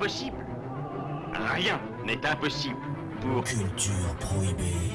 Rien 0.00 1.80
n'est 2.06 2.24
impossible. 2.24 2.76
Culture 3.44 4.14
prohibée. 4.20 4.92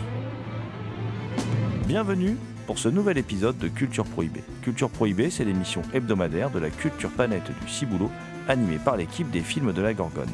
Bienvenue 1.86 2.38
pour 2.66 2.80
ce 2.80 2.88
nouvel 2.88 3.18
épisode 3.18 3.58
de 3.58 3.68
Culture 3.68 4.06
Prohibée. 4.06 4.46
Culture 4.62 4.90
Prohibée, 4.90 5.30
c'est 5.30 5.44
l'émission 5.44 5.82
hebdomadaire 5.94 6.52
de 6.52 6.60
la 6.60 6.70
culture 6.70 7.10
planète 7.10 7.52
du 7.62 7.68
Ciboulot, 7.70 8.12
animée 8.48 8.78
par 8.78 8.96
l'équipe 8.96 9.30
des 9.30 9.42
films 9.42 9.74
de 9.74 9.82
la 9.82 9.94
Gorgone. 9.94 10.32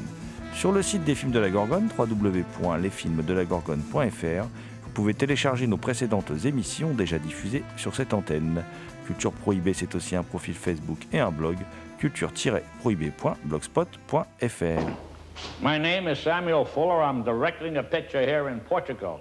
Sur 0.54 0.72
le 0.72 0.84
site 0.84 1.04
des 1.04 1.16
films 1.16 1.32
de 1.32 1.40
la 1.40 1.50
Gorgone, 1.50 1.90
www.lesfilmsdelagorgone.fr, 1.98 4.48
vous 4.90 4.96
pouvez 4.96 5.14
télécharger 5.14 5.68
nos 5.68 5.78
précédentes 5.78 6.32
émissions 6.46 6.96
déjà 6.96 7.20
diffusées 7.20 7.64
sur 7.78 7.94
cette 7.94 8.12
antenne. 8.12 8.64
Culture 9.06 9.32
Prohibée, 9.32 9.76
c'est 9.76 9.94
aussi 9.94 10.16
un 10.16 10.24
profil 10.24 10.56
Facebook 10.56 10.98
et 11.14 11.20
un 11.20 11.30
blog, 11.30 11.58
culture-prohibée.blogspot.fr. 12.00 14.90
My 15.62 15.78
name 15.78 16.08
is 16.08 16.16
Samuel 16.16 16.66
Fuller. 16.66 17.04
I'm 17.04 17.22
directing 17.24 17.78
a 17.78 17.84
picture 17.84 18.22
here 18.22 18.50
in 18.50 18.60
Portugal. 18.62 19.20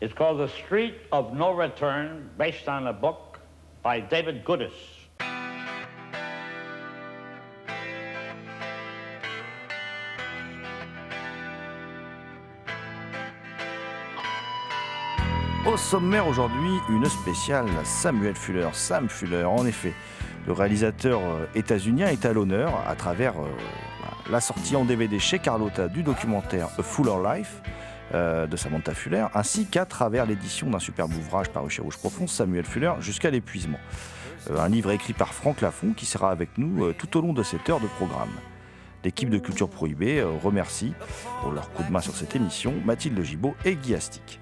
It's 0.00 0.12
called 0.12 0.40
The 0.40 0.48
Street 0.64 0.94
of 1.12 1.32
No 1.32 1.52
Return, 1.52 2.28
based 2.36 2.68
on 2.68 2.88
a 2.88 2.92
book 2.92 3.38
by 3.84 4.00
David 4.00 4.44
Goodis. 4.44 4.95
Sommaire 15.76 16.26
aujourd'hui, 16.26 16.70
une 16.88 17.04
spéciale 17.04 17.66
Samuel 17.84 18.34
Fuller, 18.34 18.68
Sam 18.72 19.08
Fuller. 19.08 19.44
En 19.44 19.66
effet, 19.66 19.92
le 20.46 20.52
réalisateur 20.52 21.20
euh, 21.20 21.46
états-unien 21.54 22.08
est 22.08 22.24
à 22.24 22.32
l'honneur 22.32 22.82
à 22.86 22.94
travers 22.94 23.34
euh, 23.38 23.46
la 24.30 24.40
sortie 24.40 24.74
en 24.74 24.84
DVD 24.84 25.18
chez 25.18 25.38
Carlotta 25.38 25.88
du 25.88 26.02
documentaire 26.02 26.68
A 26.78 26.82
Fuller 26.82 27.16
Life 27.22 27.60
euh, 28.14 28.46
de 28.46 28.56
Samantha 28.56 28.94
Fuller, 28.94 29.26
ainsi 29.34 29.66
qu'à 29.66 29.84
travers 29.84 30.24
l'édition 30.24 30.70
d'un 30.70 30.78
superbe 30.78 31.12
ouvrage 31.14 31.50
paru 31.50 31.68
chez 31.68 31.82
Rouge 31.82 31.98
Profond, 31.98 32.26
Samuel 32.26 32.64
Fuller, 32.64 32.92
jusqu'à 33.00 33.30
l'épuisement. 33.30 33.80
Un 34.56 34.68
livre 34.68 34.90
écrit 34.92 35.12
par 35.12 35.34
Franck 35.34 35.60
Lafont 35.60 35.92
qui 35.94 36.06
sera 36.06 36.30
avec 36.30 36.56
nous 36.56 36.92
tout 36.94 37.18
au 37.18 37.20
long 37.20 37.32
de 37.32 37.42
cette 37.42 37.68
heure 37.68 37.80
de 37.80 37.88
programme. 37.88 38.30
L'équipe 39.04 39.28
de 39.28 39.38
Culture 39.38 39.68
Prohibée 39.68 40.22
remercie 40.42 40.94
pour 41.42 41.52
leur 41.52 41.70
coup 41.72 41.82
de 41.82 41.90
main 41.92 42.00
sur 42.00 42.14
cette 42.14 42.34
émission 42.34 42.72
Mathilde 42.84 43.20
Gibaud 43.22 43.54
et 43.64 43.74
Guy 43.74 43.94
Astic. 43.94 44.40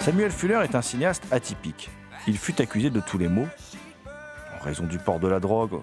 Samuel 0.00 0.30
Fuller 0.32 0.60
est 0.64 0.74
un 0.74 0.82
cinéaste 0.82 1.22
atypique. 1.30 1.90
Il 2.26 2.38
fut 2.38 2.60
accusé 2.60 2.90
de 2.90 3.00
tous 3.00 3.18
les 3.18 3.28
maux, 3.28 3.46
en 4.58 4.64
raison 4.64 4.84
du 4.84 4.98
port 4.98 5.20
de 5.20 5.28
la 5.28 5.38
drogue, 5.38 5.80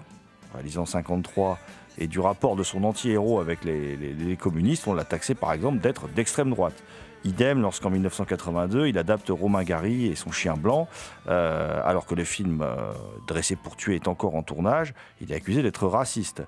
réalisé 0.52 0.78
en 0.78 0.86
53, 0.86 1.58
et 1.96 2.06
du 2.06 2.20
rapport 2.20 2.54
de 2.54 2.62
son 2.62 2.84
anti-héros 2.84 3.40
avec 3.40 3.64
les 3.64 4.36
communistes, 4.38 4.86
on 4.86 4.94
l'a 4.94 5.04
taxé 5.04 5.34
par 5.34 5.52
exemple 5.52 5.78
d'être 5.78 6.08
d'extrême 6.08 6.50
droite. 6.50 6.82
Idem 7.28 7.60
lorsqu'en 7.62 7.90
1982, 7.90 8.86
il 8.88 8.98
adapte 8.98 9.28
Romain 9.30 9.62
Gary 9.62 10.06
et 10.06 10.14
son 10.14 10.30
chien 10.32 10.54
blanc, 10.54 10.88
euh, 11.28 11.80
alors 11.84 12.06
que 12.06 12.14
le 12.14 12.24
film 12.24 12.62
euh, 12.62 12.92
Dressé 13.26 13.54
pour 13.56 13.76
tuer 13.76 13.96
est 13.96 14.08
encore 14.08 14.34
en 14.34 14.42
tournage, 14.42 14.94
il 15.20 15.30
est 15.30 15.34
accusé 15.36 15.62
d'être 15.62 15.86
raciste. 15.86 16.42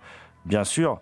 Bien 0.47 0.65
sûr, 0.65 1.01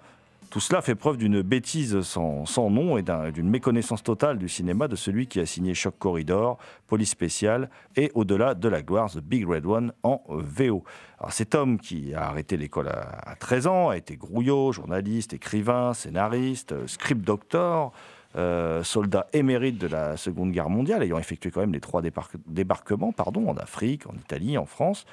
tout 0.51 0.61
cela 0.61 0.81
fait 0.81 0.95
preuve 0.95 1.19
d'une 1.19 1.43
bêtise 1.43 2.01
sans, 2.01 2.71
nom 2.71 2.97
et 2.97 3.03
d'un- 3.03 3.31
d'une 3.31 3.51
méconnaissance 3.51 4.03
totale 4.03 4.39
du 4.39 4.49
cinéma 4.49 4.89
de 4.89 4.97
celui 4.97 5.27
qui 5.27 5.41
a 5.41 5.47
signé 5.47 5.75
Choc 5.75 5.95
Corridor, 5.99 6.57
Police 6.87 7.11
Spéciale 7.11 7.69
et 7.97 8.11
Au-delà 8.15 8.55
de 8.55 8.67
la 8.69 8.81
gloire, 8.83 9.11
The 9.11 9.19
Big 9.19 9.47
Red 9.47 9.67
One 9.67 9.93
en 10.03 10.23
VO. 10.29 10.85
Alors 11.21 11.33
cet 11.33 11.55
homme 11.55 11.79
qui 11.79 12.15
a 12.15 12.29
arrêté 12.29 12.57
l'école 12.57 12.89
à, 12.89 13.31
à 13.31 13.37
13 13.37 13.67
ans, 13.67 13.89
a 13.91 13.97
été 13.99 14.17
grouillot, 14.17 14.73
journaliste, 14.73 15.35
écrivain, 15.35 15.93
scénariste, 15.93 16.73
euh, 16.73 16.87
script 16.87 17.21
doctor, 17.23 17.93
euh, 18.37 18.85
soldat 18.85 19.27
émérite 19.33 19.79
de 19.79 19.87
la 19.87 20.17
Seconde 20.17 20.53
Guerre 20.53 20.69
mondiale, 20.69 21.03
ayant 21.03 21.19
effectué 21.19 21.51
quand 21.51 21.61
même 21.61 21.73
les 21.73 21.81
trois 21.81 22.03
débarque- 22.03 22.37
débarquements 22.47 23.13
pardon, 23.13 23.49
en 23.49 23.57
Afrique, 23.57 24.07
en 24.07 24.15
Italie, 24.15 24.59
en 24.59 24.67
France. 24.67 25.07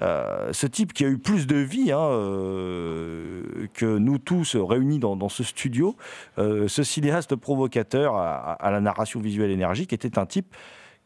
Euh, 0.00 0.52
ce 0.52 0.66
type 0.66 0.92
qui 0.94 1.04
a 1.04 1.08
eu 1.08 1.18
plus 1.18 1.46
de 1.46 1.56
vie 1.56 1.92
hein, 1.92 2.00
euh, 2.00 3.66
que 3.74 3.98
nous 3.98 4.18
tous 4.18 4.56
réunis 4.56 4.98
dans, 4.98 5.28
ce 5.28 5.44
studio, 5.44 5.96
ce 6.36 6.82
cinéaste 6.82 7.36
provocateur 7.36 8.16
à, 8.16 8.70
la 8.70 8.80
narration 8.80 9.20
visuelle 9.20 9.50
énergique 9.50 9.92
était 9.92 10.18
un 10.18 10.26
type 10.26 10.54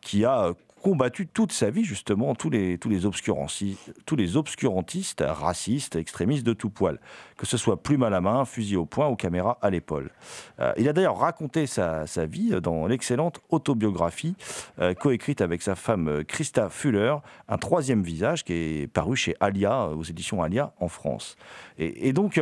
qui 0.01 0.25
a 0.25 0.53
combattu 0.87 1.27
toute 1.27 1.51
sa 1.51 1.69
vie 1.69 1.83
justement 1.83 2.37
tous 2.37 2.49
les, 2.49 2.79
tous 2.79 2.89
les, 2.89 3.07
obscuranci- 3.07 3.77
tous 4.05 4.15
les 4.15 4.37
obscurantistes, 4.37 5.25
racistes, 5.27 5.97
extrémistes 5.97 6.47
de 6.47 6.53
tout 6.53 6.71
poil, 6.71 7.01
que 7.37 7.45
ce 7.45 7.57
soit 7.57 7.83
plume 7.83 8.05
à 8.05 8.11
la 8.11 8.21
main, 8.21 8.45
fusil 8.45 8.77
au 8.77 8.87
poing 8.87 9.09
ou 9.09 9.17
caméra 9.17 9.59
à 9.63 9.71
l'épaule. 9.71 10.13
Euh, 10.61 10.73
il 10.77 10.89
a 10.89 10.93
d'ailleurs 10.93 11.19
raconté 11.19 11.67
sa, 11.67 12.07
sa 12.07 12.25
vie 12.27 12.51
dans 12.63 12.87
l'excellente 12.87 13.41
autobiographie 13.51 14.37
euh, 14.79 14.95
coécrite 14.95 15.41
avec 15.41 15.61
sa 15.61 15.75
femme 15.75 16.07
euh, 16.07 16.23
Christa 16.23 16.69
Fuller, 16.69 17.17
Un 17.49 17.59
troisième 17.59 18.05
visage, 18.05 18.45
qui 18.45 18.53
est 18.53 18.87
paru 18.87 19.17
chez 19.17 19.35
Alia, 19.41 19.89
aux 19.89 20.05
éditions 20.05 20.41
Alia 20.41 20.73
en 20.79 20.87
France. 20.87 21.37
Et, 21.79 22.13
donc, 22.13 22.41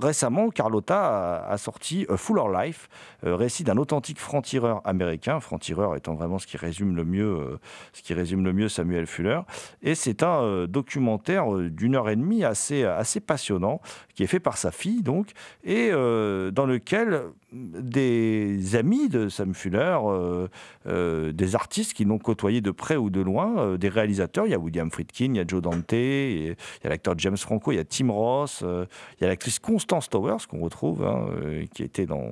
récemment, 0.00 0.50
Carlotta 0.50 1.44
a, 1.46 1.58
sorti 1.58 2.06
A 2.08 2.16
Fuller 2.16 2.44
Life, 2.52 2.88
euh, 3.24 3.34
récit 3.34 3.64
d'un 3.64 3.76
authentique 3.76 4.18
franc-tireur 4.18 4.80
américain, 4.84 5.40
franc-tireur 5.40 5.96
étant 5.96 6.14
vraiment 6.14 6.38
ce 6.38 6.46
qui 6.46 6.56
résume 6.56 6.94
le 6.94 7.04
mieux, 7.04 7.58
euh, 8.04 8.68
Samuel 8.68 9.06
Fuller. 9.06 9.40
Et 9.82 9.94
c'est 9.94 10.22
un 10.22 10.42
euh, 10.42 10.66
documentaire 10.66 11.54
euh, 11.54 11.70
d'une 11.70 11.96
heure 11.96 12.08
et 12.08 12.16
demie 12.16 12.44
assez, 12.44 12.84
passionnant, 13.26 13.80
qui 14.14 14.22
est 14.22 14.28
fait 14.28 14.40
par 14.40 14.56
sa 14.56 14.70
fille, 14.70 15.02
donc, 15.02 15.30
et 15.64 15.90
euh, 15.92 16.50
dans 16.50 16.66
lequel 16.66 17.22
des 17.54 18.76
amis 18.76 19.08
de 19.08 19.28
Sam 19.28 19.54
Fuller, 19.54 19.96
euh, 20.04 20.48
euh, 20.86 21.32
des 21.32 21.54
artistes 21.54 21.92
qui 21.92 22.04
l'ont 22.04 22.18
côtoyé 22.18 22.60
de 22.60 22.70
près 22.70 22.96
ou 22.96 23.10
de 23.10 23.20
loin, 23.20 23.58
euh, 23.58 23.76
des 23.76 23.88
réalisateurs. 23.88 24.46
Il 24.46 24.50
y 24.50 24.54
a 24.54 24.58
William 24.58 24.90
Friedkin, 24.90 25.26
il 25.26 25.36
y 25.36 25.40
a 25.40 25.44
Joe 25.46 25.62
Dante, 25.62 25.92
il 25.92 26.48
y 26.48 26.86
a 26.86 26.88
l'acteur 26.88 27.14
James 27.18 27.36
Franco, 27.36 27.72
il 27.72 27.76
y 27.76 27.78
a 27.78 27.84
Tim 27.84 28.10
Ross, 28.10 28.62
euh, 28.64 28.86
il 29.18 29.22
y 29.22 29.24
a 29.24 29.28
l'actrice 29.28 29.58
Constance 29.64 30.10
Towers 30.10 30.46
qu'on 30.46 30.60
retrouve, 30.60 31.06
hein, 31.06 31.26
euh, 31.30 31.64
qui 31.72 31.82
était 31.82 32.04
dans, 32.04 32.30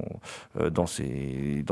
euh, 0.60 0.68
dans, 0.68 0.86
ses, 0.86 1.64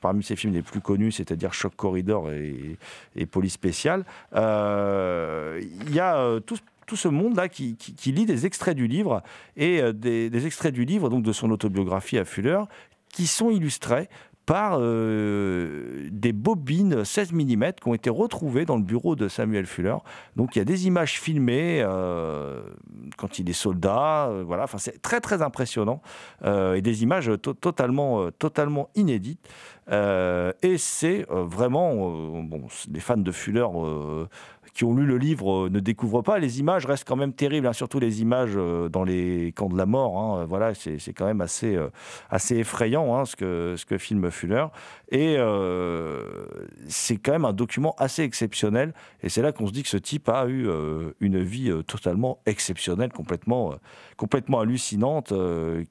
parmi 0.00 0.22
ses 0.22 0.34
films 0.34 0.54
les 0.54 0.62
plus 0.62 0.80
connus, 0.80 1.12
c'est-à-dire 1.12 1.52
Shock 1.52 1.76
Corridor 1.76 2.30
et, 2.30 3.26
Police 3.26 3.52
Spéciale. 3.52 4.04
Euh, 4.34 5.60
il 5.86 5.94
y 5.94 6.00
a 6.00 6.40
tout 6.40 6.96
ce 6.96 7.08
monde-là 7.08 7.48
qui, 7.50 7.76
lit 8.06 8.24
des 8.24 8.46
extraits 8.46 8.76
du 8.76 8.86
livre 8.86 9.22
et 9.56 9.82
des, 9.92 10.30
des 10.30 10.46
extraits 10.46 10.72
du 10.72 10.86
livre, 10.86 11.10
donc 11.10 11.22
de 11.22 11.32
son 11.32 11.50
autobiographie 11.50 12.18
à 12.18 12.24
Fuller, 12.24 12.62
qui 13.10 13.26
sont 13.26 13.50
illustrés 13.50 14.08
par 14.46 14.76
euh, 14.78 16.08
des 16.10 16.32
bobines 16.32 17.04
16 17.04 17.32
mm 17.32 17.72
qui 17.80 17.88
ont 17.88 17.94
été 17.94 18.10
retrouvées 18.10 18.64
dans 18.64 18.76
le 18.76 18.82
bureau 18.82 19.16
de 19.16 19.28
Samuel 19.28 19.66
Fuller. 19.66 19.96
Donc 20.36 20.54
il 20.54 20.58
y 20.58 20.62
a 20.62 20.64
des 20.66 20.86
images 20.86 21.18
filmées 21.20 21.80
euh, 21.82 22.60
quand 23.16 23.38
il 23.38 23.48
est 23.48 23.54
soldat, 23.54 24.26
euh, 24.28 24.44
voilà, 24.46 24.64
enfin 24.64 24.78
c'est 24.78 25.00
très 25.00 25.20
très 25.20 25.40
impressionnant 25.42 26.02
et 26.44 26.82
des 26.82 27.02
images 27.02 27.30
to- 27.40 27.54
totalement 27.54 28.30
totalement 28.32 28.88
inédites. 28.94 29.40
Et 29.90 30.78
c'est 30.78 31.26
vraiment, 31.28 31.94
bon, 32.42 32.62
les 32.90 33.00
fans 33.00 33.16
de 33.16 33.30
Fuller 33.32 33.66
qui 34.74 34.84
ont 34.84 34.94
lu 34.94 35.06
le 35.06 35.16
livre 35.16 35.66
euh, 35.66 35.70
ne 35.70 35.80
découvrent 35.80 36.22
pas. 36.22 36.38
Les 36.38 36.60
images 36.60 36.84
restent 36.84 37.06
quand 37.06 37.16
même 37.16 37.32
terribles, 37.32 37.66
hein, 37.66 37.72
surtout 37.72 38.00
les 38.00 38.20
images 38.20 38.52
euh, 38.56 38.88
dans 38.88 39.04
les 39.04 39.52
camps 39.52 39.68
de 39.68 39.78
la 39.78 39.86
mort. 39.86 40.18
hein. 40.18 40.44
Voilà, 40.46 40.74
c'est 40.74 40.98
quand 41.12 41.26
même 41.26 41.40
assez, 41.40 41.76
euh, 41.76 41.88
assez 42.28 42.56
effrayant 42.56 43.16
hein, 43.16 43.24
ce, 43.24 43.36
que, 43.36 43.74
ce 43.78 43.86
que 43.86 43.98
filme 43.98 44.30
Fuller. 44.30 44.66
Et 45.10 45.36
euh, 45.38 46.24
c'est 46.88 47.16
quand 47.16 47.32
même 47.32 47.44
un 47.44 47.52
document 47.52 47.94
assez 47.98 48.22
exceptionnel. 48.22 48.92
Et 49.22 49.28
c'est 49.28 49.42
là 49.42 49.52
qu'on 49.52 49.66
se 49.66 49.72
dit 49.72 49.82
que 49.84 49.88
ce 49.88 49.96
type 49.96 50.28
a 50.28 50.46
eu 50.46 50.68
euh, 50.68 51.12
une 51.20 51.40
vie 51.40 51.70
euh, 51.70 51.82
totalement 51.82 52.40
exceptionnelle, 52.46 53.12
complètement, 53.12 53.72
euh, 53.72 53.76
complètement 54.16 54.60
hallucinante. 54.60 55.30
euh, 55.32 55.84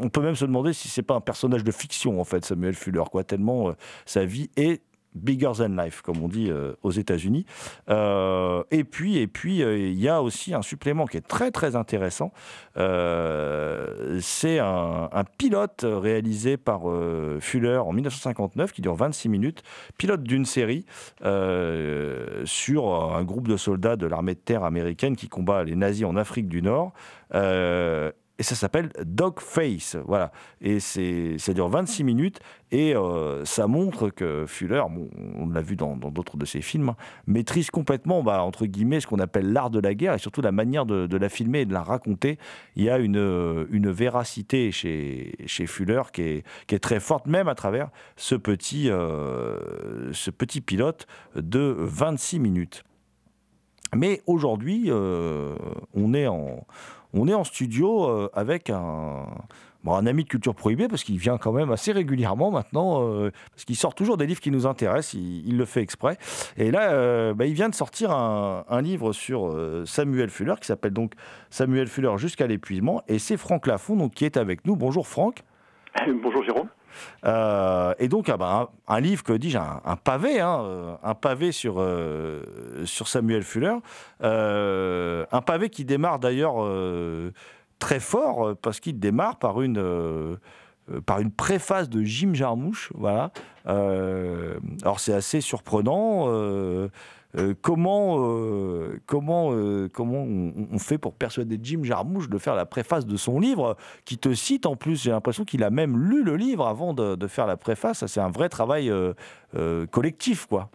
on 0.00 0.08
peut 0.08 0.22
même 0.22 0.36
se 0.36 0.46
demander 0.46 0.72
si 0.72 0.88
c'est 0.88 1.02
pas 1.02 1.14
un 1.14 1.20
personnage 1.20 1.64
de 1.64 1.70
fiction 1.70 2.18
en 2.18 2.24
fait, 2.24 2.44
Samuel 2.44 2.74
Fuller, 2.74 3.04
quoi. 3.12 3.24
Tellement 3.24 3.68
euh, 3.68 3.72
sa 4.06 4.24
vie 4.24 4.50
est 4.56 4.80
bigger 5.14 5.52
than 5.58 5.76
life, 5.76 6.02
comme 6.02 6.22
on 6.22 6.28
dit 6.28 6.50
euh, 6.50 6.74
aux 6.82 6.90
États-Unis. 6.90 7.46
Euh, 7.88 8.62
et 8.70 8.84
puis, 8.84 9.18
et 9.18 9.26
puis, 9.26 9.62
euh, 9.62 9.78
il 9.78 10.00
y 10.00 10.08
a 10.08 10.22
aussi 10.22 10.54
un 10.54 10.62
supplément 10.62 11.06
qui 11.06 11.16
est 11.16 11.26
très 11.26 11.50
très 11.50 11.76
intéressant. 11.76 12.32
C'est 12.76 14.58
un, 14.58 15.08
un 15.12 15.24
pilote 15.38 15.84
réalisé 15.86 16.56
par 16.56 16.82
Fuller 17.40 17.78
en 17.78 17.92
1959 17.92 18.72
qui 18.72 18.82
dure 18.82 18.94
26 18.94 19.28
minutes, 19.28 19.62
pilote 19.96 20.22
d'une 20.22 20.44
série 20.44 20.84
sur 22.44 23.14
un 23.14 23.24
groupe 23.24 23.48
de 23.48 23.56
soldats 23.56 23.96
de 23.96 24.06
l'armée 24.06 24.34
de 24.34 24.40
terre 24.40 24.64
américaine 24.64 25.16
qui 25.16 25.28
combat 25.28 25.62
les 25.64 25.76
nazis 25.76 26.04
en 26.04 26.16
Afrique 26.16 26.48
du 26.48 26.62
Nord. 26.62 26.92
Et 28.38 28.42
ça 28.42 28.56
s'appelle 28.56 28.90
Dogface, 29.04 29.96
voilà. 30.06 30.32
Et 30.60 30.80
ça 30.80 31.52
dure 31.52 31.68
26 31.68 32.02
minutes 32.02 32.40
et 32.72 32.96
euh, 32.96 33.44
ça 33.44 33.68
montre 33.68 34.10
que 34.10 34.44
Fuller, 34.48 34.82
bon, 34.90 35.08
on 35.38 35.48
l'a 35.50 35.60
vu 35.60 35.76
dans, 35.76 35.94
d'autres 35.96 36.36
de 36.36 36.44
ses 36.44 36.60
films, 36.60 36.88
hein, 36.88 36.96
maîtrise 37.28 37.70
complètement, 37.70 38.24
bah, 38.24 38.42
entre 38.42 38.66
guillemets, 38.66 38.98
ce 38.98 39.06
qu'on 39.06 39.20
appelle 39.20 39.52
l'art 39.52 39.70
de 39.70 39.78
la 39.78 39.94
guerre 39.94 40.14
et 40.14 40.18
surtout 40.18 40.40
la 40.40 40.50
manière 40.50 40.84
de, 40.84 41.16
la 41.16 41.28
filmer 41.28 41.60
et 41.60 41.64
de 41.64 41.72
la 41.72 41.84
raconter. 41.84 42.38
Il 42.74 42.82
y 42.82 42.90
a 42.90 42.98
une, 42.98 43.68
une 43.70 43.90
véracité 43.92 44.72
chez, 44.72 45.36
chez 45.46 45.66
Fuller 45.68 46.02
qui 46.12 46.22
est, 46.22 46.46
qui 46.66 46.74
est 46.74 46.80
très 46.80 46.98
forte, 46.98 47.28
même 47.28 47.46
à 47.46 47.54
travers 47.54 47.90
ce 48.16 48.34
petit, 48.34 48.90
euh, 48.90 50.12
ce 50.12 50.32
petit 50.32 50.60
pilote 50.60 51.06
de 51.36 51.76
26 51.78 52.40
minutes. 52.40 52.82
Mais 53.94 54.22
aujourd'hui, 54.26 54.86
euh, 54.88 55.54
on 55.94 56.14
est 56.14 56.26
en 56.26 56.66
on 57.14 57.28
est 57.28 57.34
en 57.34 57.44
studio 57.44 58.08
euh, 58.08 58.28
avec 58.34 58.70
un, 58.70 59.26
ami 59.86 60.24
de 60.24 60.28
Culture 60.28 60.54
Prohibée, 60.54 60.88
parce 60.88 61.04
qu'il 61.04 61.18
vient 61.18 61.38
quand 61.38 61.52
même 61.52 61.70
assez 61.70 61.92
régulièrement 61.92 62.50
maintenant, 62.50 63.08
euh, 63.08 63.30
parce 63.52 63.64
qu'il 63.64 63.76
sort 63.76 63.94
toujours 63.94 64.16
des 64.16 64.26
livres 64.26 64.40
qui 64.40 64.50
nous 64.50 64.66
intéressent, 64.66 65.14
il, 65.14 65.56
le 65.56 65.64
fait 65.64 65.80
exprès. 65.80 66.18
Et 66.56 66.70
là, 66.70 66.90
euh, 66.92 67.34
bah, 67.34 67.46
il 67.46 67.54
vient 67.54 67.68
de 67.68 67.74
sortir 67.74 68.10
un, 68.10 68.82
livre 68.82 69.12
sur 69.12 69.56
Samuel 69.86 70.30
Fuller, 70.30 70.54
qui 70.60 70.66
s'appelle 70.66 70.92
donc 70.92 71.12
Samuel 71.50 71.86
Fuller 71.86 72.14
jusqu'à 72.18 72.46
l'épuisement, 72.46 73.02
et 73.08 73.18
c'est 73.18 73.36
Franck 73.36 73.66
Lafont 73.66 73.96
donc, 73.96 74.12
qui 74.12 74.24
est 74.24 74.36
avec 74.36 74.66
nous. 74.66 74.76
Bonjour 74.76 75.06
Franck. 75.06 75.42
Bonjour 76.22 76.42
Jérôme. 76.42 76.68
Euh, 77.24 77.94
et 77.98 78.08
donc, 78.08 78.28
ah 78.28 78.36
bah, 78.36 78.70
un, 78.88 79.00
livre, 79.00 79.22
que 79.22 79.32
un, 79.32 79.96
pavé, 79.96 80.40
hein, 80.40 80.62
euh, 80.64 81.14
pavé 81.14 81.52
sur, 81.52 81.76
euh, 81.78 82.42
sur 82.84 83.08
Samuel 83.08 83.42
Fuller. 83.42 83.76
Un 84.20 85.40
pavé 85.42 85.70
qui 85.70 85.84
démarre 85.84 86.18
d'ailleurs 86.18 86.56
très 87.78 88.00
fort, 88.00 88.56
parce 88.56 88.80
qu'il 88.80 88.98
démarre 88.98 89.38
par 89.38 89.62
une, 89.62 90.38
préface 91.36 91.88
de 91.88 92.02
Jim 92.02 92.34
Jarmusch. 92.34 92.90
Voilà. 92.94 93.30
Alors, 93.66 95.00
c'est 95.00 95.14
assez 95.14 95.40
surprenant. 95.40 96.28
Euh, 97.36 97.54
comment, 97.60 98.16
euh, 98.18 99.00
comment, 99.06 99.52
euh, 99.52 99.88
comment 99.92 100.22
on, 100.22 100.78
fait 100.78 100.98
pour 100.98 101.14
persuader 101.14 101.58
Jim 101.60 101.82
Jarmusch 101.82 102.28
de 102.28 102.38
faire 102.38 102.54
la 102.54 102.66
préface 102.66 103.06
de 103.06 103.16
son 103.16 103.40
livre, 103.40 103.76
qui 104.04 104.18
te 104.18 104.32
cite 104.34 104.66
en 104.66 104.76
plus 104.76 105.02
J'ai 105.02 105.10
l'impression 105.10 105.44
qu'il 105.44 105.64
a 105.64 105.70
même 105.70 105.98
lu 105.98 106.22
le 106.22 106.36
livre 106.36 106.66
avant 106.66 106.94
de, 106.94 107.26
faire 107.26 107.46
la 107.46 107.56
préface. 107.56 108.06
C'est 108.06 108.20
un 108.20 108.30
vrai 108.30 108.48
travail 108.48 108.92
collectif, 109.90 110.46
quoi. 110.46 110.68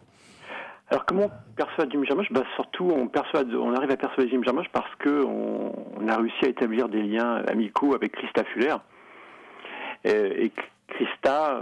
Alors 0.92 1.06
comment 1.06 1.26
on 1.26 1.56
perçoit 1.56 1.86
Jim 1.88 2.04
Jarmusch 2.04 2.32
bah, 2.32 2.42
Surtout, 2.56 2.92
on, 2.92 3.08
persuade, 3.08 3.54
on 3.54 3.76
arrive 3.76 3.92
à 3.92 3.98
persuader 3.98 4.30
Jim 4.32 4.42
Jarmusch 4.44 4.70
parce 4.74 4.90
qu'on 5.04 5.72
on 6.02 6.08
a 6.08 6.18
réussi 6.18 6.46
à 6.46 6.48
établir 6.48 6.90
des 6.90 7.04
liens 7.04 7.44
amicaux 7.48 7.94
avec 7.94 8.14
Christa 8.14 8.44
Fuller. 8.46 8.76
Et, 10.04 10.46
et 10.46 10.52
Christa 10.88 11.62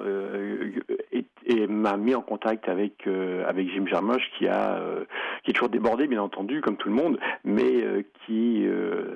est- 1.11 1.25
est- 1.47 1.67
m'a 1.67 1.97
mis 1.97 2.13
en 2.15 2.21
contact 2.21 2.69
avec, 2.69 3.07
euh, 3.07 3.43
avec 3.47 3.69
Jim 3.69 3.85
Jarmusch 3.87 4.29
qui, 4.37 4.47
a, 4.47 4.75
euh, 4.77 5.05
qui 5.43 5.51
est 5.51 5.53
toujours 5.53 5.69
débordé, 5.69 6.07
bien 6.07 6.21
entendu, 6.21 6.61
comme 6.61 6.77
tout 6.77 6.89
le 6.89 6.95
monde, 6.95 7.19
mais 7.43 7.83
euh, 7.83 8.03
qui 8.25 8.67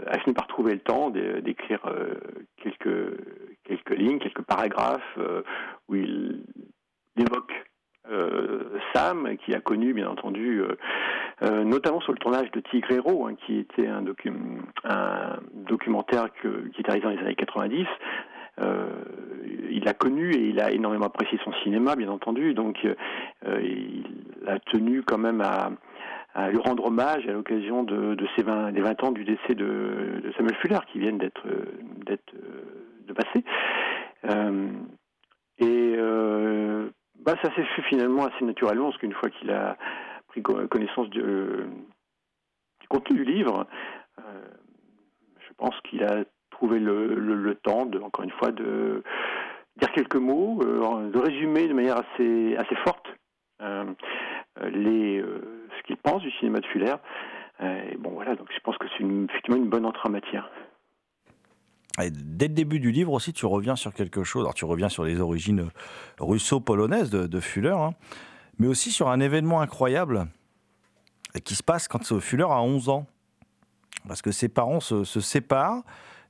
a 0.07 0.17
fini 0.19 0.33
par 0.33 0.47
trouver 0.47 0.73
le 0.73 0.79
temps 0.79 1.09
d'é- 1.09 1.41
d'écrire 1.41 1.79
quelques, 2.57 3.17
quelques 3.63 3.97
lignes, 3.97 4.19
quelques 4.19 4.41
paragraphes 4.43 5.17
où 5.89 5.95
il 5.95 6.43
évoque 7.17 7.53
Sam, 8.93 9.37
qui 9.45 9.53
a 9.53 9.59
connu 9.59 9.93
bien 9.93 10.07
entendu, 10.09 10.61
notamment 11.41 12.01
sur 12.01 12.11
le 12.13 12.17
tournage 12.17 12.51
de 12.51 12.59
Tigre 12.61 12.91
Héros, 12.91 13.27
hein, 13.27 13.35
qui 13.45 13.57
était 13.59 13.87
un, 13.87 14.01
docu- 14.01 14.33
un 14.83 15.37
documentaire 15.53 16.27
qui 16.41 16.47
était 16.81 16.91
réalisé 16.91 17.01
dans 17.05 17.09
les 17.21 17.25
années 17.25 17.35
90. 17.35 17.85
Euh, 19.71 19.75
il 19.75 19.83
l'a 19.83 19.93
connu 19.93 20.31
et 20.33 20.49
il 20.49 20.59
a 20.61 20.71
énormément 20.71 21.05
apprécié 21.05 21.39
son 21.43 21.53
cinéma, 21.63 21.95
bien 21.95 22.09
entendu, 22.09 22.53
donc 22.53 22.77
euh, 22.85 23.61
il 23.61 24.03
a 24.47 24.59
tenu 24.59 25.03
quand 25.03 25.17
même 25.17 25.41
à, 25.41 25.71
lui 26.49 26.57
rendre 26.59 26.85
hommage 26.85 27.27
à 27.27 27.31
l'occasion 27.33 27.83
de, 27.83 28.15
ses 28.35 28.43
20, 28.43 28.71
des 28.71 28.81
20 28.81 29.03
ans 29.03 29.11
du 29.11 29.23
décès 29.25 29.53
de, 29.55 30.31
Samuel 30.37 30.55
Fuller, 30.55 30.79
qui 30.91 30.99
viennent 30.99 31.17
d'être 31.17 31.45
euh, 31.47 31.65
d'être, 32.05 32.33
euh, 32.35 33.05
de 33.07 33.13
passer. 33.13 33.43
Euh, 34.29 34.69
et 35.59 35.93
euh, 35.97 36.89
bah, 37.19 37.35
ça 37.41 37.53
s'est 37.55 37.63
fait 37.75 37.81
finalement 37.83 38.25
assez 38.25 38.45
naturellement, 38.45 38.85
parce 38.89 38.97
qu'une 38.99 39.13
fois 39.13 39.29
qu'il 39.29 39.51
a 39.51 39.77
pris 40.29 40.41
co- 40.41 40.67
connaissance 40.67 41.09
du, 41.09 41.21
contenu 42.89 43.17
du 43.17 43.25
livre, 43.25 43.67
euh, 44.19 44.23
je 45.47 45.53
pense 45.57 45.75
qu'il 45.89 46.03
a 46.03 46.23
trouvé 46.49 46.79
le, 46.79 47.13
le- 47.15 47.35
le 47.35 47.55
temps, 47.55 47.85
de, 47.85 47.99
encore 47.99 48.23
une 48.23 48.31
fois, 48.31 48.51
de 48.51 49.03
dire 49.79 49.91
quelques 49.93 50.15
mots, 50.15 50.59
euh, 50.63 51.09
de 51.11 51.19
résumer 51.19 51.67
de 51.67 51.73
manière 51.73 51.97
assez, 51.97 52.55
assez 52.57 52.75
forte 52.83 53.05
euh, 53.61 53.85
euh, 54.59 54.69
les, 54.69 55.21
ce 55.21 55.83
qu'il 55.87 55.97
pense 55.97 56.21
du 56.21 56.31
cinéma 56.31 56.59
de 56.59 56.65
Fuller. 56.67 56.93
Bon, 57.99 58.11
voilà, 58.11 58.35
donc 58.35 58.47
je 58.53 58.59
pense 58.61 58.75
que 58.79 58.87
c'est 58.89 59.03
une- 59.03 59.25
effectivement 59.29 59.57
une 59.57 59.69
bonne 59.69 59.85
entrée 59.85 60.09
en 60.09 60.11
matière. 60.11 60.49
Dès 61.99 62.47
le 62.47 62.53
début 62.55 62.79
du 62.79 62.89
livre 62.91 63.11
aussi, 63.13 63.33
tu 63.33 63.45
reviens 63.45 63.75
sur 63.75 63.93
quelque 63.93 64.23
chose. 64.23 64.41
Alors, 64.43 64.55
tu 64.55 64.65
reviens 64.65 64.89
sur 64.89 65.03
les 65.03 65.19
origines 65.19 65.69
russo-polonaises 66.19 67.11
de, 67.11 67.27
de 67.27 67.39
Fuller, 67.39 67.75
hein, 67.77 67.91
mais 68.57 68.65
aussi 68.65 68.89
sur 68.91 69.09
un 69.09 69.19
événement 69.19 69.61
incroyable 69.61 70.25
qui 71.43 71.53
se 71.53 71.61
passe 71.61 71.87
quand 71.87 72.19
Fuller 72.19 72.45
a 72.49 72.61
11 72.63 72.89
ans. 72.89 73.05
Parce 74.07 74.23
que 74.23 74.31
ses 74.31 74.49
parents 74.49 74.79
se 74.79 75.03
séparent 75.03 75.83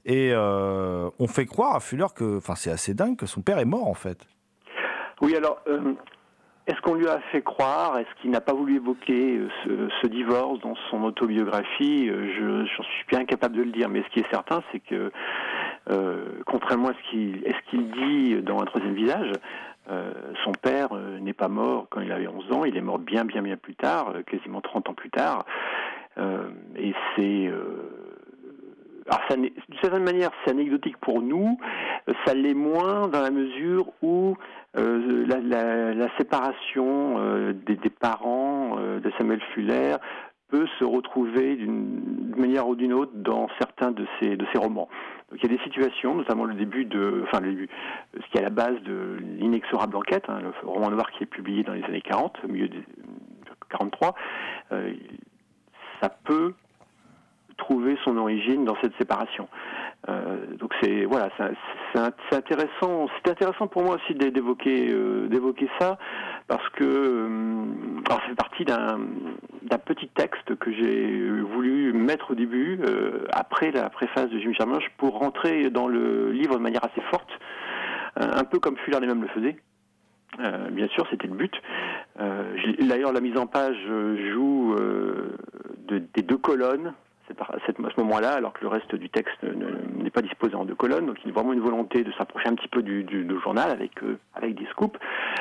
et 0.06 0.32
euh, 0.34 1.10
on 1.20 1.28
fait 1.28 1.46
croire 1.46 1.76
à 1.76 1.80
Fuller 1.80 2.08
que, 2.16 2.38
enfin, 2.38 2.56
c'est 2.56 2.72
assez 2.72 2.94
dingue, 2.94 3.18
que 3.18 3.26
son 3.26 3.42
père 3.42 3.60
est 3.60 3.66
mort 3.66 3.88
en 3.88 3.94
fait. 3.94 4.28
Oui, 5.22 5.36
alors, 5.36 5.60
euh, 5.68 5.94
est-ce 6.66 6.82
qu'on 6.82 6.96
lui 6.96 7.08
a 7.08 7.20
fait 7.32 7.44
croire? 7.44 8.00
Est-ce 8.00 8.22
qu'il 8.22 8.32
n'a 8.32 8.42
pas 8.42 8.54
voulu 8.54 8.78
évoquer 8.78 9.38
euh, 9.38 9.50
ce, 9.64 9.90
ce 10.02 10.08
divorce 10.08 10.60
dans 10.62 10.76
son 10.90 11.04
autobiographie? 11.04 12.08
Je 12.08 12.66
j'en 12.66 12.84
suis 12.84 13.06
bien 13.10 13.20
incapable 13.20 13.56
de 13.56 13.62
le 13.62 13.72
dire, 13.72 13.90
mais 13.90 14.02
ce 14.04 14.10
qui 14.10 14.20
est 14.20 14.32
certain, 14.32 14.64
c'est 14.72 14.80
que, 14.80 15.12
contrairement 16.46 16.90
à 16.90 16.94
ce 16.94 17.70
qu'il 17.70 17.92
dit 17.92 18.42
dans 18.42 18.60
un 18.60 18.66
troisième 18.66 18.94
visage, 18.94 19.32
son 20.46 20.52
père 20.54 20.94
n'est 21.20 21.34
pas 21.34 21.50
mort 21.50 21.88
quand 21.90 22.02
il 22.02 22.12
avait 22.12 22.28
11 22.28 22.52
ans, 22.54 22.66
il 22.66 22.78
est 22.78 22.82
mort 22.82 23.00
bien, 23.00 23.26
bien, 23.26 23.42
bien 23.42 23.58
plus 23.58 23.76
tard, 23.76 24.14
quasiment 24.26 24.62
30 24.62 24.90
ans 24.90 24.94
plus 24.94 25.10
tard. 25.10 25.46
Et 26.18 26.94
c'est... 27.16 27.52
alors, 29.12 29.38
d'une 29.38 29.80
certaine 29.82 30.04
manière, 30.04 30.32
c'est 30.44 30.52
anecdotique 30.52 30.98
pour 30.98 31.22
nous, 31.22 31.60
euh, 32.08 32.14
ça 32.26 32.34
l'est 32.34 32.54
moins 32.54 33.10
dans 33.10 33.22
la 33.22 33.30
mesure 33.30 33.88
où 34.02 34.38
euh, 34.78 35.26
la, 35.28 36.18
séparation 36.18 37.18
euh, 37.20 37.52
des, 37.54 37.90
parents 37.90 38.78
de 38.78 39.12
Samuel 39.18 39.42
Fuller 39.54 39.98
peut 40.48 40.66
se 40.80 40.86
retrouver 40.86 41.58
d'une 41.58 42.34
manière 42.38 42.68
ou 42.68 42.76
d'une 42.76 42.94
autre 42.94 43.12
dans 43.14 43.50
certains 43.60 43.92
de 43.92 44.06
ses, 44.20 44.38
de 44.38 44.46
ses 44.54 44.60
romans. 44.60 44.88
Il 45.34 45.44
y 45.44 45.46
a 45.46 45.58
des 45.58 45.64
situations, 45.64 46.16
notamment 46.16 46.46
le 46.46 46.56
début 46.56 46.86
de, 46.86 47.24
enfin 47.24 47.42
le 47.42 47.52
début, 47.52 47.70
ce 48.16 48.32
qui 48.32 48.38
est 48.38 48.42
à 48.42 48.44
la 48.44 48.50
base 48.50 48.82
de 48.84 49.18
l'inexorable 49.40 49.96
enquête, 49.96 50.26
hein, 50.30 50.40
le 50.42 50.52
roman 50.68 50.90
noir 50.90 51.12
qui 51.12 51.24
est 51.24 51.28
publié 51.28 51.64
dans 51.64 51.74
les 51.74 51.84
années 51.84 52.02
40, 52.02 52.38
au 52.44 52.48
milieu 52.48 52.68
des 52.68 52.84
43, 53.70 54.16
euh, 54.72 54.94
ça 56.02 56.10
peut 56.10 56.54
trouver 57.62 57.96
son 58.04 58.18
origine 58.18 58.66
dans 58.66 58.76
cette 58.82 58.96
séparation. 58.98 59.48
Euh, 60.10 60.56
donc 60.58 60.74
c'est 60.82 61.06
voilà, 61.06 61.30
c'est 61.38 62.36
intéressant. 62.36 63.08
C'est 63.16 63.30
intéressant 63.32 63.68
pour 63.68 63.84
moi 63.84 63.96
aussi 63.96 64.14
d'é- 64.16 64.32
d'évoquer 64.32 64.90
euh, 64.92 65.28
d'évoquer 65.28 65.70
ça 65.80 65.98
parce 66.48 66.68
que 66.70 66.84
euh, 66.84 67.66
ça 68.10 68.20
fait 68.28 68.36
partie 68.36 68.66
d'un 68.66 68.98
petit 69.86 70.08
texte 70.10 70.56
que 70.58 70.72
j'ai 70.72 71.30
voulu 71.54 71.94
mettre 71.94 72.32
au 72.32 72.36
début 72.36 72.80
euh, 72.84 73.26
après 73.32 73.72
la 73.72 73.90
préface 73.90 74.30
de 74.30 74.40
Jimmy 74.40 74.56
Jarmusch 74.56 74.90
pour 74.98 75.20
rentrer 75.20 75.70
dans 75.70 75.88
le 75.88 76.32
livre 76.32 76.56
de 76.56 76.62
manière 76.64 76.84
assez 76.84 77.02
forte, 77.12 77.30
un 78.16 78.44
peu 78.44 78.58
comme 78.60 78.78
Fuller 78.78 79.00
lui-même 79.00 79.22
le 79.22 79.28
faisait. 79.30 79.56
Bien 80.72 80.88
sûr, 80.96 81.06
c'était 81.12 81.28
le 81.28 81.36
but. 81.36 81.54
D'ailleurs, 82.90 83.12
la 83.14 83.20
mise 83.22 83.38
en 83.38 83.48
page 83.48 83.78
joue 84.34 84.76
de- 85.90 86.02
des 86.16 86.22
deux 86.24 86.38
colonnes 86.38 86.94
à 87.40 87.58
ce 87.66 88.02
moment-là, 88.02 88.34
alors 88.34 88.54
que 88.54 88.62
le 88.62 88.68
reste 88.68 88.96
du 88.96 89.10
texte 89.10 89.42
ne- 89.44 89.54
ne- 89.54 90.04
n'est 90.04 90.10
pas 90.10 90.22
disposé 90.22 90.56
en 90.56 90.66
deux 90.66 90.76
colonnes. 90.76 91.06
Donc, 91.06 91.18
il 91.24 91.28
y 91.28 91.32
a 91.32 91.34
vraiment 91.34 91.54
une 91.54 91.62
volonté 91.62 92.04
de 92.04 92.12
s'approcher 92.14 92.48
un 92.50 92.56
petit 92.56 92.68
peu 92.68 92.82
du, 92.82 93.06
journal 93.44 93.72
avec, 93.72 94.04
euh, 94.04 94.18
avec 94.36 94.56
des 94.56 94.66
scoops. 94.68 95.00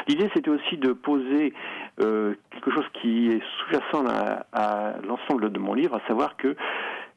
L'idée, 0.09 0.31
c'était 0.35 0.51
aussi 0.51 0.77
de 0.79 0.93
poser 0.93 1.53
euh, 2.01 2.35
quelque 2.51 2.71
chose 2.71 2.87
qui 3.01 3.29
est 3.29 3.43
sous-jacent 3.59 4.05
à, 4.53 4.95
l'ensemble 5.07 5.53
de 5.53 5.59
mon 5.59 5.75
livre, 5.75 5.97
à 5.97 6.07
savoir 6.09 6.37
que 6.37 6.57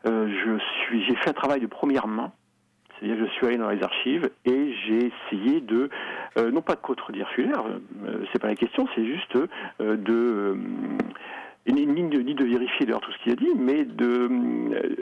euh, 0.06 0.60
j'ai 0.92 1.16
fait 1.16 1.30
un 1.30 1.34
travail 1.34 1.62
de 1.62 1.68
première 1.68 2.08
main. 2.08 2.32
C'est-à-dire 3.00 3.26
je 3.26 3.32
suis 3.32 3.48
allé 3.48 3.58
dans 3.58 3.70
les 3.70 3.82
archives 3.84 4.30
et 4.46 4.74
j'ai 4.86 5.12
essayé 5.32 5.62
de, 5.62 5.90
non 6.52 6.62
pas 6.62 6.76
de 6.76 6.82
contredire 6.82 7.28
Fuller, 7.30 7.52
c'est 8.32 8.40
pas 8.40 8.48
la 8.48 8.56
question, 8.56 8.88
c'est 8.96 9.06
juste 9.06 9.36
de, 9.80 10.58
ni, 11.72 11.86
de, 11.86 12.20
ni 12.20 12.36
de 12.36 12.44
vérifier 12.44 12.86
d'ailleurs 12.86 13.02
tout 13.02 13.12
ce 13.12 13.24
qu'il 13.24 13.32
a 13.32 13.36
dit, 13.36 13.54
mais 13.56 13.86
de, 13.86 14.28
euh, 14.32 14.96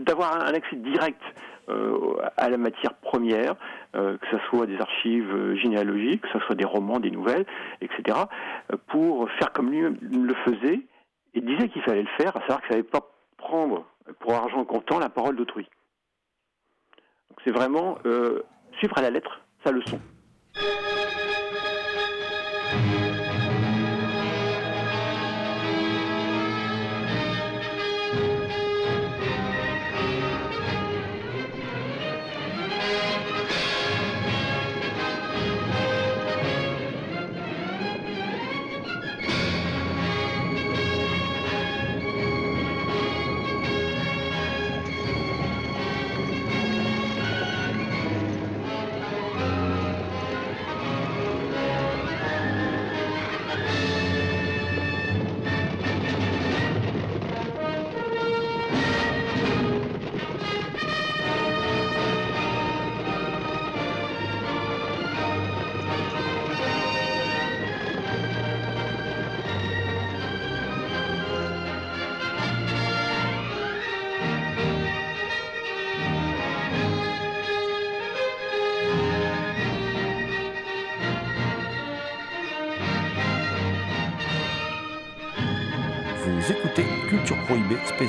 d'avoir 0.00 0.36
un 0.36 0.54
accès 0.54 0.76
direct 0.76 1.20
euh, 1.68 2.16
à 2.36 2.48
la 2.48 2.56
matière 2.56 2.94
première, 2.94 3.54
euh, 3.94 4.16
que 4.18 4.26
ce 4.30 4.38
soit 4.48 4.66
des 4.66 4.78
archives 4.78 5.54
généalogiques, 5.56 6.22
que 6.22 6.28
ce 6.28 6.38
soit 6.40 6.54
des 6.54 6.64
romans, 6.64 7.00
des 7.00 7.10
nouvelles, 7.10 7.46
etc., 7.80 8.18
pour 8.88 9.30
faire 9.32 9.52
comme 9.52 9.70
lui 9.70 9.80
le 9.80 10.34
faisait 10.44 10.80
et 11.34 11.40
disait 11.40 11.68
qu'il 11.68 11.82
fallait 11.82 12.02
le 12.02 12.08
faire, 12.18 12.36
à 12.36 12.40
savoir 12.40 12.60
qu'il 12.60 12.68
ne 12.68 12.72
fallait 12.72 12.82
pas 12.82 13.10
prendre 13.36 13.86
pour 14.20 14.34
argent 14.34 14.64
comptant 14.64 14.98
la 14.98 15.08
parole 15.08 15.36
d'autrui. 15.36 15.68
C'est 17.44 17.52
vraiment 17.52 17.98
suivre 18.78 18.96
à 18.96 19.02
la 19.02 19.10
lettre 19.10 19.40
sa 19.64 19.72
leçon. 19.72 20.00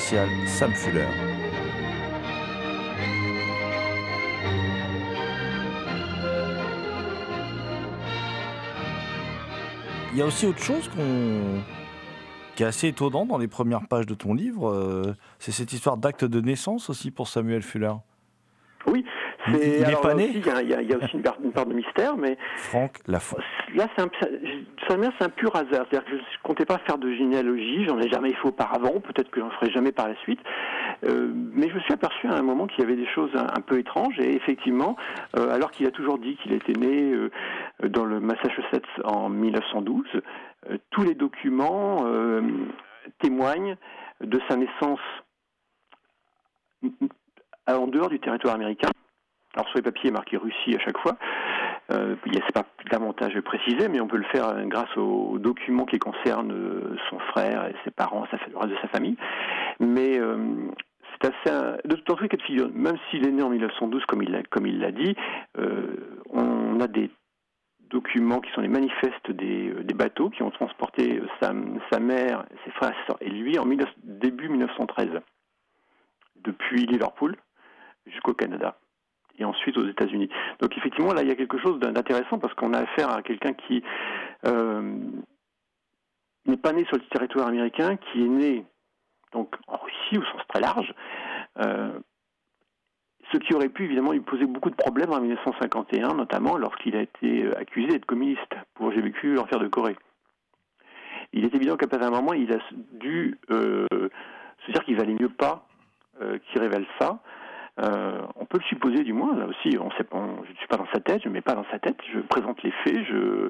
Sam 0.09 0.71
Fuller. 0.73 1.07
Il 10.13 10.19
y 10.19 10.21
a 10.21 10.25
aussi 10.25 10.45
autre 10.45 10.63
chose 10.63 10.87
qu'on 10.89 11.61
qui 12.55 12.63
est 12.63 12.65
assez 12.67 12.87
étonnant 12.87 13.25
dans 13.25 13.37
les 13.37 13.49
premières 13.49 13.85
pages 13.85 14.05
de 14.05 14.13
ton 14.13 14.33
livre, 14.33 14.69
euh, 14.69 15.13
c'est 15.39 15.51
cette 15.51 15.73
histoire 15.73 15.97
d'acte 15.97 16.23
de 16.23 16.39
naissance 16.39 16.89
aussi 16.89 17.11
pour 17.11 17.27
Samuel 17.27 17.61
Fuller. 17.61 17.91
Oui, 18.87 19.03
Il- 19.49 19.53
c'est 19.55 19.67
il 19.67 19.73
est 19.81 19.85
alors 19.87 19.99
pas 20.01 20.13
né 20.13 20.31
il 20.33 20.69
y 20.69 20.73
a- 20.93 20.97
aussi 20.97 21.15
une 21.17 21.21
part, 21.21 21.35
une 21.43 21.51
part 21.51 21.65
de 21.65 21.73
mystère, 21.73 22.15
mais 22.15 22.37
Franck 22.55 22.99
Lafont. 23.07 23.35
Là, 23.75 23.87
c'est 23.95 24.01
un, 24.01 24.09
un 25.19 25.29
pur 25.29 25.55
hasard. 25.55 25.85
C'est-à-dire 25.89 26.05
que 26.05 26.11
je 26.11 26.15
ne 26.15 26.43
comptais 26.43 26.65
pas 26.65 26.79
faire 26.79 26.97
de 26.97 27.13
généalogie, 27.13 27.85
j'en 27.85 27.99
ai 27.99 28.09
jamais 28.09 28.33
fait 28.33 28.47
auparavant, 28.47 28.99
peut-être 28.99 29.29
que 29.29 29.39
j'en 29.39 29.49
ferai 29.51 29.71
jamais 29.71 29.91
par 29.91 30.07
la 30.07 30.15
suite. 30.17 30.39
Euh, 31.03 31.31
mais 31.33 31.69
je 31.69 31.75
me 31.75 31.79
suis 31.81 31.93
aperçu 31.93 32.27
à 32.27 32.35
un 32.35 32.41
moment 32.41 32.67
qu'il 32.67 32.79
y 32.79 32.83
avait 32.83 32.95
des 32.95 33.07
choses 33.07 33.31
un, 33.35 33.61
peu 33.61 33.79
étranges, 33.79 34.17
et 34.19 34.35
effectivement, 34.35 34.95
euh, 35.37 35.53
alors 35.53 35.71
qu'il 35.71 35.85
a 35.87 35.91
toujours 35.91 36.17
dit 36.17 36.37
qu'il 36.37 36.53
était 36.53 36.73
né 36.73 37.11
euh, 37.11 37.29
dans 37.83 38.05
le 38.05 38.19
Massachusetts 38.19 38.87
en 39.03 39.29
1912, 39.29 40.05
euh, 40.69 40.77
tous 40.91 41.03
les 41.03 41.15
documents 41.15 42.05
témoignent 43.19 43.77
de 44.21 44.39
sa 44.49 44.55
naissance 44.55 44.99
en 47.67 47.87
dehors 47.87 48.09
du 48.09 48.19
territoire 48.19 48.55
américain. 48.55 48.89
Alors 49.55 49.67
sur 49.69 49.77
les 49.77 49.83
papiers, 49.83 50.05
il 50.05 50.07
est 50.09 50.11
marqué 50.11 50.37
Russie 50.37 50.75
à 50.75 50.79
chaque 50.79 50.97
fois. 50.97 51.17
Euh, 51.91 52.15
c'est 52.23 52.53
pas 52.53 52.65
davantage 52.89 53.39
précisé, 53.41 53.87
mais 53.89 53.99
on 53.99 54.07
peut 54.07 54.17
le 54.17 54.23
faire 54.25 54.49
euh, 54.49 54.63
grâce 54.65 54.95
aux 54.97 55.37
documents 55.37 55.85
qui 55.85 55.99
concernent 55.99 56.51
euh, 56.51 56.97
son 57.09 57.19
frère 57.19 57.67
et 57.67 57.75
ses 57.83 57.91
parents, 57.91 58.25
le 58.31 58.57
reste 58.57 58.71
de 58.71 58.77
sa 58.81 58.87
famille. 58.87 59.17
Mais 59.79 60.19
c'est 61.11 61.31
assez. 61.31 61.77
De 61.85 61.95
cas 61.95 62.37
de 62.37 62.41
figure, 62.41 62.69
même 62.73 62.97
s'il 63.09 63.27
est 63.27 63.31
né 63.31 63.43
en 63.43 63.49
1912, 63.49 64.05
comme 64.05 64.23
il 64.23 64.31
l'a 64.31 64.41
comme 64.43 64.65
il 64.65 64.79
l'a 64.79 64.91
dit, 64.91 65.15
on 66.31 66.79
a 66.79 66.87
des 66.87 67.11
documents 67.89 68.39
qui 68.39 68.51
sont 68.53 68.61
les 68.61 68.67
manifestes 68.67 69.31
des, 69.31 69.71
des 69.83 69.93
bateaux 69.93 70.29
qui 70.29 70.43
ont 70.43 70.49
transporté 70.49 71.21
sa, 71.41 71.53
sa 71.91 71.99
mère, 71.99 72.45
ses 72.63 72.71
frères 72.71 72.93
et 73.21 73.29
lui 73.29 73.59
en 73.59 73.65
19 73.65 73.89
début 74.03 74.49
1913, 74.49 75.09
depuis 76.43 76.85
Liverpool 76.85 77.35
jusqu'au 78.07 78.33
Canada 78.33 78.77
et 79.37 79.45
ensuite 79.45 79.77
aux 79.77 79.87
États-Unis. 79.87 80.29
Donc 80.59 80.77
effectivement, 80.77 81.13
là, 81.13 81.21
il 81.21 81.27
y 81.27 81.31
a 81.31 81.35
quelque 81.35 81.57
chose 81.57 81.79
d'intéressant 81.79 82.39
parce 82.39 82.53
qu'on 82.53 82.73
a 82.73 82.79
affaire 82.79 83.09
à 83.09 83.21
quelqu'un 83.21 83.53
qui 83.53 83.83
euh, 84.45 84.97
n'est 86.45 86.57
pas 86.57 86.73
né 86.73 86.85
sur 86.85 86.97
le 86.97 87.03
territoire 87.03 87.47
américain, 87.47 87.97
qui 87.97 88.21
est 88.21 88.29
né 88.29 88.65
donc 89.31 89.55
en 89.67 89.77
Russie 89.77 90.17
au 90.17 90.23
sens 90.23 90.41
très 90.47 90.61
large, 90.61 90.93
euh, 91.59 91.99
ce 93.33 93.37
qui 93.39 93.53
aurait 93.53 93.69
pu 93.69 93.85
évidemment 93.85 94.11
lui 94.11 94.21
poser 94.21 94.45
beaucoup 94.45 94.69
de 94.69 94.75
problèmes 94.75 95.11
en 95.11 95.19
1951, 95.19 96.13
notamment 96.13 96.57
lorsqu'il 96.57 96.95
a 96.95 97.01
été 97.01 97.43
euh, 97.43 97.59
accusé 97.59 97.87
d'être 97.87 98.05
communiste 98.05 98.55
pour 98.75 98.91
J'ai 98.91 99.01
vécu 99.01 99.33
l'enfer 99.33 99.59
de 99.59 99.67
Corée. 99.67 99.97
Il 101.33 101.43
est 101.43 101.53
évident 101.53 101.75
qu'à 101.75 101.87
un 101.99 102.11
moment, 102.11 102.33
il 102.33 102.53
a 102.53 102.59
dû 102.93 103.37
se 103.49 104.71
dire 104.71 104.85
qu'il 104.85 104.95
valait 104.95 105.15
mieux 105.19 105.27
pas 105.27 105.67
qu'il 106.19 106.61
révèle 106.61 106.85
ça. 106.97 107.19
Euh, 107.83 108.21
on 108.37 108.45
peut 108.45 108.57
le 108.57 108.63
supposer 108.63 109.03
du 109.03 109.11
moins, 109.11 109.35
là 109.35 109.47
aussi, 109.47 109.71
je 109.71 109.77
ne 109.77 109.89
suis 109.89 110.67
pas 110.69 110.77
dans 110.77 110.87
sa 110.93 111.01
tête, 111.01 111.21
je 111.23 111.27
ne 111.27 111.33
mets 111.33 111.41
pas 111.41 111.55
dans 111.55 111.65
sa 111.71 111.79
tête, 111.79 111.97
je 112.13 112.19
présente 112.19 112.63
les 112.63 112.71
faits, 112.71 113.05
euh, 113.11 113.49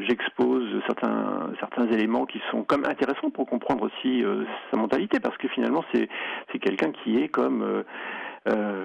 j'expose 0.00 0.66
certains 0.86 1.90
éléments 1.90 2.24
qui 2.24 2.40
sont 2.50 2.62
comme 2.64 2.86
intéressants 2.86 3.28
pour 3.30 3.46
comprendre 3.46 3.84
aussi 3.84 4.24
euh, 4.24 4.44
sa 4.70 4.78
mentalité, 4.78 5.20
parce 5.20 5.36
que 5.36 5.48
finalement 5.48 5.84
c'est 5.92 6.08
quelqu'un 6.58 6.92
qui 6.92 7.18
est 7.18 7.28
comme 7.28 7.84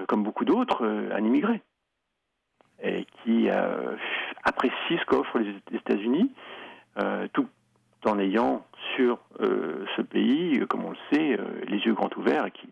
comme 0.08 0.22
beaucoup 0.22 0.44
d'autres 0.44 0.84
un 0.84 1.24
immigré. 1.24 1.62
Et 2.82 3.06
qui 3.22 3.48
apprécie 4.44 4.74
ce 4.90 5.04
qu'offrent 5.06 5.38
les 5.38 5.54
États-Unis, 5.72 6.30
tout 7.32 7.48
en 8.04 8.18
ayant 8.18 8.66
sur 8.94 9.18
ce 9.40 10.02
pays, 10.02 10.60
comme 10.68 10.84
on 10.84 10.90
le 10.90 10.96
sait, 11.10 11.38
les 11.66 11.78
yeux 11.78 11.94
grands 11.94 12.10
ouverts, 12.18 12.44
et 12.44 12.50
qui 12.50 12.68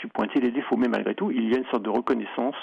su 0.00 0.08
pointer 0.08 0.40
les 0.40 0.50
défauts, 0.50 0.76
mais 0.76 0.88
malgré 0.88 1.14
tout, 1.14 1.30
il 1.30 1.48
y 1.50 1.54
a 1.54 1.58
une 1.58 1.66
sorte 1.66 1.82
de 1.82 1.90
reconnaissance 1.90 2.54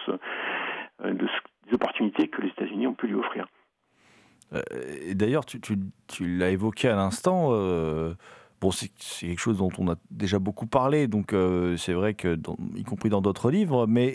euh, 1.04 1.14
des 1.14 1.74
opportunités 1.74 2.28
que 2.28 2.42
les 2.42 2.50
États-Unis 2.50 2.88
ont 2.88 2.94
pu 2.94 3.08
lui 3.08 3.16
offrir. 3.16 3.48
Euh, 4.54 4.62
D'ailleurs, 5.14 5.46
tu, 5.46 5.60
tu- 5.62 5.78
tu 6.08 6.38
l'as 6.38 6.50
évoqué 6.50 6.90
à 6.90 6.96
l'instant, 6.96 7.50
euh, 7.52 8.14
Bon, 8.60 8.70
c'est 8.70 8.90
quelque 9.20 9.40
chose 9.40 9.58
dont 9.58 9.72
on 9.80 9.90
a 9.90 9.96
déjà 10.12 10.38
beaucoup 10.38 10.68
parlé, 10.68 11.08
donc 11.08 11.34
euh, 11.34 11.78
c'est 11.78 11.94
vrai 11.94 12.14
que, 12.14 12.38
y 12.76 12.84
compris 12.84 13.10
dans 13.10 13.20
d'autres 13.22 13.50
livres, 13.50 13.88
mais 13.88 14.14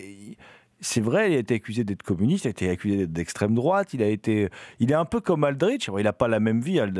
c'est 0.79 1.01
vrai, 1.01 1.31
il 1.31 1.35
a 1.35 1.39
été 1.39 1.55
accusé 1.55 1.83
d'être 1.83 2.03
communiste, 2.03 2.45
il 2.45 2.47
a 2.49 2.51
été 2.51 2.69
accusé 2.69 2.97
d'être 2.97 3.11
d'extrême 3.13 3.55
droite, 3.55 3.93
il 3.93 4.03
a 4.03 4.07
été, 4.07 4.49
il 4.79 4.91
est 4.91 4.95
un 4.95 5.05
peu 5.05 5.19
comme 5.19 5.43
Aldrich. 5.43 5.89
Il 5.97 6.03
n'a 6.03 6.13
pas 6.13 6.27
la 6.27 6.39
même 6.39 6.59
vie, 6.61 6.79
Ald- 6.79 6.97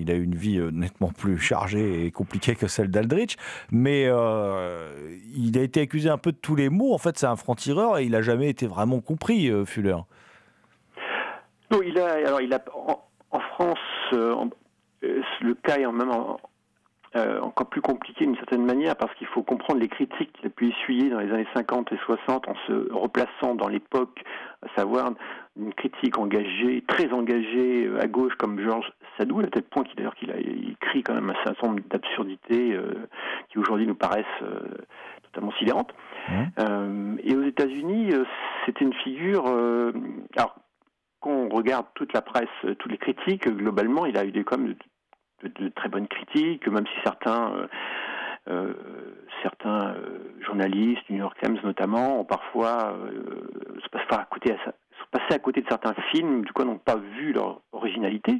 il 0.00 0.10
a 0.10 0.14
une 0.14 0.34
vie 0.34 0.58
euh, 0.58 0.70
nettement 0.70 1.10
plus 1.10 1.38
chargée 1.38 2.06
et 2.06 2.10
compliquée 2.10 2.54
que 2.54 2.66
celle 2.68 2.88
d'Aldrich, 2.90 3.36
mais 3.70 4.04
euh, 4.06 5.16
il 5.36 5.58
a 5.58 5.62
été 5.62 5.82
accusé 5.82 6.08
un 6.08 6.18
peu 6.18 6.32
de 6.32 6.38
tous 6.38 6.56
les 6.56 6.68
maux. 6.70 6.94
En 6.94 6.98
fait, 6.98 7.18
c'est 7.18 7.26
un 7.26 7.36
franc-tireur 7.36 7.98
et 7.98 8.04
il 8.04 8.12
n'a 8.12 8.22
jamais 8.22 8.48
été 8.48 8.66
vraiment 8.66 9.00
compris, 9.00 9.48
euh, 9.50 9.64
Fuller. 9.64 9.96
Non, 11.70 11.82
il 11.82 11.98
a, 11.98 12.12
alors 12.26 12.40
il 12.40 12.52
a, 12.54 12.64
en, 13.30 13.40
France, 13.40 13.78
euh, 14.14 14.34
euh, 15.04 15.20
le 15.42 15.54
cas 15.54 15.76
est 15.78 15.84
en 15.86 15.92
même 15.92 16.10
en- 16.10 16.40
euh, 17.18 17.40
encore 17.40 17.68
plus 17.68 17.80
compliqué 17.80 18.24
d'une 18.24 18.36
certaine 18.36 18.64
manière 18.64 18.96
parce 18.96 19.14
qu'il 19.14 19.26
faut 19.26 19.42
comprendre 19.42 19.80
les 19.80 19.88
critiques 19.88 20.32
qu'il 20.32 20.46
a 20.46 20.50
pu 20.50 20.68
essuyer 20.68 21.10
dans 21.10 21.20
les 21.20 21.32
années 21.32 21.46
50 21.54 21.92
et 21.92 21.98
60 22.04 22.48
en 22.48 22.54
se 22.66 22.92
replaçant 22.92 23.54
dans 23.54 23.68
l'époque, 23.68 24.22
à 24.62 24.68
savoir 24.76 25.10
une 25.56 25.74
critique 25.74 26.18
engagée, 26.18 26.84
très 26.86 27.12
engagée 27.12 27.86
euh, 27.86 28.00
à 28.00 28.06
gauche 28.06 28.34
comme 28.36 28.60
Georges 28.60 28.92
Sadaou, 29.18 29.40
à 29.40 29.46
tel 29.46 29.62
point 29.64 29.84
qu'il 29.84 29.96
d'ailleurs 29.96 30.14
qu'il 30.14 30.30
a 30.30 30.38
écrit 30.38 31.02
quand 31.02 31.14
même 31.14 31.30
un 31.30 31.44
certain 31.44 31.68
nombre 31.68 31.80
d'absurdités 31.90 32.72
euh, 32.72 33.08
qui 33.50 33.58
aujourd'hui 33.58 33.86
nous 33.86 33.94
paraissent 33.94 34.24
euh, 34.42 34.60
totalement 35.24 35.52
sidérantes. 35.58 35.92
Euh, 36.58 37.16
et 37.22 37.34
aux 37.34 37.42
États-Unis, 37.42 38.10
c'était 38.64 38.84
une 38.84 38.94
figure. 38.94 39.46
alors, 40.36 40.56
quand 41.20 41.30
on 41.30 41.48
regarde 41.48 41.86
toute 41.94 42.12
la 42.12 42.22
presse, 42.22 42.76
toutes 42.78 42.92
les 42.92 42.98
critiques, 42.98 43.48
globalement, 43.48 44.06
il 44.06 44.16
a 44.18 44.24
eu 44.24 44.30
des, 44.30 44.44
quand 44.44 44.58
même 44.58 44.74
de, 45.42 45.68
très 45.68 45.88
bonnes 45.88 46.08
critiques, 46.08 46.66
même 46.68 46.86
si 46.86 47.00
certains, 47.04 47.52
euh, 47.54 47.66
euh, 48.48 48.72
certains 49.42 49.94
euh, 49.94 50.18
journalistes, 50.44 51.02
New 51.10 51.18
York 51.18 51.36
Times 51.42 51.58
notamment, 51.62 52.20
ont 52.20 52.24
parfois 52.24 52.96
se 53.82 54.14
à 54.14 54.24
côté, 54.30 54.54
passés 55.10 55.34
à 55.34 55.38
côté 55.38 55.60
de 55.60 55.68
certains 55.68 55.94
films, 56.12 56.44
du 56.44 56.52
coup 56.52 56.64
n'ont 56.64 56.78
pas 56.78 56.96
vu 56.96 57.32
leur 57.32 57.60
originalité. 57.72 58.38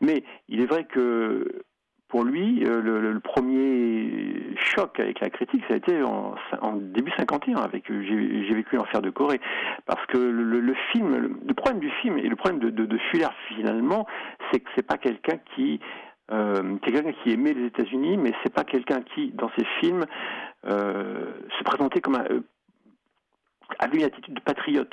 Mais 0.00 0.24
il 0.48 0.60
est 0.60 0.66
vrai 0.66 0.84
que 0.84 1.62
pour 2.08 2.24
lui, 2.24 2.60
le, 2.60 3.18
premier 3.20 4.54
choc 4.56 5.00
avec 5.00 5.20
la 5.20 5.30
critique, 5.30 5.62
ça 5.66 5.74
a 5.74 5.76
été 5.78 6.02
en, 6.02 6.34
début 6.76 7.10
51, 7.16 7.56
avec 7.56 7.84
J'ai 7.88 8.54
vécu 8.54 8.76
l'enfer 8.76 9.00
de 9.00 9.08
Corée. 9.08 9.40
Parce 9.86 10.04
que 10.06 10.18
le, 10.18 10.74
film, 10.92 11.38
le 11.46 11.54
problème 11.54 11.80
du 11.80 11.90
film 12.02 12.18
et 12.18 12.28
le 12.28 12.36
problème 12.36 12.60
de, 12.60 12.68
de, 12.68 12.84
de 12.84 12.98
Fuller 13.10 13.28
finalement, 13.48 14.06
c'est 14.50 14.60
que 14.60 14.68
c'est 14.74 14.86
pas 14.86 14.98
quelqu'un 14.98 15.38
qui 15.54 15.80
euh, 16.32 16.76
quelqu'un 16.78 17.12
qui 17.12 17.32
aimait 17.32 17.52
les 17.52 17.66
États-Unis, 17.66 18.16
mais 18.16 18.32
c'est 18.42 18.52
pas 18.54 18.64
quelqu'un 18.64 19.02
qui, 19.14 19.30
dans 19.32 19.50
ses 19.58 19.64
films, 19.80 20.04
euh, 20.66 21.32
se 21.58 21.64
présentait 21.64 22.00
comme 22.00 22.16
un, 22.16 22.24
euh, 22.30 22.40
avait 23.78 23.98
une 23.98 24.04
attitude 24.04 24.34
de 24.34 24.40
patriote. 24.40 24.92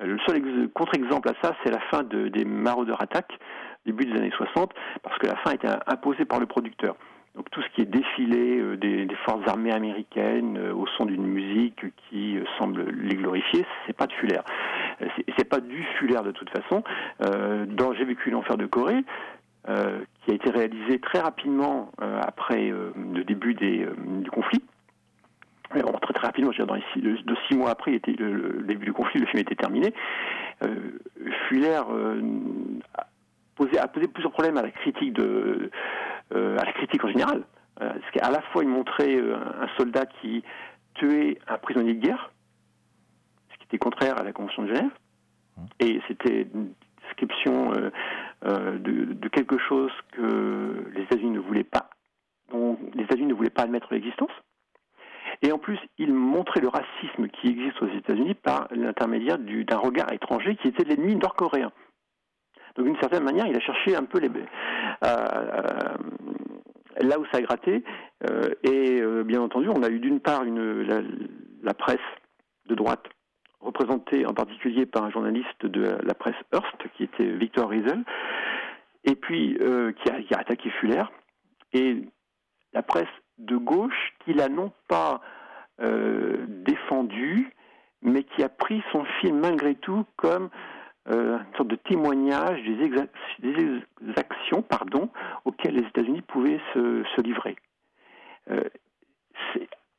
Euh, 0.00 0.06
Le 0.06 0.18
seul 0.26 0.36
ex- 0.38 0.72
contre-exemple 0.74 1.28
à 1.28 1.34
ça, 1.42 1.54
c'est 1.62 1.70
la 1.70 1.80
fin 1.90 2.02
de- 2.02 2.28
des 2.28 2.44
Marauders 2.44 3.00
Attack, 3.00 3.38
début 3.84 4.04
des 4.06 4.16
années 4.18 4.32
60, 4.36 4.72
parce 5.02 5.16
que 5.18 5.26
la 5.26 5.36
fin 5.36 5.52
était 5.52 5.68
imposée 5.86 6.24
par 6.24 6.40
le 6.40 6.46
producteur. 6.46 6.96
Donc 7.34 7.50
tout 7.50 7.60
ce 7.60 7.68
qui 7.74 7.82
est 7.82 7.84
défilé 7.84 8.76
des, 8.78 9.06
forces 9.26 9.46
armées 9.46 9.70
américaines 9.72 10.58
au 10.70 10.86
son 10.96 11.04
d'une 11.04 11.26
musique 11.26 11.84
qui 12.08 12.38
semble 12.58 12.88
les 12.90 13.14
glorifier, 13.14 13.66
c'est 13.86 13.92
pas 13.92 14.06
de 14.06 14.12
Fuller. 14.14 14.40
C'est- 15.36 15.44
pas 15.44 15.60
du 15.60 15.82
Fuller 15.98 16.20
de 16.24 16.30
toute 16.30 16.48
façon. 16.48 16.82
Dans 17.20 17.92
J'ai 17.92 18.06
vécu 18.06 18.30
l'enfer 18.30 18.56
de 18.56 18.64
Corée, 18.64 19.04
euh, 19.68 20.00
qui 20.24 20.32
a 20.32 20.34
été 20.34 20.50
réalisé 20.50 20.98
très 21.00 21.20
rapidement 21.20 21.90
euh, 22.00 22.20
après 22.22 22.70
euh, 22.70 22.92
le 23.14 23.24
début 23.24 23.54
des, 23.54 23.86
du 23.96 24.30
conflit. 24.30 24.62
Bon, 25.74 25.92
très 26.00 26.14
très 26.14 26.26
rapidement, 26.26 26.52
je 26.52 26.58
veux 26.58 26.64
dire, 26.64 26.68
dans 26.68 26.74
les 26.74 26.84
six, 26.92 27.00
de, 27.00 27.16
de 27.16 27.36
six 27.48 27.56
mois 27.56 27.70
après 27.70 27.94
était 27.94 28.12
le, 28.12 28.32
le 28.32 28.62
début 28.62 28.86
du 28.86 28.92
conflit, 28.92 29.20
le 29.20 29.26
film 29.26 29.40
était 29.40 29.56
terminé. 29.56 29.92
Fuller 31.48 31.74
a, 31.74 31.84
posé, 33.56 33.78
a 33.78 33.88
posé 33.88 34.06
plusieurs 34.06 34.32
problèmes 34.32 34.56
à 34.56 34.62
la 34.62 34.70
critique 34.70 35.12
de, 35.12 35.70
à 36.32 36.64
la 36.64 36.72
critique 36.72 37.04
en 37.04 37.08
général. 37.08 37.42
Parce 37.78 38.10
qu'à 38.12 38.30
la 38.30 38.40
fois 38.52 38.62
il 38.62 38.68
montrait 38.68 39.18
un 39.18 39.68
soldat 39.76 40.06
qui 40.06 40.44
tuait 40.94 41.38
un 41.48 41.58
prisonnier 41.58 41.94
de 41.94 42.00
guerre, 42.00 42.30
ce 43.52 43.58
qui 43.58 43.64
était 43.64 43.78
contraire 43.78 44.18
à 44.18 44.22
la 44.22 44.32
Convention 44.32 44.62
de 44.62 44.68
Genève, 44.68 44.92
et 45.80 46.00
c'était 46.06 46.46
une 46.54 46.72
description 47.02 47.72
euh, 48.44 48.78
de, 48.78 49.28
quelque 49.28 49.58
chose 49.58 49.92
que 50.12 50.84
les 50.94 51.02
États-Unis 51.02 51.30
ne 51.30 51.40
voulaient 51.40 51.64
pas, 51.64 51.90
dont 52.50 52.78
les 52.94 53.04
États-Unis 53.04 53.26
ne 53.28 53.34
voulaient 53.34 53.50
pas 53.50 53.62
admettre 53.62 53.92
l'existence. 53.92 54.30
Et 55.42 55.52
en 55.52 55.58
plus, 55.58 55.78
il 55.98 56.12
montrait 56.14 56.60
le 56.60 56.68
racisme 56.68 57.28
qui 57.28 57.48
existe 57.48 57.80
aux 57.82 57.88
États-Unis 57.88 58.34
par 58.34 58.68
l'intermédiaire 58.70 59.38
du- 59.38 59.64
d'un 59.64 59.78
regard 59.78 60.12
étranger 60.12 60.56
qui 60.56 60.68
était 60.68 60.84
l'ennemi 60.84 61.16
nord-coréen. 61.16 61.72
Donc 62.76 62.86
d'une 62.86 62.98
certaine 63.00 63.24
manière, 63.24 63.46
il 63.46 63.56
a 63.56 63.60
cherché 63.60 63.96
un 63.96 64.04
peu 64.04 64.18
les, 64.20 64.28
euh, 64.28 64.36
euh, 65.04 65.96
là 67.00 67.18
où 67.18 67.24
ça 67.32 67.38
a 67.38 67.40
gratté. 67.42 67.82
et 68.62 69.02
bien 69.24 69.40
entendu, 69.40 69.68
on 69.68 69.82
a 69.82 69.88
eu 69.88 69.98
d'une 69.98 70.20
part 70.20 70.42
la 71.62 71.74
presse 71.74 71.98
de 72.66 72.74
droite, 72.74 73.04
représentée 73.66 74.24
en 74.26 74.32
particulier 74.32 74.86
par 74.86 75.04
un 75.04 75.10
journaliste 75.10 75.66
de 75.66 75.98
la 76.02 76.14
presse 76.14 76.36
Hearst, 76.52 76.76
qui 76.96 77.04
était 77.04 77.26
Victor 77.26 77.68
Riesel, 77.68 78.04
et 79.04 79.14
puis 79.14 79.58
euh, 79.60 79.92
qui, 79.92 80.10
a, 80.10 80.38
attaqué 80.38 80.70
Fuller, 80.70 81.04
et 81.72 82.02
la 82.72 82.82
presse 82.82 83.08
de 83.38 83.56
gauche 83.56 84.14
qui 84.24 84.32
l'a 84.32 84.48
non 84.48 84.72
pas 84.88 85.20
euh, 85.80 86.46
défendu, 86.48 87.52
mais 88.02 88.22
qui 88.22 88.42
a 88.42 88.48
pris 88.48 88.82
son 88.92 89.04
film 89.20 89.40
malgré 89.40 89.74
tout 89.74 90.04
comme 90.16 90.48
euh, 91.08 91.38
une 91.38 91.56
sorte 91.56 91.68
de 91.68 91.76
témoignage 91.76 92.62
des, 92.62 93.82
actions 94.16 94.62
pardon, 94.62 95.10
auxquelles 95.44 95.74
les 95.74 95.86
États-Unis 95.86 96.22
pouvaient 96.22 96.60
se, 96.72 97.20
livrer. 97.20 97.56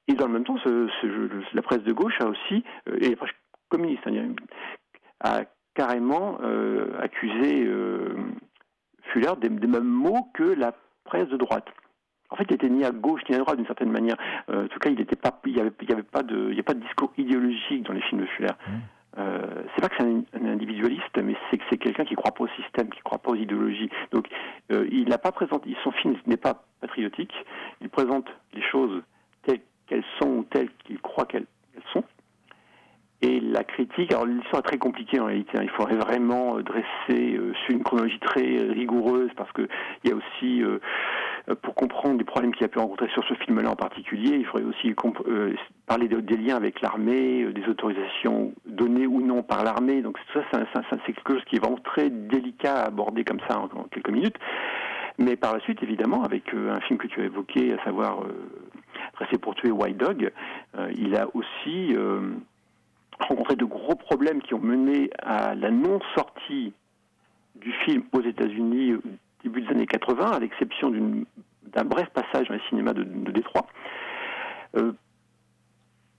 Et 0.10 0.14
dans 0.14 0.28
le 0.28 0.34
même 0.34 0.46
temps, 0.46 0.58
la 1.54 1.62
presse 1.62 1.84
de 1.84 1.92
gauche 1.92 2.16
a 2.22 2.28
aussi, 2.28 2.64
communiste, 3.70 4.06
hein, 4.08 4.34
a 5.20 5.42
carrément 5.74 6.40
euh, 6.42 7.00
accusé 7.00 7.66
euh, 7.66 8.16
Fuller 9.14 9.34
des, 9.40 9.50
des 9.50 9.68
mêmes 9.68 9.84
mots 9.84 10.28
que 10.34 10.44
la 10.44 10.74
presse 11.06 11.30
de 11.30 11.38
droite. 11.38 11.68
En 12.30 12.36
fait, 12.36 12.46
il 12.50 12.56
était 12.56 12.70
ni 12.70 12.84
à 12.84 12.92
gauche 12.92 13.22
ni 13.30 13.36
à 13.36 13.40
droite 13.40 13.58
d'une 13.58 13.66
certaine 13.68 13.92
manière. 13.92 14.18
Euh, 14.50 14.66
en 14.66 14.68
tout 14.68 14.80
cas, 14.80 14.90
il 14.90 15.00
était 15.00 15.16
pas, 15.16 15.40
il 15.46 15.56
y 15.56 15.62
avait, 15.62 15.72
pas 16.04 16.24
de, 16.24 16.50
il 16.52 16.58
y 16.58 16.60
a 16.60 16.64
pas 16.64 16.74
de 16.74 16.82
discours 16.82 17.14
idéologique 17.18 17.84
dans 17.84 17.94
les 17.94 18.02
films 18.02 18.22
de 18.22 18.26
Fuller. 18.28 18.52
Euh, 19.18 19.64
c'est 19.74 19.82
pas 19.82 19.90
que 19.90 19.96
c'est 19.98 20.04
un, 20.04 20.24
un 20.34 20.52
individualiste, 20.52 21.18
mais 21.24 21.36
c'est 21.50 21.58
que 21.58 21.64
c'est 21.70 21.78
quelqu'un 21.78 22.06
qui 22.06 22.16
croit 22.16 22.34
pas 22.34 22.44
au 22.44 22.50
système, 22.50 22.90
qui 22.90 23.00
croit 23.00 23.18
pas 23.18 23.32
aux 23.32 23.36
idéologies. 23.36 23.90
Donc, 24.12 24.28
euh, 24.72 24.88
il 24.92 25.08
n'a 25.10 25.18
pas 25.18 25.32
présenté, 25.32 25.76
son 25.84 25.92
film 25.92 26.16
n'est 26.28 26.38
pas 26.38 26.66
patriotique. 26.82 27.34
Il 27.82 27.90
présente 27.90 28.28
les 28.54 28.62
choses 28.62 29.02
telles 29.44 29.62
qu'elles 29.88 30.06
sont 30.20 30.30
ou 30.30 30.44
telles 30.44 30.70
qu'il 30.84 31.00
croit 31.00 31.26
qu'elles 31.26 31.48
sont. 31.94 32.04
Et 33.24 33.40
la 33.40 33.64
critique, 33.64 34.12
alors 34.14 34.28
l'histoire 34.28 34.60
est 34.60 34.68
très 34.68 34.78
compliquée 34.78 35.20
en 35.20 35.26
réalité. 35.26 35.50
hein. 35.58 35.62
Il 35.64 35.70
faudrait 35.70 35.96
vraiment 35.98 36.58
euh, 36.58 36.62
dresser 36.62 37.36
euh, 37.36 37.52
une 37.70 37.82
chronologie 37.84 38.20
très 38.20 38.46
euh, 38.60 38.72
rigoureuse 38.72 39.32
parce 39.36 39.52
que 39.54 39.68
il 40.04 40.12
y 40.12 40.14
a 40.14 40.16
aussi, 40.16 40.62
euh, 40.62 40.78
euh, 41.50 41.56
pour 41.56 41.74
comprendre 41.74 42.20
les 42.20 42.24
problèmes 42.24 42.54
qu'il 42.54 42.64
a 42.66 42.68
pu 42.68 42.78
rencontrer 42.78 43.10
sur 43.10 43.24
ce 43.28 43.34
film-là 43.34 43.72
en 43.72 43.76
particulier, 43.76 44.36
il 44.38 44.46
faudrait 44.46 44.68
aussi 44.68 44.94
euh, 45.28 45.56
parler 45.88 46.08
de- 46.08 46.20
des 46.20 46.38
liens 46.38 46.58
avec 46.58 46.80
l'armée, 46.82 47.44
des 47.46 47.68
autorisations 47.68 48.54
données 48.68 49.08
ou 49.08 49.20
non 49.20 49.42
par 49.42 49.64
l'armée. 49.64 50.04
Donc 50.04 50.20
ça, 50.32 50.42
c'est 50.54 51.14
quelque 51.14 51.34
chose 51.34 51.44
qui 51.46 51.56
est 51.56 51.60
vraiment 51.60 51.80
très 51.84 52.12
délicat 52.12 52.82
à 52.82 52.86
aborder 52.86 53.24
comme 53.24 53.40
ça 53.50 53.58
en, 53.60 53.68
quelques 53.86 54.12
minutes. 54.12 54.38
Mais 55.18 55.36
par 55.36 55.56
la 55.56 55.60
suite, 55.62 55.82
évidemment, 55.82 56.22
avec 56.24 56.54
un 56.54 56.80
film 56.82 57.00
que 57.00 57.08
tu 57.08 57.20
as 57.22 57.26
évoqué, 57.26 57.74
à 57.74 57.84
savoir 57.84 58.20
Dressé 59.16 59.40
pour 59.40 59.56
tuer 59.56 59.72
White 59.72 59.98
Dog, 59.98 60.32
il 60.96 61.16
a 61.16 61.26
aussi 61.34 61.96
rencontré 63.20 63.56
de 63.56 63.66
gros 63.66 63.96
problèmes 63.96 64.42
qui 64.42 64.54
ont 64.54 64.60
mené 64.60 65.10
à 65.20 65.56
la 65.56 65.72
non-sortie 65.72 66.74
du 67.56 67.72
film 67.86 68.04
aux 68.12 68.22
États-Unis 68.22 68.96
au 68.96 69.02
début 69.44 69.62
des 69.62 69.70
années 69.70 69.88
80, 69.88 70.32
à 70.32 70.40
l'exception 70.40 70.92
d'un 70.92 71.84
bref 71.84 72.10
passage 72.10 72.48
dans 72.48 72.56
les 72.56 72.62
cinémas 72.70 72.94
de, 72.94 73.04
Détroit. 73.04 73.68
Euh, 74.76 74.94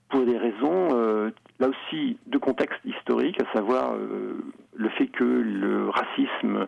pour 0.09 0.25
des 0.25 0.37
raisons, 0.37 0.89
euh, 0.93 1.29
là 1.59 1.69
aussi, 1.69 2.17
de 2.25 2.37
contexte 2.37 2.79
historique, 2.83 3.39
à 3.41 3.53
savoir 3.53 3.93
euh, 3.93 4.37
le 4.75 4.89
fait 4.89 5.07
que 5.07 5.23
le 5.23 5.89
racisme 5.89 6.65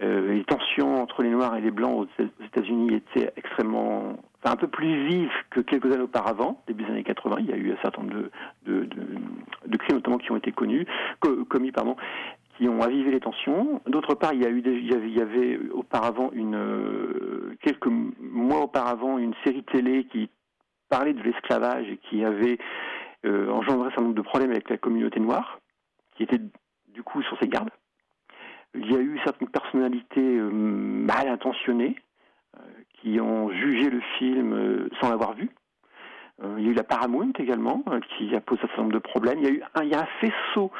euh, 0.00 0.32
les 0.34 0.44
tensions 0.44 1.02
entre 1.02 1.22
les 1.22 1.30
Noirs 1.30 1.56
et 1.56 1.60
les 1.60 1.70
Blancs 1.70 2.06
aux 2.06 2.22
États-Unis 2.44 2.94
étaient 2.94 3.32
extrêmement, 3.36 4.16
enfin 4.42 4.52
un 4.52 4.56
peu 4.56 4.68
plus 4.68 5.06
vives 5.06 5.32
que 5.50 5.60
quelques 5.60 5.86
années 5.92 6.02
auparavant, 6.02 6.62
début 6.68 6.84
des 6.84 6.90
années 6.90 7.04
80. 7.04 7.36
Il 7.40 7.46
y 7.46 7.52
a 7.52 7.56
eu 7.56 7.72
un 7.72 7.76
certain 7.82 8.02
nombre 8.02 8.14
de, 8.14 8.84
de, 8.84 9.76
crimes, 9.76 9.96
notamment 9.96 10.18
qui 10.18 10.30
ont 10.32 10.36
été 10.36 10.52
connus, 10.52 10.86
co- 11.20 11.44
commis, 11.46 11.72
pardon, 11.72 11.96
qui 12.56 12.68
ont 12.68 12.80
avivé 12.82 13.10
les 13.10 13.20
tensions. 13.20 13.80
D'autre 13.86 14.14
part, 14.14 14.32
il 14.34 14.42
y, 14.42 14.46
a 14.46 14.50
eu 14.50 14.62
des- 14.62 14.72
il, 14.72 14.90
y 14.90 14.94
avait, 14.94 15.08
il 15.08 15.16
y 15.18 15.20
avait 15.20 15.58
auparavant 15.72 16.30
une 16.32 16.54
euh, 16.56 17.56
quelques 17.62 17.86
mois 17.86 18.60
auparavant 18.62 19.18
une 19.18 19.34
série 19.44 19.64
télé 19.64 20.04
qui 20.04 20.28
parlait 20.88 21.12
de 21.12 21.22
l'esclavage 21.22 21.88
et 21.88 21.96
qui 21.98 22.24
avait 22.24 22.58
euh, 23.26 23.50
engendré 23.50 23.86
un 23.88 23.90
certain 23.90 24.02
nombre 24.04 24.14
de 24.14 24.22
problèmes 24.22 24.50
avec 24.52 24.70
la 24.70 24.76
communauté 24.76 25.18
noire, 25.20 25.58
qui 26.16 26.22
était 26.22 26.40
du 26.94 27.02
coup 27.02 27.20
sur 27.22 27.38
ses 27.40 27.48
gardes. 27.48 27.70
Il 28.74 28.90
y 28.90 28.96
a 28.96 29.00
eu 29.00 29.18
certaines 29.24 29.48
personnalités 29.48 30.20
euh, 30.20 30.50
mal 30.50 31.28
intentionnées 31.28 31.96
euh, 32.56 32.60
qui 32.94 33.20
ont 33.20 33.50
jugé 33.50 33.90
le 33.90 34.00
film 34.18 34.52
euh, 34.52 34.88
sans 35.00 35.10
l'avoir 35.10 35.34
vu. 35.34 35.50
Il 36.40 36.64
y 36.64 36.68
a 36.68 36.70
eu 36.70 36.74
la 36.74 36.84
Paramount 36.84 37.32
également, 37.40 37.82
qui 38.16 38.32
a 38.36 38.40
posé 38.40 38.62
un 38.62 38.68
certain 38.68 38.82
nombre 38.82 38.94
de 38.94 39.00
problèmes. 39.00 39.40
Il 39.40 39.44
y 39.44 39.48
a 39.48 39.54
eu 39.54 39.62
un, 39.74 40.06
faisceau 40.20 40.70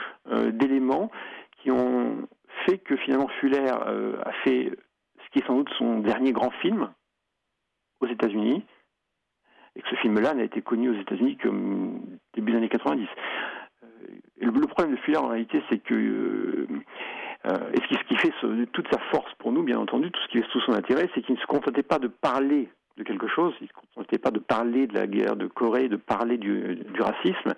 d'éléments 0.53 1.11
qui 1.57 1.73
ont 1.73 2.29
fait 2.65 2.79
que 2.79 2.95
finalement 2.95 3.27
Fuller 3.41 3.67
a 3.69 4.33
fait 4.45 4.71
ce 5.19 5.31
qui 5.33 5.41
est 5.41 5.47
sans 5.49 5.57
doute 5.57 5.69
son 5.77 5.99
dernier 5.99 6.31
grand 6.31 6.53
film 6.63 6.89
aux 8.01 8.07
États-Unis, 8.07 8.63
et 9.79 9.83
que 9.83 9.89
ce 9.89 9.97
film-là 9.97 10.35
n'a 10.35 10.45
été 10.45 10.61
connu 10.61 10.91
aux 10.91 11.01
États-Unis 11.01 11.37
que 11.37 11.49
hum, 11.49 12.01
début 12.35 12.53
des 12.53 12.59
années 12.59 12.69
90. 12.69 13.07
Le, 14.41 14.67
problème 14.67 14.95
de 14.95 15.01
Fuller 15.01 15.19
en 15.19 15.29
réalité, 15.29 15.63
c'est 15.69 15.79
que 15.79 15.95
euh, 15.95 16.67
euh, 17.47 17.73
et 17.73 17.95
ce 17.95 18.05
qui, 18.05 18.17
fait 18.17 18.33
toute 18.73 18.89
sa 18.91 18.99
force 19.11 19.33
pour 19.39 19.53
nous, 19.53 19.63
bien 19.63 19.79
entendu, 19.79 20.11
tout 20.11 20.21
ce 20.23 20.29
qui 20.29 20.39
est 20.39 20.49
tout 20.51 20.61
son 20.61 20.73
intérêt, 20.73 21.09
c'est 21.15 21.23
qu'il 21.23 21.35
ne 21.35 21.41
se 21.41 21.47
contentait 21.47 21.83
pas 21.83 21.99
de 21.99 22.09
parler 22.09 22.69
de 22.97 23.05
quelque 23.05 23.29
chose, 23.29 23.55
il 23.61 23.65
ne 23.65 23.69
se 23.69 23.73
contentait 23.75 24.19
pas 24.19 24.31
de 24.31 24.41
parler 24.41 24.87
de 24.87 24.95
la 24.95 25.07
guerre 25.07 25.37
de 25.37 25.47
Corée, 25.47 25.89
de 25.89 25.97
parler 25.97 26.37
du, 26.37 26.77
du 26.77 27.01
racisme, 27.01 27.55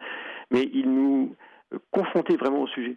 mais 0.50 0.68
il 0.72 0.90
nous 0.92 1.34
euh, 1.72 1.78
confrontait 1.90 2.36
vraiment 2.36 2.62
au 2.62 2.68
sujet. 2.68 2.96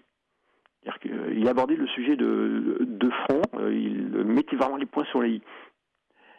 Qu'il 1.01 1.47
abordait 1.47 1.77
le 1.77 1.87
sujet 1.87 2.17
de, 2.17 2.79
de 2.81 3.09
front, 3.09 3.41
il 3.71 4.09
mettait 4.25 4.57
vraiment 4.57 4.75
les 4.75 4.85
points 4.85 5.05
sur 5.05 5.21
les 5.21 5.35
i. 5.35 5.41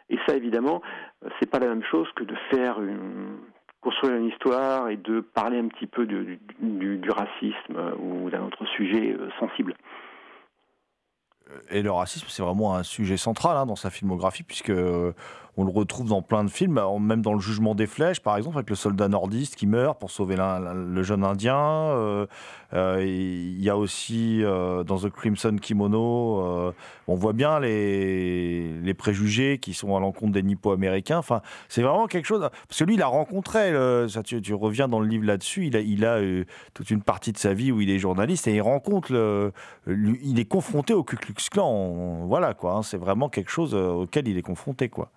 Et 0.09 0.19
ça, 0.27 0.35
évidemment, 0.35 0.83
c'est 1.39 1.49
pas 1.49 1.57
la 1.57 1.65
même 1.65 1.83
chose 1.83 2.07
que 2.15 2.23
de 2.23 2.35
faire 2.51 2.79
une, 2.79 3.39
construire 3.85 4.15
une 4.15 4.29
histoire 4.29 4.89
et 4.89 4.97
de 4.97 5.19
parler 5.19 5.59
un 5.59 5.67
petit 5.67 5.85
peu 5.85 6.07
du, 6.07 6.39
racisme 7.07 7.77
euh, 7.77 7.95
ou 7.99 8.31
d'un 8.31 8.41
autre 8.41 8.65
sujet 8.75 9.13
euh, 9.13 9.29
sensible. 9.39 9.75
Et 11.69 11.83
le 11.83 11.91
racisme, 11.91 12.25
c'est 12.27 12.41
vraiment 12.41 12.75
un 12.75 12.81
sujet 12.81 13.17
central 13.17 13.55
hein, 13.55 13.67
dans 13.67 13.75
sa 13.75 13.91
filmographie, 13.91 14.41
puisque 14.41 14.71
euh, 14.71 15.13
on 15.57 15.63
le 15.63 15.71
retrouve 15.71 16.09
dans 16.09 16.21
plein 16.21 16.43
de 16.43 16.49
films, 16.49 16.81
même 16.99 17.21
dans 17.21 17.33
Le 17.33 17.39
Jugement 17.39 17.75
des 17.75 17.87
Flèches, 17.87 18.19
par 18.19 18.35
exemple, 18.35 18.57
avec 18.57 18.69
le 18.69 18.75
soldat 18.75 19.07
nordiste 19.07 19.55
qui 19.55 19.67
meurt 19.67 19.99
pour 19.99 20.11
sauver 20.11 20.35
le 20.35 21.03
jeune 21.03 21.23
Indien. 21.23 21.57
Euh, 21.57 22.25
euh, 22.73 23.01
Il 23.01 23.63
y 23.63 23.69
a 23.69 23.77
aussi 23.77 24.43
euh, 24.43 24.83
dans 24.83 24.97
The 24.97 25.09
Crimson 25.09 25.55
Kimono, 25.61 26.73
on 27.07 27.15
voit 27.15 27.33
bien 27.33 27.59
les, 27.59 28.93
préjugés 28.97 29.57
qui 29.59 29.73
sont 29.73 29.95
à 29.95 29.99
l'encontre 29.99 30.33
des 30.33 30.43
nippo-américains. 30.43 31.17
Enfin, 31.17 31.41
c'est 31.69 31.81
vraiment 31.81 32.07
quelque 32.07 32.25
chose. 32.25 32.49
Parce 32.67 32.79
que 32.79 32.83
lui, 32.83 32.95
il 32.95 33.01
a 33.01 33.07
rencontré, 33.07 33.71
ça, 34.09 34.23
tu, 34.23 34.53
reviens 34.53 34.87
dans 34.87 34.99
le 34.99 35.07
livre 35.07 35.25
là-dessus, 35.25 35.67
il 35.67 36.05
a, 36.05 36.21
il 36.21 36.45
toute 36.73 36.89
une 36.89 37.01
partie 37.01 37.31
de 37.31 37.37
sa 37.37 37.53
vie 37.53 37.71
où 37.71 37.79
il 37.79 37.89
est 37.89 37.99
journaliste 37.99 38.47
et 38.47 38.55
il 38.55 38.61
rencontre 38.61 39.51
il 39.87 40.39
est 40.39 40.45
confronté 40.45 40.93
au 40.93 41.03
Ku 41.03 41.15
Klux 41.15 41.35
Klan. 41.49 42.25
Voilà, 42.25 42.53
quoi. 42.53 42.73
hein. 42.73 42.83
c'est 42.83 42.97
vraiment 42.97 43.29
quelque 43.29 43.51
chose 43.51 43.73
auquel 43.73 44.27
il 44.27 44.37
est 44.37 44.41
confronté, 44.41 44.89
quoi. 44.89 45.11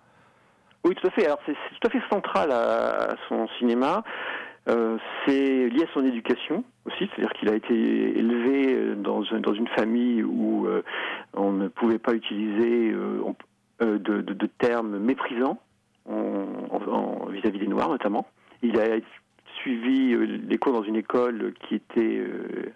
Oui, 0.85 0.95
tout 0.95 1.07
à 1.07 1.11
fait. 1.11 1.25
Alors, 1.25 1.39
c'est 1.45 1.53
tout 1.53 1.87
à 1.87 1.89
fait 1.89 2.01
central 2.09 2.51
à, 2.51 3.15
son 3.27 3.47
cinéma. 3.59 4.03
Euh, 4.67 4.97
c'est 5.25 5.69
lié 5.69 5.83
à 5.83 5.93
son 5.93 6.05
éducation 6.05 6.63
aussi, 6.85 7.09
c'est-à-dire 7.09 7.33
qu'il 7.33 7.49
a 7.49 7.55
été 7.55 7.73
élevé 7.73 8.75
euh, 8.75 8.95
dans, 8.95 9.23
un- 9.33 9.39
dans 9.39 9.53
une 9.53 9.67
famille 9.69 10.21
où 10.21 10.67
euh, 10.67 10.83
on 11.33 11.51
ne 11.51 11.67
pouvait 11.69 11.97
pas 11.97 12.13
utiliser 12.13 12.91
de, 12.91 14.45
termes 14.59 14.99
méprisants 14.99 15.59
vis-à-vis 17.29 17.59
des 17.59 17.67
Noirs 17.67 17.89
notamment. 17.89 18.27
Il 18.61 18.79
a 18.79 18.99
suivi 19.61 20.15
les 20.17 20.57
cours 20.57 20.73
dans 20.73 20.83
une 20.83 20.95
école 20.97 21.53
qui 21.67 21.75
était 21.75 22.21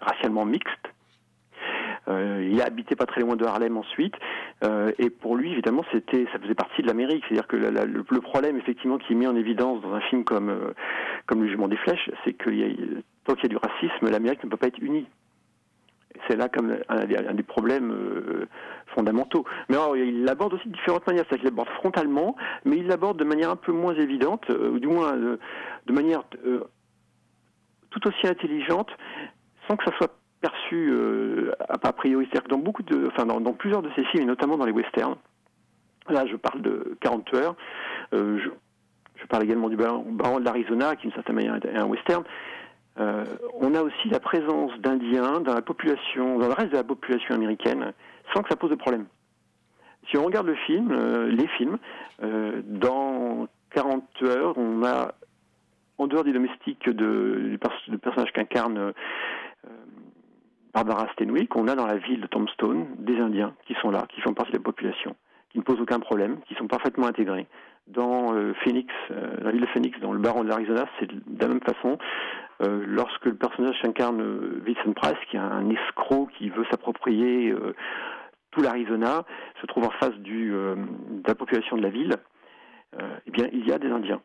racialement 0.00 0.44
mixte. 0.44 0.86
Euh, 2.08 2.48
il 2.50 2.60
a 2.60 2.66
habité 2.66 2.96
pas 2.96 3.06
très 3.06 3.22
loin 3.22 3.36
de 3.36 3.44
Harlem 3.44 3.76
ensuite, 3.76 4.14
euh, 4.64 4.92
et 4.98 5.10
pour 5.10 5.36
lui, 5.36 5.52
évidemment, 5.52 5.84
c'était, 5.92 6.26
ça 6.32 6.38
faisait 6.38 6.54
partie 6.54 6.82
de 6.82 6.86
l'Amérique. 6.86 7.24
C'est-à-dire 7.26 7.46
que 7.46 7.56
le, 7.56 8.20
problème, 8.20 8.56
effectivement, 8.56 8.98
qui 8.98 9.12
est 9.12 9.16
mis 9.16 9.26
en 9.26 9.36
évidence 9.36 9.80
dans 9.82 9.94
un 9.94 10.00
film 10.00 10.24
comme 10.24 10.50
euh, 10.50 10.72
comme 11.26 11.42
Le 11.42 11.48
Jugement 11.48 11.68
des 11.68 11.76
Flèches, 11.76 12.10
c'est 12.24 12.34
que 12.34 12.50
tant 13.24 13.34
qu'il 13.34 13.44
y 13.44 13.46
a 13.46 13.48
du 13.48 13.56
racisme, 13.56 14.10
l'Amérique 14.10 14.44
ne 14.44 14.50
peut 14.50 14.56
pas 14.56 14.66
être 14.66 14.78
unie. 14.78 15.06
C'est 16.28 16.36
là 16.36 16.48
comme 16.48 16.76
un, 16.88 17.04
des- 17.06 17.16
un 17.16 17.34
des 17.34 17.42
problèmes 17.42 17.92
fondamentaux. 18.94 19.44
Mais 19.68 19.74
alors, 19.74 19.96
il 19.96 20.24
l'aborde 20.24 20.54
aussi 20.54 20.68
de 20.68 20.74
différentes 20.74 21.06
manières. 21.08 21.24
C'est-à-dire 21.28 21.50
qu'il 21.50 21.56
l'aborde 21.56 21.68
frontalement, 21.80 22.36
mais 22.64 22.76
il 22.76 22.86
l'aborde 22.86 23.18
de 23.18 23.24
manière 23.24 23.50
un 23.50 23.56
peu 23.56 23.72
moins 23.72 23.94
évidente, 23.94 24.48
ou 24.48 24.78
du 24.78 24.86
moins 24.86 25.12
de 25.16 25.92
manière 25.92 26.22
tout 27.90 28.08
aussi 28.08 28.28
intelligente, 28.28 28.90
sans 29.66 29.76
que 29.76 29.84
ça 29.84 29.96
soit 29.96 30.14
perçu 30.44 30.90
euh, 30.92 31.52
a 31.68 31.92
priori. 31.92 32.26
C'est-à-dire 32.26 32.44
que 32.44 32.54
dans 32.54 32.58
beaucoup 32.58 32.82
de, 32.82 33.06
enfin 33.06 33.24
dans, 33.24 33.52
plusieurs 33.54 33.80
de 33.80 33.90
ces 33.96 34.04
films, 34.04 34.24
et 34.24 34.26
notamment 34.26 34.58
dans 34.58 34.66
les 34.66 34.72
westerns, 34.72 35.16
là 36.08 36.26
je 36.26 36.36
parle 36.36 36.60
de 36.60 36.98
40 37.00 37.34
heures, 37.34 37.56
euh, 38.12 38.38
je, 39.18 39.26
parle 39.26 39.44
également 39.44 39.70
du 39.70 39.76
Baron, 39.76 40.04
de 40.38 40.44
l'Arizona, 40.44 40.96
qui 40.96 41.02
d'une 41.06 41.12
certaine 41.12 41.36
manière 41.36 41.56
est 41.56 41.76
un 41.76 41.86
western. 41.86 42.24
Euh, 43.00 43.24
on 43.58 43.74
a 43.74 43.80
aussi 43.80 44.08
la 44.10 44.20
présence 44.20 44.78
d'Indiens 44.80 45.40
dans 45.40 45.54
la 45.54 45.62
population, 45.62 46.38
dans 46.38 46.46
le 46.46 46.52
reste 46.52 46.72
de 46.72 46.76
la 46.76 46.84
population 46.84 47.34
américaine, 47.34 47.94
sans 48.34 48.42
que 48.42 48.50
ça 48.50 48.56
pose 48.56 48.70
de 48.70 48.74
problème. 48.74 49.06
Si 50.10 50.18
on 50.18 50.24
regarde 50.24 50.46
le 50.46 50.56
film, 50.66 50.92
euh, 50.92 51.28
les 51.28 51.48
films, 51.56 51.78
dans 52.20 53.48
40 53.70 54.04
heures, 54.24 54.58
on 54.58 54.84
a, 54.84 55.14
en 55.96 56.06
dehors 56.06 56.22
des 56.22 56.32
domestiques 56.32 56.88
de, 56.88 57.48
du, 57.50 57.58
pers- 57.58 57.88
du 57.88 57.98
personnage 57.98 58.32
qu'incarne 58.32 58.92
Barbara 60.74 61.06
Stenwick, 61.12 61.54
on 61.54 61.68
a 61.68 61.76
dans 61.76 61.86
la 61.86 61.98
ville 61.98 62.20
de 62.20 62.26
Tombstone 62.26 62.86
des 62.98 63.16
Indiens 63.18 63.54
qui 63.64 63.74
sont 63.74 63.90
là, 63.90 64.06
qui 64.08 64.20
font 64.20 64.34
partie 64.34 64.50
de 64.50 64.56
la 64.56 64.62
population, 64.62 65.14
qui 65.50 65.58
ne 65.58 65.62
posent 65.62 65.80
aucun 65.80 66.00
problème, 66.00 66.40
qui 66.48 66.54
sont 66.56 66.66
parfaitement 66.66 67.06
intégrés. 67.06 67.46
Dans 67.86 68.34
euh, 68.34 68.54
Phoenix, 68.64 68.92
euh, 69.12 69.36
la 69.40 69.52
ville 69.52 69.60
de 69.60 69.66
Phoenix, 69.66 70.00
dans 70.00 70.12
le 70.12 70.18
baron 70.18 70.42
de 70.42 70.48
l'Arizona, 70.48 70.86
c'est 70.98 71.06
de 71.06 71.40
la 71.40 71.46
même 71.46 71.60
façon. 71.60 71.96
Euh, 72.62 72.82
lorsque 72.88 73.26
le 73.26 73.36
personnage 73.36 73.76
incarne 73.84 74.20
Vincent 74.66 74.92
Price, 74.94 75.18
qui 75.30 75.36
est 75.36 75.40
un 75.40 75.70
escroc 75.70 76.28
qui 76.36 76.50
veut 76.50 76.64
s'approprier 76.70 77.54
tout 78.50 78.60
l'Arizona, 78.60 79.24
se 79.60 79.66
trouve 79.66 79.84
en 79.84 79.90
face 79.90 80.16
de 80.18 80.76
la 81.24 81.34
population 81.36 81.76
de 81.76 81.82
la 81.82 81.90
ville, 81.90 82.16
eh 83.26 83.30
bien, 83.30 83.48
il 83.52 83.66
y 83.66 83.72
a 83.72 83.78
des 83.78 83.90
Indiens. 83.90 84.22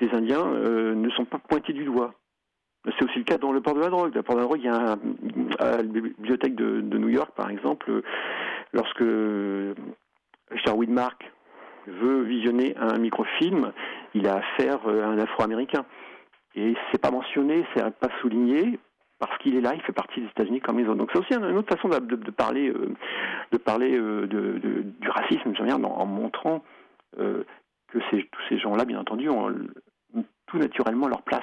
Ces 0.00 0.10
Indiens 0.10 0.44
ne 0.44 1.10
sont 1.10 1.24
pas 1.24 1.38
pointés 1.38 1.72
du 1.72 1.84
doigt. 1.84 2.14
C'est 2.84 3.04
aussi 3.04 3.18
le 3.18 3.24
cas 3.24 3.38
dans 3.38 3.52
le 3.52 3.60
port 3.60 3.74
de 3.74 3.80
la 3.80 3.90
drogue. 3.90 4.14
Le 4.14 4.22
port 4.22 4.36
de 4.36 4.40
la 4.40 4.46
drogue, 4.46 4.60
il 4.60 4.66
y 4.66 4.68
a 4.68 4.96
à 5.58 5.76
la 5.76 5.82
bibliothèque 5.82 6.54
de, 6.54 6.98
New 6.98 7.08
York, 7.08 7.32
par 7.36 7.50
exemple, 7.50 7.90
euh, 7.90 8.02
lorsque 8.72 9.04
Richard 10.50 10.76
Widmark 10.76 11.30
veut 11.86 12.22
visionner 12.22 12.74
un 12.76 12.98
microfilm, 12.98 13.72
il 14.14 14.26
a 14.26 14.36
affaire 14.36 14.78
à 14.86 15.06
un 15.06 15.18
Afro-Américain. 15.18 15.84
Et 16.54 16.74
c'est 16.90 17.00
pas 17.00 17.10
mentionné, 17.10 17.64
c'est 17.74 17.82
pas 17.98 18.08
souligné, 18.20 18.78
parce 19.18 19.36
qu'il 19.38 19.56
est 19.56 19.60
là, 19.60 19.74
il 19.74 19.82
fait 19.82 19.92
partie 19.92 20.20
des 20.20 20.26
États-Unis 20.28 20.60
comme 20.60 20.78
les 20.78 20.84
autres. 20.84 20.96
Donc 20.96 21.10
c'est 21.12 21.18
aussi 21.18 21.34
une 21.34 21.56
autre 21.56 21.74
façon 21.74 21.88
de, 21.88 22.30
parler, 22.30 22.68
euh, 22.68 22.94
de 23.52 23.58
parler 23.58 23.96
euh, 23.96 24.26
du 24.26 25.10
racisme, 25.10 25.52
en, 25.84 26.06
montrant 26.06 26.62
euh, 27.18 27.44
que 27.88 27.98
tous 27.98 28.42
ces 28.48 28.58
gens-là, 28.58 28.84
bien 28.84 29.00
entendu, 29.00 29.28
ont 29.28 29.52
tout 30.46 30.58
naturellement 30.58 31.08
leur 31.08 31.22
place 31.22 31.42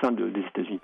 sein 0.00 0.12
de- 0.12 0.30
des 0.30 0.40
États-Unis. 0.42 0.80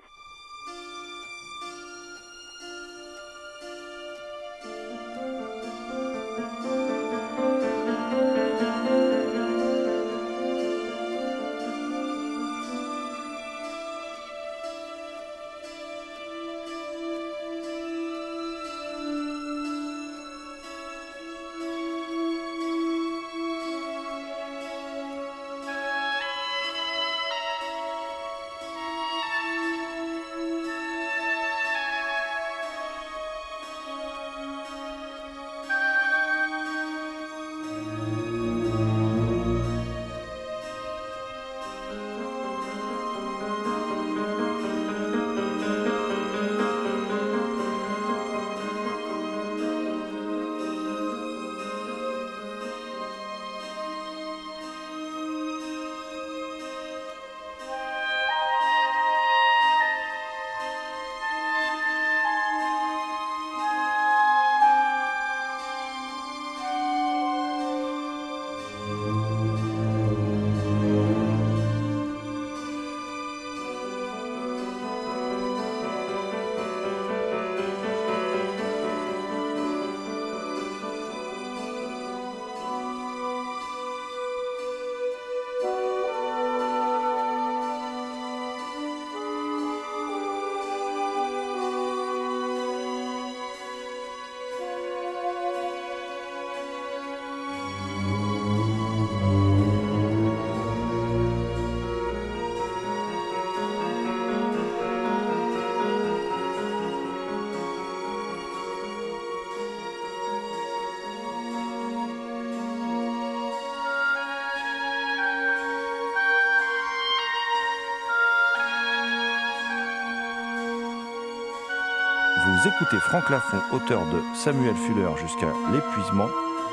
Écoutez 122.75 122.99
Franck 122.99 123.29
Lafont, 123.29 123.61
auteur 123.71 124.03
de 124.07 124.23
Samuel 124.33 124.75
Fuller 124.75 125.09
jusqu'à 125.21 125.53
l'épuisement, 125.71 126.27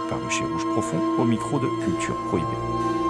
paru 0.08 0.30
chez 0.30 0.44
Rouge 0.44 0.64
Profond, 0.72 1.00
au 1.18 1.24
micro 1.24 1.58
de 1.58 1.66
Culture 1.84 2.16
Prohibée. 2.28 3.09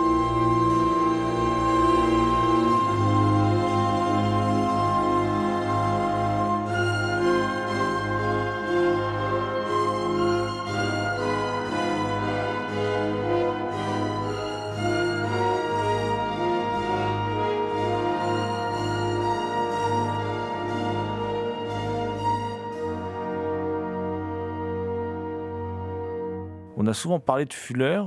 On 26.80 26.86
a 26.86 26.94
souvent 26.94 27.20
parlé 27.20 27.44
de 27.44 27.52
Fuller 27.52 28.02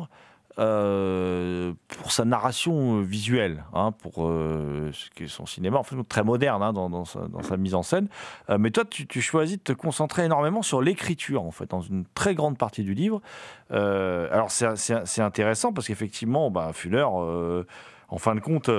euh, 0.58 1.74
pour 1.90 2.12
sa 2.12 2.26
narration 2.26 3.02
visuelle, 3.02 3.66
hein, 3.72 3.92
pour 3.92 4.28
euh, 4.28 4.90
ce 4.92 5.28
son 5.28 5.46
cinéma, 5.46 5.78
en 5.78 5.84
fait, 5.84 5.96
très 6.10 6.24
moderne 6.24 6.64
hein, 6.64 6.74
dans, 6.74 7.06
sa, 7.06 7.58
mise 7.58 7.76
en 7.76 7.84
scène. 7.84 8.08
Euh, 8.50 8.58
mais 8.58 8.72
toi, 8.72 8.84
tu, 8.84 9.22
choisis 9.22 9.58
de 9.58 9.62
te 9.62 9.74
concentrer 9.74 10.26
énormément 10.26 10.64
sur 10.64 10.82
l'écriture, 10.82 11.44
en 11.44 11.52
fait, 11.52 11.70
dans 11.70 11.82
une 11.82 12.04
très 12.16 12.34
grande 12.34 12.58
partie 12.58 12.84
du 12.84 12.96
livre. 12.96 13.22
Euh, 13.70 14.28
alors, 14.32 14.50
c'est 14.50 15.22
intéressant 15.22 15.72
parce 15.72 15.86
qu'effectivement, 15.86 16.50
bah, 16.50 16.72
Fuller, 16.74 17.06
euh, 17.14 17.66
en 18.10 18.18
fin 18.18 18.34
de 18.34 18.40
compte, 18.40 18.72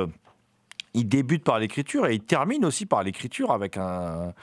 il 0.92 1.08
débute 1.08 1.44
par 1.44 1.60
l'écriture 1.60 2.08
et 2.08 2.14
il 2.14 2.20
termine 2.20 2.64
aussi 2.64 2.84
par 2.84 3.04
l'écriture 3.04 3.52
avec 3.52 3.76
un, 3.76 4.34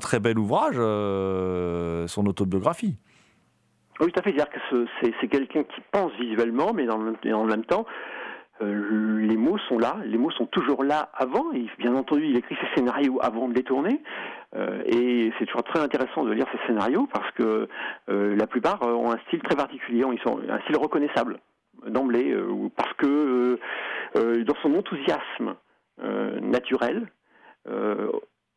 très 0.00 0.18
bel 0.18 0.36
ouvrage, 0.36 0.74
son 0.74 2.26
autobiographie. 2.26 2.96
Oui, 4.00 4.12
tout 4.12 4.20
à 4.20 4.22
fait. 4.22 4.34
C'est-à-dire 4.36 4.50
que 4.50 4.86
c'est 5.20 5.28
quelqu'un 5.28 5.64
qui 5.64 5.80
pense 5.90 6.12
visuellement, 6.20 6.72
mais 6.74 6.88
en 6.90 6.98
même, 6.98 7.16
même 7.24 7.64
temps, 7.64 7.86
euh, 8.62 9.20
les 9.20 9.36
mots 9.36 9.58
sont 9.68 9.78
là, 9.78 9.96
les 10.04 10.16
mots 10.16 10.30
sont 10.30 10.46
toujours 10.46 10.82
là 10.82 11.10
avant, 11.14 11.52
et 11.52 11.66
bien 11.78 11.94
entendu, 11.94 12.26
il 12.26 12.36
écrit 12.36 12.56
ses 12.56 12.74
scénarios 12.74 13.18
avant 13.22 13.48
de 13.48 13.54
les 13.54 13.62
tourner, 13.62 14.00
euh, 14.54 14.82
et 14.86 15.30
c'est 15.38 15.44
toujours 15.44 15.64
très 15.64 15.80
intéressant 15.80 16.24
de 16.24 16.32
lire 16.32 16.46
ces 16.52 16.66
scénarios 16.66 17.06
parce 17.12 17.30
que 17.32 17.68
euh, 18.08 18.36
la 18.36 18.46
plupart 18.46 18.80
ont 18.82 19.12
un 19.12 19.18
style 19.26 19.42
très 19.42 19.56
particulier, 19.56 20.04
ils 20.10 20.20
sont 20.20 20.40
un 20.48 20.60
style 20.60 20.78
reconnaissable 20.78 21.38
d'emblée, 21.86 22.34
parce 22.74 22.92
que 22.94 23.58
dans 24.14 24.54
son 24.62 24.74
enthousiasme 24.74 25.54
naturel, 26.40 27.06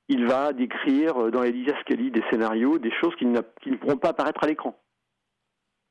il 0.08 0.26
va 0.26 0.54
décrire 0.54 1.30
dans 1.30 1.42
les 1.42 1.52
didascalies 1.52 2.12
des 2.12 2.24
scénarios 2.32 2.80
des 2.80 2.92
choses 2.92 3.14
qui 3.18 3.26
ne 3.26 3.42
pourront 3.76 3.98
pas 3.98 4.10
apparaître 4.10 4.42
à 4.42 4.48
l'écran 4.48 4.74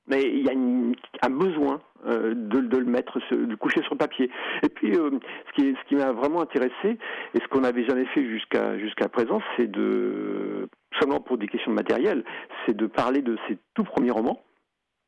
mais 0.09 0.23
il 0.23 0.45
y 0.45 0.49
a 0.49 0.53
une, 0.53 0.95
un 1.23 1.31
besoin 1.31 1.81
euh, 2.07 2.35
de, 2.35 2.61
de, 2.61 2.77
le 2.79 2.85
mettre, 2.85 3.19
de 3.31 3.55
coucher 3.55 3.83
sur 3.83 3.95
le 3.95 3.99
papier. 3.99 4.31
Et 4.63 4.69
puis, 4.69 4.97
euh, 4.97 5.11
ce 5.49 5.53
qui, 5.53 5.75
ce 5.75 5.89
qui 5.89 5.97
m'a 5.97 6.13
vraiment 6.13 6.41
intéressé, 6.41 6.99
et 7.35 7.41
ce 7.41 7.49
qu'on 7.49 7.61
n'avait 7.61 7.85
jamais 7.85 8.07
fait 8.07 8.25
jusqu'à 8.25 8.79
jusqu'à 8.79 9.09
présent, 9.09 9.41
c'est 9.57 9.71
de, 9.71 10.69
seulement 11.01 11.21
pour 11.21 11.39
des 11.39 11.49
questions 11.49 11.71
de 11.71 11.77
matériel, 11.77 12.25
c'est 12.67 12.77
de 12.77 12.87
parler 12.87 13.23
de 13.23 13.37
ses 13.49 13.59
tout 13.75 13.85
premiers 13.85 14.11
romans 14.11 14.43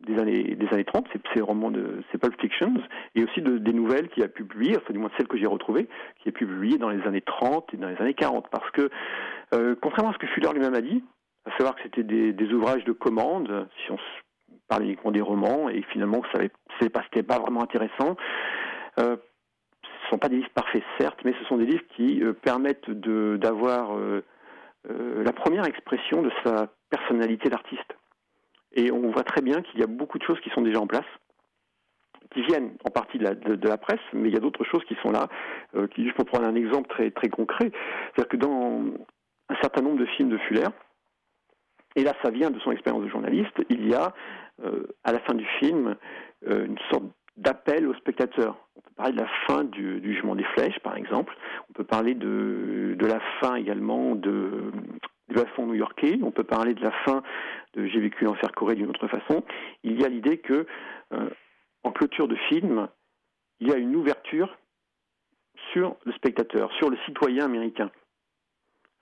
des 0.06 0.18
années 0.18 0.54
des 0.54 0.66
années 0.72 0.84
30, 0.84 1.06
c'est 1.12 1.20
ces 1.34 1.42
romans 1.42 1.70
de 1.70 2.02
ces 2.10 2.18
Pulp 2.18 2.34
Fictions, 2.40 2.74
et 3.14 3.24
aussi 3.24 3.42
de, 3.42 3.58
des 3.58 3.72
nouvelles 3.72 4.08
qu'il 4.08 4.22
a 4.22 4.28
pu 4.28 4.44
publier, 4.44 4.76
enfin 4.76 4.92
du 4.92 4.98
moins 4.98 5.10
celles 5.16 5.28
que 5.28 5.36
j'ai 5.36 5.46
retrouvées, 5.46 5.88
qui 6.22 6.28
a 6.28 6.32
pu 6.32 6.46
dans 6.78 6.88
les 6.88 7.02
années 7.06 7.20
30 7.20 7.74
et 7.74 7.76
dans 7.76 7.88
les 7.88 7.96
années 7.98 8.14
40, 8.14 8.48
parce 8.50 8.70
que 8.70 8.90
euh, 9.54 9.74
contrairement 9.80 10.10
à 10.10 10.14
ce 10.14 10.18
que 10.18 10.26
Fuller 10.28 10.48
lui-même 10.52 10.74
a 10.74 10.80
dit, 10.80 11.04
à 11.44 11.50
savoir 11.56 11.74
que 11.74 11.82
c'était 11.82 12.02
des, 12.02 12.32
des 12.32 12.52
ouvrages 12.52 12.84
de 12.84 12.92
commande, 12.92 13.68
si 13.84 13.92
on 13.92 13.98
parler 14.70 14.86
uniquement 14.86 15.10
des 15.10 15.20
romans 15.20 15.68
et 15.68 15.82
finalement 15.92 16.22
c'est 16.80 16.88
pas 16.88 17.02
c'était 17.02 17.24
pas 17.24 17.38
vraiment 17.38 17.62
intéressant. 17.62 18.16
Euh, 18.98 19.16
ce 19.82 20.10
sont 20.10 20.18
pas 20.18 20.28
des 20.28 20.36
livres 20.36 20.50
parfaits 20.54 20.82
certes, 20.98 21.20
mais 21.24 21.34
ce 21.38 21.44
sont 21.44 21.58
des 21.58 21.66
livres 21.66 21.84
qui 21.96 22.22
euh, 22.22 22.32
permettent 22.32 22.88
d'avoir 22.90 23.96
euh, 23.96 24.22
la 24.88 25.32
première 25.32 25.66
expression 25.66 26.22
de 26.22 26.30
sa 26.44 26.68
personnalité 26.88 27.50
d'artiste. 27.50 27.96
Et 28.72 28.90
on 28.92 29.10
voit 29.10 29.24
très 29.24 29.42
bien 29.42 29.60
qu'il 29.62 29.80
y 29.80 29.82
a 29.82 29.86
beaucoup 29.86 30.18
de 30.18 30.24
choses 30.24 30.40
qui 30.40 30.50
sont 30.50 30.62
déjà 30.62 30.80
en 30.80 30.86
place, 30.86 31.04
qui 32.32 32.42
viennent 32.42 32.76
en 32.84 32.90
partie 32.90 33.18
de 33.18 33.68
la, 33.68 33.76
presse, 33.76 34.00
mais 34.12 34.28
il 34.28 34.34
y 34.34 34.36
a 34.36 34.40
d'autres 34.40 34.64
choses 34.64 34.84
qui 34.84 34.96
sont 35.02 35.10
là. 35.10 35.28
Qui, 35.92 36.04
juste 36.04 36.16
pour 36.16 36.24
prendre 36.24 36.46
un 36.46 36.54
exemple 36.54 36.88
très 36.88 37.10
très 37.10 37.28
concret, 37.28 37.72
c'est-à-dire 38.14 38.28
que 38.28 38.36
dans 38.36 38.84
un 39.48 39.56
certain 39.60 39.82
nombre 39.82 39.98
de 39.98 40.06
films 40.06 40.30
de 40.30 40.38
Fuller, 40.38 40.68
et 41.96 42.04
là 42.04 42.14
ça 42.22 42.30
vient 42.30 42.50
de 42.50 42.60
son 42.60 42.70
expérience 42.70 43.02
de 43.02 43.08
journaliste, 43.08 43.56
il 43.68 43.88
y 43.88 43.94
a 43.94 44.14
à 45.04 45.12
la 45.12 45.20
fin 45.20 45.34
du 45.34 45.46
film 45.58 45.96
euh, 46.46 46.66
une 46.66 46.78
sorte 46.90 47.04
d'appel 47.36 47.86
au 47.86 47.94
spectateur. 47.94 48.56
On 48.76 48.80
peut 48.80 48.94
parler 48.96 49.12
de 49.12 49.20
la 49.20 49.28
fin 49.46 49.64
du, 49.64 50.00
du 50.00 50.14
jugement 50.14 50.34
des 50.34 50.44
flèches, 50.44 50.78
par 50.80 50.96
exemple. 50.96 51.36
On 51.68 51.72
peut 51.72 51.84
parler 51.84 52.14
de, 52.14 52.94
de 52.98 53.06
la 53.06 53.20
fin 53.40 53.56
également 53.56 54.14
de, 54.14 54.72
du 55.28 55.34
plafond 55.34 55.66
new-yorkais. 55.66 56.18
On 56.22 56.30
peut 56.30 56.44
parler 56.44 56.74
de 56.74 56.82
la 56.82 56.92
fin 57.04 57.22
de 57.74 57.86
J'ai 57.86 58.00
vécu 58.00 58.26
en 58.26 58.34
faire 58.34 58.52
Corée 58.52 58.74
d'une 58.74 58.90
autre 58.90 59.08
façon. 59.08 59.42
Il 59.84 60.00
y 60.00 60.04
a 60.04 60.08
l'idée 60.08 60.38
que, 60.38 60.66
euh, 61.12 61.30
en 61.82 61.92
clôture 61.92 62.28
de 62.28 62.36
film, 62.48 62.88
il 63.60 63.68
y 63.68 63.72
a 63.72 63.76
une 63.76 63.96
ouverture 63.96 64.58
sur 65.72 65.96
le 66.04 66.12
spectateur, 66.12 66.72
sur 66.74 66.90
le 66.90 66.96
citoyen 67.06 67.44
américain. 67.44 67.90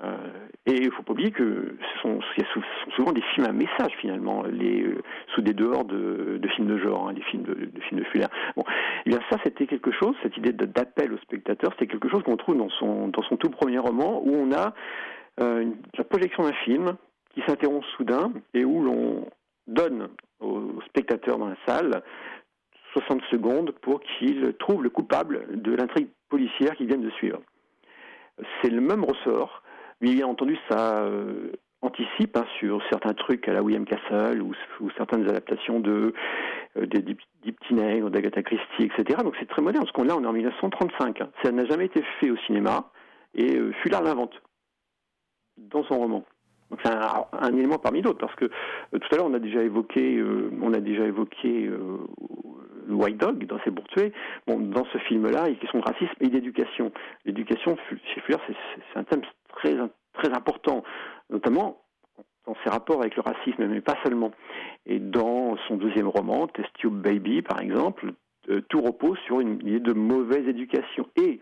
Euh, 0.04 0.16
et 0.66 0.76
il 0.76 0.86
ne 0.86 0.90
faut 0.90 1.02
pas 1.02 1.12
oublier 1.12 1.32
que 1.32 1.76
ce 1.80 2.00
sont, 2.00 2.20
souvent 2.94 3.12
des 3.12 3.22
films 3.34 3.46
à 3.46 3.52
message 3.52 3.92
finalement, 4.00 4.44
euh, 4.44 5.02
sous 5.34 5.40
des 5.40 5.54
dehors 5.54 5.84
de, 5.84 6.40
films 6.54 6.68
de 6.68 6.78
genre, 6.78 7.08
hein, 7.08 7.14
des 7.14 7.22
films 7.22 7.42
de, 7.42 7.54
de 7.54 7.80
films 7.80 8.00
de 8.00 8.04
Fuller. 8.04 8.26
Bon, 8.54 8.62
et 8.62 8.64
eh 9.06 9.10
bien 9.10 9.18
ça 9.28 9.38
c'était 9.42 9.66
quelque 9.66 9.90
chose, 9.90 10.14
cette 10.22 10.36
idée 10.36 10.52
d'appel 10.52 11.12
au 11.12 11.18
spectateur, 11.18 11.72
c'était 11.72 11.88
quelque 11.88 12.08
chose 12.08 12.22
qu'on 12.22 12.36
trouve 12.36 12.56
dans 12.56 12.70
son, 12.70 13.08
dans 13.08 13.22
son 13.22 13.36
tout 13.36 13.50
premier 13.50 13.78
roman 13.78 14.22
où 14.24 14.34
on 14.36 14.52
a 14.52 14.72
euh, 15.40 15.64
la 15.96 16.04
projection 16.04 16.44
d'un 16.44 16.54
film 16.64 16.96
qui 17.34 17.42
s'interrompt 17.46 17.84
soudain 17.96 18.32
et 18.54 18.64
où 18.64 18.82
l'on 18.82 19.26
donne 19.66 20.08
au 20.38 20.80
spectateur 20.86 21.38
dans 21.38 21.48
la 21.48 21.56
salle 21.66 22.02
60 22.92 23.22
secondes 23.30 23.72
pour 23.82 24.00
qu'il 24.00 24.54
trouve 24.58 24.82
le 24.82 24.90
coupable 24.90 25.60
de 25.60 25.74
l'intrigue 25.74 26.08
policière 26.28 26.74
qu'il 26.76 26.86
vient 26.86 26.98
de 26.98 27.10
suivre. 27.10 27.40
C'est 28.62 28.70
le 28.70 28.80
même 28.80 29.04
ressort 29.04 29.62
mais 30.00 30.14
bien 30.14 30.26
entendu, 30.26 30.56
ça 30.68 31.02
euh, 31.02 31.52
anticipe 31.82 32.36
hein, 32.36 32.46
sur 32.58 32.82
certains 32.90 33.14
trucs 33.14 33.46
à 33.48 33.52
la 33.52 33.62
William 33.62 33.84
Castle 33.84 34.42
ou, 34.42 34.52
certaines 34.96 35.28
adaptations 35.28 35.80
de 35.80 36.12
euh, 36.76 36.86
d'Agatha 36.86 38.42
Christie, 38.42 38.84
etc. 38.84 39.20
Donc 39.22 39.34
c'est 39.38 39.48
très 39.48 39.62
moderne, 39.62 39.84
parce 39.84 39.92
qu'on 39.92 40.04
là 40.04 40.16
on 40.16 40.24
est 40.24 40.26
en 40.26 40.32
1935. 40.32 41.20
Hein. 41.20 41.30
Ça 41.42 41.52
n'a 41.52 41.64
jamais 41.66 41.86
été 41.86 42.02
fait 42.20 42.30
au 42.30 42.36
cinéma 42.46 42.90
et 43.34 43.56
euh, 43.56 43.72
l'invente 43.90 44.34
dans 45.56 45.84
son 45.84 45.98
roman. 45.98 46.24
C'est 46.84 46.92
un, 46.92 47.24
un, 47.32 47.52
élément 47.56 47.78
parmi 47.78 48.02
d'autres, 48.02 48.18
parce 48.18 48.34
que 48.34 48.44
euh, 48.44 48.98
tout 48.98 49.08
à 49.12 49.16
l'heure 49.16 49.26
on 49.26 49.34
a 49.34 49.38
déjà 49.38 49.62
évoqué, 49.62 50.16
euh, 50.16 50.50
on 50.60 50.72
a 50.74 50.80
déjà 50.80 51.04
évoqué 51.04 51.70
White 52.88 53.18
Dog 53.18 53.46
dans 53.46 53.60
ses 53.64 53.70
bourtués. 53.70 54.12
Bon, 54.46 54.58
dans 54.58 54.84
ce 54.86 54.98
film-là, 54.98 55.44
il 55.46 55.54
y 55.54 55.56
a 55.56 55.60
question 55.60 55.80
de 55.80 55.84
racisme 55.84 56.14
et 56.20 56.28
d'éducation. 56.28 56.92
L'éducation 57.24 57.76
chez 57.90 58.20
Fuller, 58.22 58.38
c'est 58.92 58.98
un 58.98 59.04
thème 59.04 59.22
très 59.48 59.76
très 60.14 60.32
important, 60.32 60.82
notamment 61.30 61.80
dans 62.46 62.56
ses 62.64 62.70
rapports 62.70 63.00
avec 63.00 63.14
le 63.16 63.22
racisme, 63.22 63.66
mais 63.66 63.80
pas 63.80 63.96
seulement. 64.04 64.32
Et 64.86 64.98
dans 64.98 65.56
son 65.68 65.76
deuxième 65.76 66.08
roman, 66.08 66.46
Test 66.48 66.70
Tube 66.74 66.94
Baby, 66.94 67.42
par 67.42 67.60
exemple, 67.60 68.12
euh, 68.48 68.62
tout 68.68 68.80
repose 68.80 69.18
sur 69.26 69.40
une 69.40 69.60
idée 69.60 69.80
de 69.80 69.92
mauvaise 69.92 70.48
éducation 70.48 71.06
et 71.16 71.40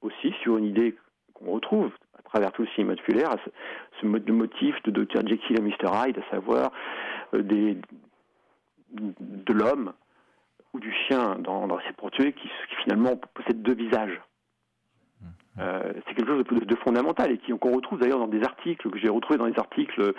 aussi 0.00 0.34
sur 0.42 0.58
une 0.58 0.64
idée 0.64 0.96
qu'on 1.34 1.52
retrouve 1.52 1.92
à 2.18 2.22
travers 2.22 2.52
tout 2.52 2.62
le 2.62 2.68
cinéma 2.74 2.96
de 2.96 3.00
Fuller, 3.02 3.28
ce, 4.00 4.06
motif 4.06 4.74
de 4.82 4.90
Dr. 4.90 5.26
Jekyll 5.26 5.58
et 5.58 5.62
Mr. 5.62 5.90
Hyde, 5.94 6.18
à 6.18 6.30
savoir 6.30 6.72
euh, 7.34 7.42
des, 7.42 7.76
de 8.92 9.52
l'homme 9.52 9.92
ou 10.72 10.80
du 10.80 10.92
chien 10.92 11.36
dans, 11.38 11.66
dans 11.66 11.78
ses 11.80 11.92
portuaires 11.92 12.32
qui, 12.34 12.48
qui, 12.48 12.74
finalement 12.82 13.16
possèdent 13.34 13.62
deux 13.62 13.74
visages. 13.74 14.20
Euh, 15.58 15.92
c'est 16.06 16.14
quelque 16.14 16.28
chose 16.28 16.44
de, 16.44 16.64
de, 16.64 16.76
fondamental 16.76 17.30
et 17.30 17.38
qu'on 17.38 17.74
retrouve 17.74 18.00
d'ailleurs 18.00 18.18
dans 18.18 18.26
des 18.26 18.42
articles 18.42 18.88
que 18.88 18.98
j'ai 18.98 19.10
retrouvés 19.10 19.38
dans 19.38 19.48
des 19.48 19.58
articles 19.58 20.14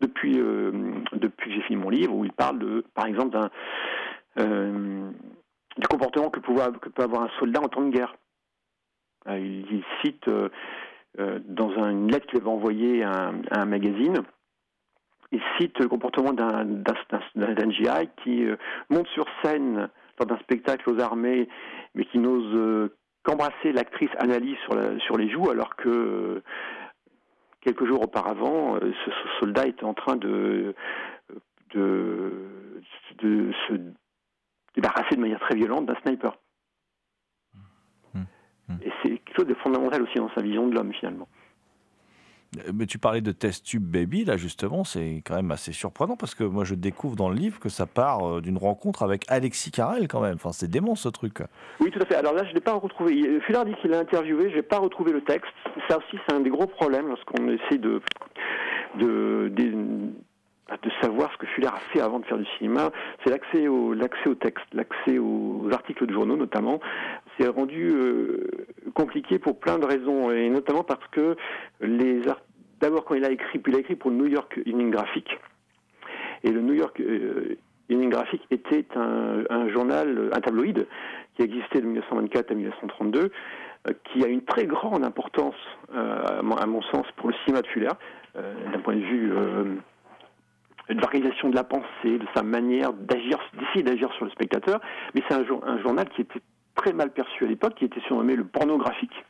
depuis 0.00 0.38
euh, 0.38 0.70
depuis 1.12 1.50
que 1.50 1.56
j'ai 1.56 1.62
fini 1.62 1.82
mon 1.82 1.90
livre 1.90 2.14
où 2.14 2.24
il 2.24 2.32
parle 2.32 2.60
de 2.60 2.84
par 2.94 3.06
exemple 3.06 3.30
d'un 3.30 3.50
euh, 4.38 5.10
du 5.76 5.88
comportement 5.88 6.30
que, 6.30 6.38
pouvoir, 6.38 6.70
que 6.80 6.88
peut 6.88 7.02
avoir 7.02 7.22
un 7.22 7.30
soldat 7.40 7.60
en 7.60 7.68
temps 7.68 7.82
de 7.82 7.90
guerre. 7.90 8.14
Il, 9.28 9.66
il, 9.72 9.84
cite 10.02 10.30
dans 11.18 11.70
un, 11.82 11.90
une 11.90 12.10
lettre 12.10 12.26
qu'il 12.26 12.38
avait 12.38 12.48
envoyée 12.48 13.02
à, 13.02 13.32
à, 13.50 13.60
un 13.60 13.66
magazine, 13.66 14.22
il 15.32 15.40
cite 15.58 15.78
le 15.78 15.88
comportement 15.88 16.32
d'un 16.32 17.70
GI 17.70 18.08
qui 18.22 18.46
monte 18.90 19.08
sur 19.08 19.26
scène 19.42 19.88
lors 20.18 20.26
d'un 20.26 20.38
spectacle 20.38 20.88
aux 20.90 21.00
armées, 21.00 21.48
mais 21.94 22.04
qui 22.04 22.18
n'ose 22.18 22.90
qu'embrasser 23.26 23.72
l'actrice 23.72 24.10
Annalise 24.18 24.56
sur, 24.64 24.74
la, 24.74 24.98
sur 25.00 25.16
les 25.16 25.28
joues 25.28 25.50
alors 25.50 25.74
que 25.74 26.42
quelques 27.60 27.84
jours 27.84 28.02
auparavant, 28.02 28.76
euh, 28.76 28.92
ce, 29.04 29.10
ce 29.10 29.40
soldat 29.40 29.66
était 29.66 29.84
en 29.84 29.94
train 29.94 30.14
de, 30.16 30.74
de, 31.74 32.32
de 33.18 33.52
se 33.66 33.74
débarrasser 34.76 35.16
de 35.16 35.20
manière 35.20 35.40
très 35.40 35.56
violente 35.56 35.86
d'un 35.86 35.96
sniper. 35.96 36.38
Mmh. 38.14 38.20
Mmh. 38.68 38.74
Et 38.82 38.92
c'est 39.02 39.18
quelque 39.18 39.36
chose 39.36 39.48
de 39.48 39.54
fondamental 39.54 40.02
aussi 40.02 40.14
dans 40.14 40.30
sa 40.36 40.42
vision 40.42 40.68
de 40.68 40.74
l'homme 40.74 40.92
finalement. 40.92 41.28
Euh, 42.58 42.72
Mais 42.74 42.86
tu 42.86 42.98
parlais 42.98 43.20
de 43.20 43.32
Test 43.32 43.64
Tube 43.64 43.82
Baby, 43.82 44.24
là 44.24 44.36
justement, 44.36 44.84
c'est 44.84 45.22
quand 45.24 45.34
même 45.36 45.50
assez 45.50 45.72
surprenant 45.72 46.16
parce 46.16 46.34
que 46.34 46.44
moi 46.44 46.64
je 46.64 46.74
découvre 46.74 47.16
dans 47.16 47.28
le 47.28 47.36
livre 47.36 47.58
que 47.58 47.68
ça 47.68 47.86
part 47.86 48.26
euh, 48.26 48.40
d'une 48.40 48.58
rencontre 48.58 49.02
avec 49.02 49.24
Alexis 49.28 49.70
Carrel 49.70 50.08
quand 50.08 50.20
même. 50.20 50.34
Enfin, 50.34 50.52
c'est 50.52 50.70
dément 50.70 50.94
ce 50.94 51.08
truc. 51.08 51.42
Oui, 51.80 51.90
tout 51.90 52.00
à 52.00 52.06
fait. 52.06 52.16
Alors 52.16 52.34
là, 52.34 52.44
je 52.44 52.50
ne 52.50 52.54
l'ai 52.54 52.60
pas 52.60 52.74
retrouvé. 52.74 53.40
Fuller 53.40 53.64
dit 53.66 53.74
qu'il 53.80 53.90
l'a 53.90 53.98
interviewé, 53.98 54.50
je 54.50 54.56
n'ai 54.56 54.62
pas 54.62 54.78
retrouvé 54.78 55.12
le 55.12 55.22
texte. 55.22 55.52
Ça 55.88 55.98
aussi, 55.98 56.18
c'est 56.26 56.34
un 56.34 56.40
des 56.40 56.50
gros 56.50 56.66
problèmes 56.66 57.08
lorsqu'on 57.08 57.48
essaie 57.48 57.78
de, 57.78 58.00
de 58.98 60.90
savoir 61.00 61.30
ce 61.32 61.38
que 61.38 61.46
Fuller 61.46 61.68
a 61.68 61.78
fait 61.92 62.00
avant 62.00 62.18
de 62.18 62.24
faire 62.26 62.38
du 62.38 62.46
cinéma. 62.58 62.90
C'est 63.22 63.30
l'accès 63.30 63.68
au, 63.68 63.92
l'accès 63.92 64.28
au 64.28 64.34
texte, 64.34 64.66
l'accès 64.72 65.18
aux 65.18 65.68
articles 65.72 66.06
de 66.06 66.12
journaux 66.12 66.36
notamment. 66.36 66.80
C'est 67.38 67.48
rendu 67.48 67.90
euh, 67.90 68.46
compliqué 68.94 69.38
pour 69.38 69.58
plein 69.58 69.78
de 69.78 69.84
raisons, 69.84 70.30
et 70.30 70.48
notamment 70.48 70.82
parce 70.82 71.06
que 71.10 71.36
les 71.80 72.22
d'abord 72.80 73.04
quand 73.04 73.14
il 73.14 73.24
a 73.24 73.30
écrit, 73.30 73.58
puis 73.58 73.72
il 73.72 73.76
a 73.76 73.80
écrit 73.80 73.96
pour 73.96 74.10
le 74.10 74.16
New 74.16 74.26
York 74.26 74.58
Evening 74.66 74.90
Graphic, 74.90 75.28
et 76.44 76.50
le 76.50 76.60
New 76.60 76.74
York 76.74 77.00
euh, 77.00 77.56
Evening 77.88 78.10
Graphic 78.10 78.42
était 78.50 78.86
un, 78.96 79.68
journal, 79.68 80.30
un 80.32 80.40
tabloïd 80.40 80.86
qui 81.36 81.42
existait 81.42 81.80
de 81.80 81.86
1924 81.86 82.50
à 82.50 82.54
1932, 82.54 83.20
euh, 83.88 83.92
qui 84.04 84.24
a 84.24 84.28
une 84.28 84.42
très 84.42 84.66
grande 84.66 85.04
importance, 85.04 85.54
à, 85.94 86.42
mon, 86.42 86.82
sens, 86.82 87.06
pour 87.16 87.28
le 87.28 87.34
cinéma 87.44 87.62
de 87.62 87.66
Fuller, 87.68 87.88
d'un 88.34 88.80
point 88.80 88.96
de 88.96 89.00
vue 89.00 89.32
euh, 89.32 89.64
de 90.90 91.00
l'organisation 91.00 91.48
de 91.48 91.54
la 91.54 91.64
pensée, 91.64 92.18
de 92.18 92.26
sa 92.34 92.42
manière 92.42 92.92
d'agir, 92.92 93.38
d'essayer 93.58 93.82
d'agir 93.82 94.12
sur 94.14 94.24
le 94.24 94.30
spectateur. 94.30 94.80
Mais 95.14 95.22
c'est 95.28 95.34
un, 95.34 95.44
un 95.62 95.78
journal 95.80 96.08
qui 96.10 96.22
était 96.22 96.40
très 96.76 96.92
mal 96.92 97.10
perçu 97.10 97.44
à 97.44 97.48
l'époque, 97.48 97.74
qui 97.74 97.84
était 97.86 98.00
surnommé 98.02 98.36
le 98.36 98.44
pornographique, 98.44 99.24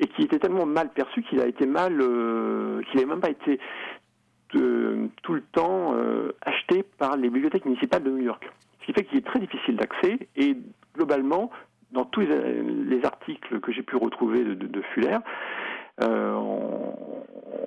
et 0.00 0.06
qui 0.08 0.22
était 0.22 0.38
tellement 0.38 0.66
mal 0.66 0.88
perçu 0.90 1.22
qu'il 1.22 1.40
a 1.40 1.46
été 1.46 1.66
mal, 1.66 1.98
euh, 2.00 2.82
qu'il 2.82 3.00
n'a 3.00 3.06
même 3.06 3.20
pas 3.20 3.30
été 3.30 3.60
euh, 4.56 5.06
tout 5.22 5.34
le 5.34 5.42
temps 5.52 5.94
euh, 5.94 6.32
acheté 6.42 6.84
par 6.98 7.16
les 7.16 7.30
bibliothèques 7.30 7.64
municipales 7.64 8.02
de 8.02 8.10
New 8.10 8.24
York. 8.24 8.44
Ce 8.80 8.86
qui 8.86 8.92
fait 8.92 9.04
qu'il 9.04 9.18
est 9.18 9.26
très 9.26 9.40
difficile 9.40 9.76
d'accès 9.76 10.18
et 10.36 10.56
globalement, 10.94 11.50
dans 11.92 12.04
tous 12.04 12.20
les, 12.20 12.62
les 12.62 13.04
articles 13.04 13.60
que 13.60 13.72
j'ai 13.72 13.82
pu 13.82 13.96
retrouver 13.96 14.42
de, 14.44 14.54
de, 14.54 14.66
de 14.66 14.82
Fuller, 14.92 15.18
euh, 16.02 16.32
on, 16.32 16.94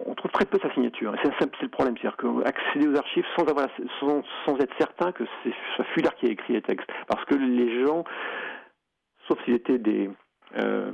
on 0.05 0.15
trouve 0.15 0.31
très 0.31 0.45
peu 0.45 0.59
sa 0.61 0.73
signature. 0.73 1.15
Et 1.15 1.19
c'est 1.23 1.61
le 1.61 1.69
problème, 1.69 1.95
c'est-à-dire 1.97 2.17
qu'accéder 2.17 2.87
aux 2.89 2.97
archives 2.97 3.25
sans, 3.37 3.45
avoir, 3.45 3.67
sans, 3.99 4.21
sans 4.45 4.57
être 4.59 4.73
certain 4.77 5.13
que 5.13 5.23
c'est 5.43 5.53
Fuller 5.93 6.09
qui 6.19 6.27
a 6.27 6.31
écrit 6.31 6.53
les 6.53 6.61
textes. 6.61 6.89
Parce 7.07 7.23
que 7.25 7.35
les 7.35 7.85
gens, 7.85 8.03
sauf 9.27 9.37
s'ils 9.45 9.55
étaient 9.55 9.79
des 9.79 10.09
euh, 10.57 10.91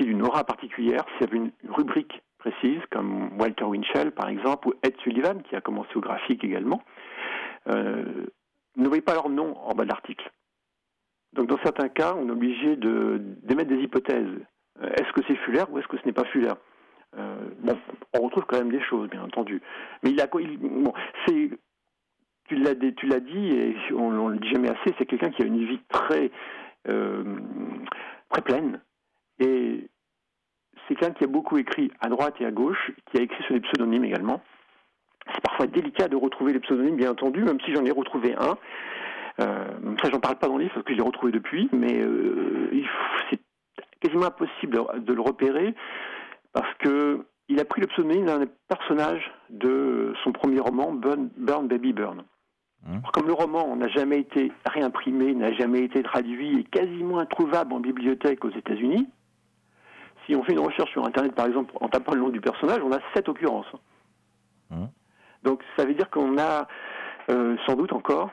d'une 0.00 0.22
aura 0.22 0.44
particulière, 0.44 1.04
s'il 1.12 1.26
y 1.26 1.30
avait 1.30 1.36
une 1.38 1.52
rubrique 1.68 2.22
précise, 2.38 2.80
comme 2.90 3.30
Walter 3.38 3.64
Winchell 3.64 4.10
par 4.12 4.28
exemple, 4.28 4.68
ou 4.68 4.72
Ed 4.82 4.96
Sullivan, 5.02 5.42
qui 5.42 5.54
a 5.54 5.60
commencé 5.60 5.90
au 5.94 6.00
graphique 6.00 6.42
également, 6.44 6.82
euh, 7.68 8.26
ne 8.76 8.86
voyez 8.88 9.02
pas 9.02 9.14
leur 9.14 9.28
nom 9.28 9.56
en 9.58 9.74
bas 9.74 9.84
de 9.84 9.88
l'article. 9.90 10.30
Donc 11.34 11.46
dans 11.48 11.58
certains 11.62 11.88
cas, 11.88 12.14
on 12.16 12.28
est 12.28 12.32
obligé 12.32 12.76
d'émettre 12.76 13.68
des 13.70 13.80
hypothèses. 13.82 14.26
Euh, 14.82 14.90
Est-ce 14.98 15.12
que 15.12 15.20
c'est 15.28 15.36
Fuller 15.36 15.64
ou 15.70 15.78
est-ce 15.78 15.86
que 15.88 15.96
ce 15.98 16.04
n'est 16.06 16.12
pas 16.12 16.24
Fuller 16.24 16.52
Euh, 17.16 17.36
Bon, 17.60 17.78
on 18.18 18.22
retrouve 18.22 18.44
quand 18.46 18.58
même 18.58 18.72
des 18.72 18.82
choses, 18.82 19.08
bien 19.08 19.22
entendu. 19.22 19.62
Mais 20.02 20.10
il 20.10 20.20
a, 20.20 20.26
bon, 20.26 20.92
c'est, 21.26 21.50
tu 22.48 22.56
l'as, 22.56 22.74
dit- 22.74 22.94
tu 22.94 23.06
l'as 23.06 23.20
dit 23.20 23.48
et 23.50 23.76
on, 23.92 24.18
on 24.18 24.28
le 24.28 24.38
dit 24.38 24.48
jamais 24.50 24.68
assez, 24.70 24.94
c'est 24.98 25.06
quelqu'un 25.06 25.30
qui 25.30 25.42
a 25.42 25.46
une 25.46 25.64
vie 25.64 25.80
très, 25.88 26.30
très 26.84 28.42
pleine 28.42 28.80
et 29.38 29.88
c'est 30.86 30.94
quelqu'un 30.94 31.14
qui 31.14 31.24
a 31.24 31.28
beaucoup 31.28 31.58
écrit 31.58 31.90
à 32.00 32.08
droite 32.08 32.34
et 32.40 32.46
à 32.46 32.50
gauche, 32.50 32.92
qui 33.06 33.18
a 33.18 33.22
écrit 33.22 33.42
sur 33.44 33.54
des 33.54 33.60
pseudonymes 33.60 34.04
également. 34.04 34.42
C'est 35.32 35.40
parfois 35.42 35.66
délicat 35.66 36.08
de 36.08 36.16
retrouver 36.16 36.52
les 36.52 36.60
pseudonymes, 36.60 36.96
bien 36.96 37.12
entendu, 37.12 37.42
même 37.42 37.60
si 37.60 37.72
j'en 37.74 37.84
ai 37.84 37.90
retrouvé 37.90 38.34
un. 38.36 38.56
Euh, 39.40 39.96
ça, 40.02 40.10
j'en 40.10 40.20
parle 40.20 40.36
pas 40.36 40.48
dans 40.48 40.56
le 40.56 40.64
livre 40.64 40.74
parce 40.74 40.84
que 40.84 40.92
je 40.92 40.98
l'ai 40.98 41.04
retrouvé 41.04 41.32
depuis, 41.32 41.68
mais 41.72 42.02
euh, 42.02 42.70
c'est 43.30 43.40
quasiment 44.00 44.26
impossible 44.26 44.78
de 44.98 45.12
le 45.12 45.20
repérer 45.20 45.74
parce 46.52 46.74
que 46.78 47.24
il 47.48 47.60
a 47.60 47.64
pris 47.64 47.80
le 47.80 47.86
pseudonyme 47.88 48.26
d'un 48.26 48.44
personnage 48.68 49.30
de 49.50 50.14
son 50.24 50.32
premier 50.32 50.60
roman, 50.60 50.92
Burn, 50.92 51.30
Burn 51.36 51.68
Baby 51.68 51.92
Burn. 51.92 52.24
Alors, 52.88 53.12
Comme 53.12 53.26
le 53.26 53.32
roman 53.32 53.76
n'a 53.76 53.88
jamais 53.88 54.18
été 54.18 54.50
réimprimé, 54.66 55.34
n'a 55.34 55.52
jamais 55.52 55.84
été 55.84 56.02
traduit 56.02 56.58
et 56.58 56.64
quasiment 56.64 57.18
introuvable 57.18 57.72
en 57.72 57.80
bibliothèque 57.80 58.44
aux 58.44 58.50
États-Unis, 58.50 59.08
si 60.26 60.34
on 60.34 60.42
fait 60.44 60.52
une 60.52 60.60
recherche 60.60 60.90
sur 60.90 61.04
Internet, 61.04 61.34
par 61.34 61.46
exemple, 61.46 61.72
en 61.80 61.88
tapant 61.88 62.14
le 62.14 62.20
nom 62.20 62.28
du 62.28 62.40
personnage, 62.40 62.80
on 62.84 62.92
a 62.92 62.98
sept 63.14 63.28
occurrences. 63.28 63.70
Mmh. 64.70 64.86
Donc 65.42 65.62
ça 65.76 65.84
veut 65.84 65.94
dire 65.94 66.10
qu'on 66.10 66.38
a 66.38 66.66
euh, 67.30 67.56
sans 67.66 67.74
doute 67.74 67.92
encore 67.92 68.30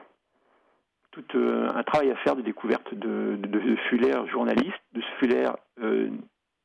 tout 1.12 1.26
euh, 1.36 1.68
un 1.74 1.84
travail 1.84 2.12
à 2.12 2.16
faire 2.18 2.36
de 2.36 2.42
découverte 2.42 2.94
de, 2.94 3.36
de, 3.38 3.48
de 3.48 3.76
Fuller, 3.90 4.16
journaliste, 4.32 4.80
de 4.94 5.02
Fuller, 5.18 5.50
euh, 5.82 6.10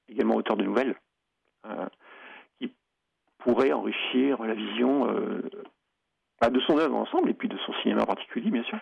également 0.09 0.35
auteur 0.37 0.57
de 0.57 0.65
nouvelles, 0.65 0.95
qui 2.59 2.71
pourrait 3.39 3.73
enrichir 3.73 4.43
la 4.43 4.53
vision 4.53 5.09
bah, 6.41 6.51
de 6.51 6.61
son 6.61 6.79
œuvre 6.79 6.97
ensemble 6.97 7.31
et 7.31 7.35
puis 7.35 7.49
de 7.49 7.57
son 7.67 7.73
cinéma 7.83 8.03
en 8.03 8.07
particulier, 8.07 8.51
bien 8.51 8.65
sûr. 8.65 8.79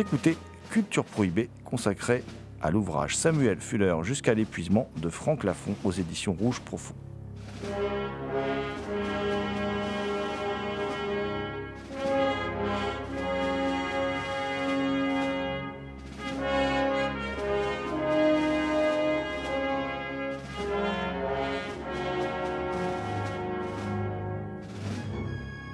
Écoutez 0.00 0.36
Culture 0.70 1.04
Prohibée, 1.04 1.50
consacrée 1.64 2.22
à 2.62 2.70
l'ouvrage 2.70 3.16
Samuel 3.16 3.58
Fuller 3.58 3.96
jusqu'à 4.04 4.32
l'épuisement 4.32 4.88
de 4.96 5.08
Franck 5.08 5.42
Lafont 5.42 5.74
aux 5.82 5.90
éditions 5.90 6.36
Rouge 6.38 6.60
Profond. 6.60 6.94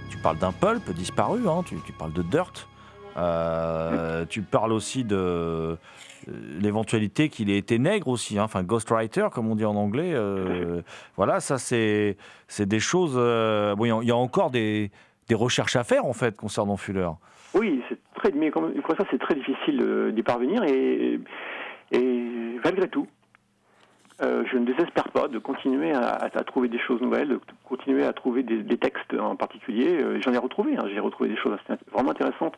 Tu 0.09 0.17
parles 0.17 0.39
d'un 0.39 0.53
pulp 0.53 0.91
disparu, 0.95 1.47
hein, 1.47 1.63
tu 1.67 1.93
parles 1.93 2.15
de 2.15 2.23
Dirt. 2.23 2.67
Euh, 3.17 4.25
tu 4.29 4.43
parles 4.43 4.73
aussi 4.73 5.05
de 5.05 5.17
euh, 5.17 5.77
l'éventualité 6.61 7.29
qu'il 7.29 7.51
ait 7.51 7.59
été 7.59 7.79
nègre 7.79 8.09
aussi, 8.09 8.39
hein, 8.39 8.45
enfin 8.45 8.63
ghostwriter 8.63 9.27
comme 9.33 9.49
on 9.51 9.55
dit 9.55 9.65
en 9.65 9.77
anglais. 9.77 10.13
euh, 10.15 10.81
voilà, 11.17 11.41
ça 11.41 11.59
c'est 11.59 12.17
c'est 12.49 12.67
des 12.67 12.81
choses. 12.81 13.15
euh, 13.17 13.75
il 13.81 14.07
y 14.09 14.11
a- 14.11 14.17
encore 14.17 14.51
des, 14.51 14.91
des 15.29 15.35
recherches 15.35 15.77
à 15.77 15.85
faire 15.85 16.05
en 16.07 16.13
fait 16.13 16.37
concernant 16.37 16.77
Fuller. 16.77 17.09
Oui, 17.55 17.83
c'est 17.89 17.99
très, 18.17 18.33
mais 18.33 18.51
comme, 18.51 18.73
comme 18.83 18.97
ça, 18.97 19.05
c'est 19.11 19.19
très 19.21 19.35
difficile 19.37 20.13
d'y 20.15 20.23
parvenir 20.25 20.65
et, 20.65 21.21
et 21.93 22.25
malgré 22.65 22.89
tout, 22.89 23.07
euh, 24.23 24.45
je 24.51 24.57
ne 24.57 24.65
désespère 24.65 25.09
pas 25.09 25.27
de 25.27 25.39
continuer 25.39 25.93
à, 25.93 26.29
trouver 26.47 26.69
des 26.69 26.79
choses 26.79 27.01
nouvelles, 27.01 27.29
de 27.29 27.41
continuer 27.65 28.05
à 28.05 28.13
trouver 28.13 28.45
des, 28.45 28.79
textes 28.79 29.13
en 29.19 29.35
particulier. 29.35 29.99
Euh, 30.01 30.21
J'en 30.21 30.33
ai 30.33 30.39
retrouvé, 30.39 30.77
hein, 30.77 30.85
j'ai 30.93 31.01
retrouvé 31.01 31.29
des 31.31 31.37
choses 31.37 31.57
vraiment 31.93 32.13
intéressantes, 32.13 32.55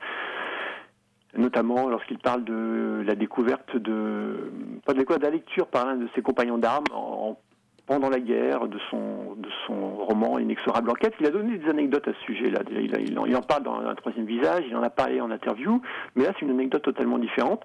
notamment 1.36 1.88
lorsqu'il 1.88 2.18
parle 2.18 2.44
de 2.44 3.02
la 3.06 3.14
découverte 3.14 3.74
de, 3.74 4.52
pas 4.84 4.92
de 4.92 4.98
l'école, 4.98 5.18
de 5.18 5.24
la 5.24 5.30
lecture 5.30 5.66
par 5.68 5.86
l'un 5.86 5.96
de 5.96 6.08
ses 6.14 6.20
compagnons 6.20 6.58
d'armes 6.58 6.84
en- 6.92 7.38
pendant 7.86 8.10
la 8.10 8.18
guerre 8.18 8.66
de 8.66 8.78
son, 8.90 9.34
de 9.36 9.48
son 9.66 9.96
roman 9.96 10.38
Inexorable 10.38 10.90
Enquête. 10.90 11.14
Il 11.20 11.26
a 11.26 11.30
donné 11.30 11.56
des 11.56 11.70
anecdotes 11.70 12.08
à 12.08 12.12
ce 12.12 12.24
sujet-là. 12.26 12.62
Il, 12.70 12.92
il 13.08 13.36
en 13.36 13.42
parle 13.42 13.62
dans 13.62 13.78
un 13.78 13.94
troisième 13.94 14.26
visage, 14.26 14.64
il 14.68 14.76
en 14.76 14.82
a 14.82 14.90
parlé 14.90 15.20
en 15.20 15.30
interview, 15.30 15.80
mais 16.16 16.24
là 16.24 16.32
c'est 16.34 16.44
une 16.44 16.50
anecdote 16.50 16.82
totalement 16.82 17.18
différente. 17.18 17.62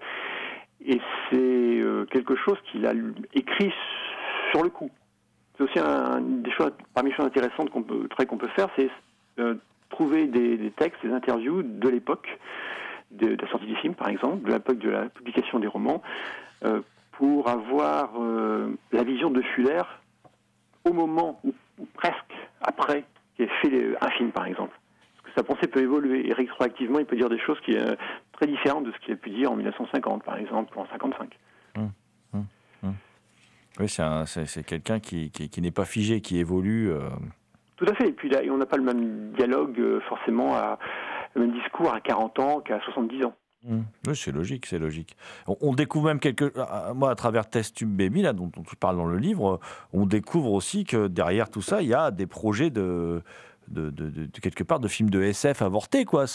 Et 0.85 0.99
c'est 1.29 1.37
euh, 1.37 2.05
quelque 2.05 2.35
chose 2.35 2.57
qu'il 2.71 2.85
a 2.85 2.93
écrit 3.33 3.71
sur 4.51 4.63
le 4.63 4.69
coup. 4.69 4.89
C'est 5.55 5.63
aussi 5.63 5.79
un, 5.79 6.21
des 6.21 6.51
choses, 6.51 6.71
parmi 6.93 7.11
les 7.11 7.15
choses 7.15 7.25
intéressantes 7.25 7.69
qu'on 7.69 7.83
peut, 7.83 8.07
qu'on 8.27 8.37
peut 8.37 8.47
faire, 8.49 8.67
c'est 8.75 8.89
euh, 9.39 9.55
trouver 9.89 10.25
des, 10.25 10.71
textes, 10.71 11.05
des 11.05 11.13
interviews 11.13 11.61
de 11.61 11.89
l'époque, 11.89 12.27
de, 13.11 13.37
la 13.39 13.47
sortie 13.49 13.67
du 13.67 13.75
film 13.75 13.93
par 13.93 14.07
exemple, 14.07 14.47
de 14.47 14.53
l'époque 14.53 14.79
de 14.79 14.89
la 14.89 15.09
publication 15.09 15.59
des 15.59 15.67
romans, 15.67 16.01
euh, 16.65 16.81
pour 17.11 17.49
avoir 17.49 18.13
la 18.91 19.03
vision 19.03 19.29
de 19.29 19.41
Fuller 19.41 19.83
au 20.85 20.93
moment 20.93 21.39
ou, 21.43 21.53
presque 21.93 22.33
après 22.61 23.03
qu'il 23.35 23.45
ait 23.45 23.49
fait 23.61 23.95
un 24.01 24.09
film 24.11 24.31
par 24.31 24.47
exemple. 24.47 24.75
Parce 25.17 25.35
que 25.35 25.41
sa 25.41 25.43
pensée 25.43 25.67
peut 25.67 25.81
évoluer 25.81 26.27
et 26.27 26.33
rétroactivement 26.33 26.97
il 26.97 27.05
peut 27.05 27.17
dire 27.17 27.29
des 27.29 27.37
choses 27.37 27.59
qui 27.59 27.75
très 28.41 28.51
différentes 28.51 28.85
de 28.85 28.91
ce 28.91 28.97
qu'il 29.05 29.13
a 29.13 29.17
pu 29.17 29.29
dire 29.29 29.51
en 29.51 29.55
1950 29.55 30.23
par 30.23 30.37
exemple 30.37 30.75
ou 30.77 30.81
en 30.81 30.87
55. 30.87 31.37
Oui, 33.79 33.87
c'est 33.87 34.01
un- 34.01 34.25
c'est 34.25 34.45
c'est 34.47 34.63
quelqu'un 34.63 34.99
qui, 34.99 35.31
qui, 35.31 35.47
qui 35.49 35.61
n'est 35.61 35.71
pas 35.71 35.85
figé, 35.85 36.19
qui 36.21 36.37
évolue. 36.39 36.91
euh, 36.91 37.09
Tout 37.77 37.85
à 37.87 37.93
fait. 37.95 38.09
Et 38.09 38.11
puis 38.11 38.29
là, 38.29 38.41
on 38.49 38.57
n'a 38.57 38.65
pas 38.65 38.75
le 38.77 38.83
même 38.83 39.31
dialogue 39.37 39.79
euh, 39.79 40.01
forcément, 40.09 40.55
à, 40.55 40.77
le 41.35 41.41
même 41.41 41.53
discours 41.53 41.93
à 41.93 42.01
40 42.01 42.39
ans 42.39 42.59
qu'à 42.59 42.81
70 42.81 43.25
ans. 43.25 43.33
Oui, 43.63 44.15
c'est 44.15 44.31
logique, 44.33 44.65
c'est 44.65 44.77
logique. 44.79 45.15
On, 45.47 45.55
on 45.61 45.73
découvre 45.73 46.07
même 46.07 46.19
quelque... 46.19 46.51
ah, 46.57 46.91
Moi, 46.95 47.09
à 47.11 47.15
travers 47.15 47.49
Test 47.49 47.77
Tube 47.77 47.89
Baby, 47.95 48.23
là, 48.23 48.33
dont, 48.33 48.47
dont 48.53 48.63
tu 48.63 48.75
parles 48.75 48.97
dans 48.97 49.05
le 49.05 49.17
livre, 49.17 49.59
on 49.93 50.05
découvre 50.05 50.51
aussi 50.51 50.83
que 50.83 51.07
derrière 51.07 51.49
tout 51.49 51.61
ça, 51.61 51.81
il 51.81 51.87
y 51.87 51.93
a 51.93 52.11
des 52.11 52.25
projets 52.27 52.71
de... 52.71 53.21
De, 53.71 53.89
quelque 54.41 54.63
part 54.63 54.79
de 54.79 54.87
films 54.87 55.09
de 55.09 55.21
SF 55.21 55.61
avortés 55.61 56.03
quoi 56.05 56.25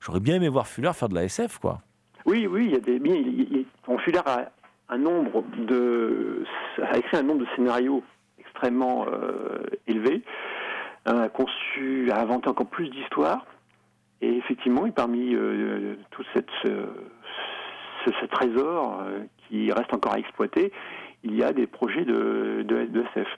j'aurais 0.00 0.20
bien 0.20 0.34
aimé 0.36 0.48
voir 0.48 0.66
Fuller 0.66 0.92
faire 0.94 1.08
de 1.08 1.14
la 1.14 1.24
SF 1.24 1.58
quoi 1.58 1.78
Oui, 2.26 2.46
oui, 2.46 2.66
il 2.66 2.72
y 2.72 2.76
a 2.76 2.80
des. 2.80 2.98
il- 3.04 3.40
il- 3.52 3.66
Fuller 4.04 4.20
a 4.26 4.50
un 4.88 4.98
nombre 4.98 5.44
de, 5.58 6.44
a 6.82 6.98
écrit 6.98 7.16
un 7.16 7.22
nombre 7.22 7.40
de 7.40 7.46
scénarios 7.56 8.02
extrêmement 8.38 9.06
euh, 9.08 9.62
élevé, 9.86 10.22
a 11.04 11.28
conçu, 11.28 12.10
a 12.10 12.20
inventé 12.20 12.48
encore 12.48 12.66
plus 12.66 12.88
d'histoires, 12.90 13.46
et 14.20 14.36
effectivement, 14.36 14.88
parmi 14.92 15.34
euh, 15.34 15.96
tout 16.10 16.22
cette, 16.34 16.50
ce, 16.62 18.26
trésor 18.26 19.00
euh, 19.02 19.20
qui 19.48 19.72
reste 19.72 19.92
encore 19.94 20.14
à 20.14 20.18
exploiter, 20.18 20.72
il 21.24 21.34
y 21.36 21.42
a 21.44 21.52
des 21.52 21.66
projets 21.66 22.04
de, 22.04 22.62
de, 22.66 22.88
SF. 23.14 23.28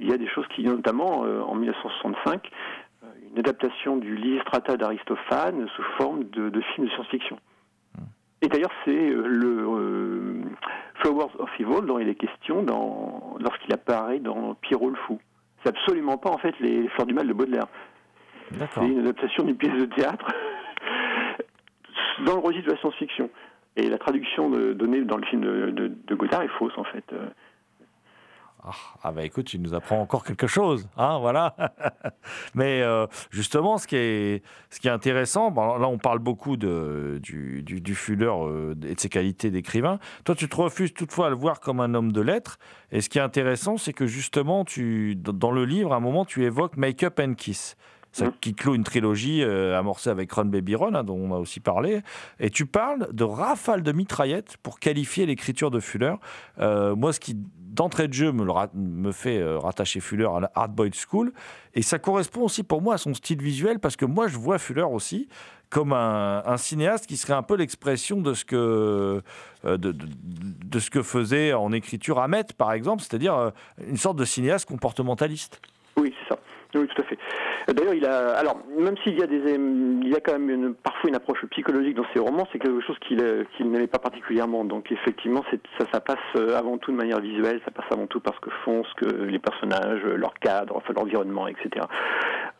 Il 0.00 0.08
y 0.08 0.12
a 0.12 0.16
des 0.18 0.28
choses 0.28 0.46
qui, 0.54 0.64
notamment 0.64 1.24
euh, 1.24 1.40
en 1.42 1.54
1965, 1.54 2.40
euh, 2.46 2.48
une 3.34 3.40
adaptation 3.40 3.96
du 3.96 4.14
Lysistrata 4.16 4.76
d'Aristophane 4.76 5.66
sous 5.74 5.82
forme 5.98 6.24
de, 6.30 6.48
de 6.50 6.60
film 6.60 6.86
de 6.86 6.92
science-fiction. 6.92 7.36
Et 8.42 8.48
d'ailleurs, 8.48 8.70
c'est 8.84 9.10
euh, 9.10 9.26
le 9.26 9.66
euh, 9.66 10.42
Flowers 11.02 11.30
of 11.38 11.50
Evil 11.58 11.86
dont 11.86 11.98
il 11.98 12.08
est 12.08 12.14
question 12.14 12.62
dans, 12.62 13.36
lorsqu'il 13.40 13.72
apparaît 13.74 14.20
dans 14.20 14.54
Pierrot 14.54 14.90
le 14.90 14.96
Fou. 14.96 15.18
C'est 15.62 15.70
absolument 15.70 16.16
pas 16.16 16.30
en 16.30 16.38
fait 16.38 16.54
les 16.60 16.88
Fleurs 16.90 17.06
du 17.06 17.14
Mal 17.14 17.26
de 17.26 17.32
Baudelaire. 17.32 17.66
C'est 18.74 18.86
une 18.86 19.00
adaptation 19.00 19.44
d'une 19.44 19.56
pièce 19.56 19.72
de 19.80 19.86
théâtre 19.86 20.26
dans 22.26 22.34
le 22.34 22.40
registre 22.40 22.66
de 22.68 22.72
la 22.72 22.78
science-fiction. 22.78 23.30
Et 23.76 23.88
la 23.88 23.98
traduction 23.98 24.50
de- 24.50 24.72
donnée 24.74 25.00
dans 25.02 25.16
le 25.16 25.24
film 25.24 25.40
de, 25.42 25.70
de, 25.70 25.88
de 26.06 26.14
Godard 26.14 26.42
est 26.42 26.48
fausse 26.58 26.76
en 26.76 26.84
fait. 26.84 27.04
Ah, 28.66 28.70
ah 29.02 29.12
bah 29.12 29.24
écoute, 29.24 29.44
tu 29.44 29.58
nous 29.58 29.74
apprends 29.74 30.00
encore 30.00 30.24
quelque 30.24 30.46
chose, 30.46 30.88
hein, 30.96 31.18
voilà. 31.18 31.54
Mais 32.54 32.80
euh, 32.80 33.06
justement, 33.30 33.76
ce 33.76 33.86
qui 33.86 33.96
est, 33.96 34.42
ce 34.70 34.80
qui 34.80 34.88
est 34.88 34.90
intéressant, 34.90 35.50
là 35.50 35.86
on 35.86 35.98
parle 35.98 36.18
beaucoup 36.18 36.56
du, 36.56 37.20
du, 37.20 37.62
du 37.62 37.94
Fuller 37.94 38.24
euh, 38.24 38.74
et 38.88 38.94
de 38.94 39.00
ses 39.00 39.10
qualités 39.10 39.50
d'écrivain. 39.50 39.98
Toi, 40.24 40.34
tu 40.34 40.48
te 40.48 40.56
refuses 40.56 40.94
toutefois 40.94 41.26
à 41.26 41.28
le 41.28 41.36
voir 41.36 41.60
comme 41.60 41.78
un 41.78 41.92
homme 41.92 42.10
de 42.10 42.22
lettres. 42.22 42.58
Et 42.90 43.02
ce 43.02 43.10
qui 43.10 43.18
est 43.18 43.22
intéressant, 43.22 43.76
c'est 43.76 43.92
que 43.92 44.06
justement, 44.06 44.64
tu, 44.64 45.14
dans 45.14 45.50
le 45.50 45.66
livre, 45.66 45.92
à 45.92 45.96
un 45.96 46.00
moment, 46.00 46.24
tu 46.24 46.44
évoques 46.44 46.78
Make 46.78 47.02
Up 47.02 47.20
and 47.20 47.34
Kiss. 47.34 47.76
Ça, 48.16 48.26
Mhm. 48.26 48.32
qui 48.40 48.54
clôt 48.54 48.74
une 48.76 48.84
trilogie 48.84 49.42
euh, 49.42 49.76
amorcée 49.76 50.08
avec 50.08 50.30
Ron 50.30 50.44
Baby 50.44 50.76
Ron, 50.76 50.94
hein, 50.94 51.02
dont 51.02 51.16
on 51.18 51.34
a 51.34 51.38
aussi 51.38 51.58
parlé. 51.58 52.00
Et 52.38 52.48
tu 52.48 52.64
parles 52.64 53.08
de 53.12 53.24
rafale 53.24 53.82
de 53.82 53.90
mitraillettes 53.90 54.56
pour 54.62 54.78
qualifier 54.78 55.26
l'écriture 55.26 55.72
de 55.72 55.80
Fuller. 55.80 56.14
Euh, 56.60 56.94
moi, 56.94 57.12
ce 57.12 57.18
qui, 57.18 57.34
d'entrée 57.36 58.06
de 58.06 58.12
jeu, 58.12 58.30
me, 58.30 58.44
le 58.44 58.52
me 58.74 59.10
fait 59.10 59.38
euh, 59.40 59.58
rattacher 59.58 59.98
Fuller 59.98 60.28
à 60.32 60.38
la 60.38 60.50
Hard 60.54 60.72
Boiled 60.76 60.94
School. 60.94 61.32
Et 61.74 61.82
ça 61.82 61.98
correspond 61.98 62.42
aussi 62.42 62.62
pour 62.62 62.80
moi 62.82 62.94
à 62.94 62.98
son 62.98 63.14
style 63.14 63.42
visuel, 63.42 63.80
parce 63.80 63.96
que 63.96 64.04
moi, 64.04 64.28
je 64.28 64.38
vois 64.38 64.58
Fuller 64.60 64.82
aussi 64.88 65.26
comme 65.68 65.92
un, 65.92 66.40
un 66.46 66.56
cinéaste 66.56 67.08
qui 67.08 67.16
serait 67.16 67.32
un 67.32 67.42
peu 67.42 67.56
l'expression 67.56 68.20
de 68.20 68.32
ce 68.34 68.44
que 68.44 69.22
de, 69.64 69.76
de- 69.76 69.92
de 69.92 70.78
ce 70.78 70.88
que 70.88 71.02
faisait 71.02 71.52
en 71.52 71.72
écriture 71.72 72.20
Hamet, 72.20 72.44
par 72.56 72.72
exemple, 72.74 73.02
c'est-à-dire 73.02 73.50
une 73.84 73.96
sorte 73.96 74.16
de 74.18 74.24
cinéaste 74.24 74.68
comportementaliste. 74.68 75.60
Oui, 75.96 76.14
c'est 76.22 76.34
ça. 76.34 76.40
Oui, 76.74 76.86
tout 76.88 77.02
à 77.02 77.04
fait. 77.04 77.18
D'ailleurs. 77.72 78.36
Alors, 78.36 78.56
même 78.76 78.96
s'il 79.04 79.18
y 79.18 79.22
a 79.22 79.26
des, 79.26 79.36
il 79.54 80.08
y 80.08 80.14
a 80.16 80.20
quand 80.20 80.38
même 80.38 80.74
parfois 80.74 81.08
une 81.08 81.16
approche 81.16 81.44
psychologique 81.50 81.94
dans 81.96 82.06
ses 82.12 82.18
romans, 82.20 82.46
c'est 82.52 82.58
quelque 82.58 82.80
chose 82.80 82.98
qu'il 83.06 83.20
euh, 83.22 83.44
qu'il 83.56 83.70
n'aimait 83.70 83.86
pas 83.86 83.98
particulièrement. 83.98 84.64
Donc, 84.64 84.90
effectivement, 84.90 85.42
ça, 85.92 86.00
passe 86.00 86.18
euh, 86.36 86.58
avant 86.58 86.78
tout 86.78 86.90
de 86.92 86.96
manière 86.96 87.20
visuelle, 87.20 87.60
ça 87.64 87.70
passe 87.70 87.86
avant 87.90 88.06
tout 88.06 88.20
par 88.20 88.34
ce 88.34 88.40
que 88.40 88.50
font, 88.64 88.82
ce 88.84 88.94
que 89.04 89.14
les 89.24 89.38
personnages, 89.38 90.02
euh, 90.04 90.16
leur 90.16 90.34
cadre, 90.34 90.76
enfin 90.76 90.92
l'environnement, 90.96 91.46
etc. 91.48 91.86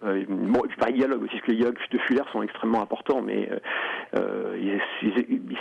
Bon, 0.03 0.63
et 0.65 0.69
puis 0.69 0.77
par 0.77 0.89
les 0.89 0.95
dialogues 0.95 1.23
aussi, 1.23 1.33
parce 1.33 1.43
que 1.47 1.51
les 1.53 1.57
dialogues 1.57 1.79
de 1.91 1.99
Fuller 1.99 2.23
sont 2.31 2.43
extrêmement 2.43 2.83
importants, 2.83 3.23
mais 3.23 3.49
ils- 4.15 4.81
ils 5.03 5.57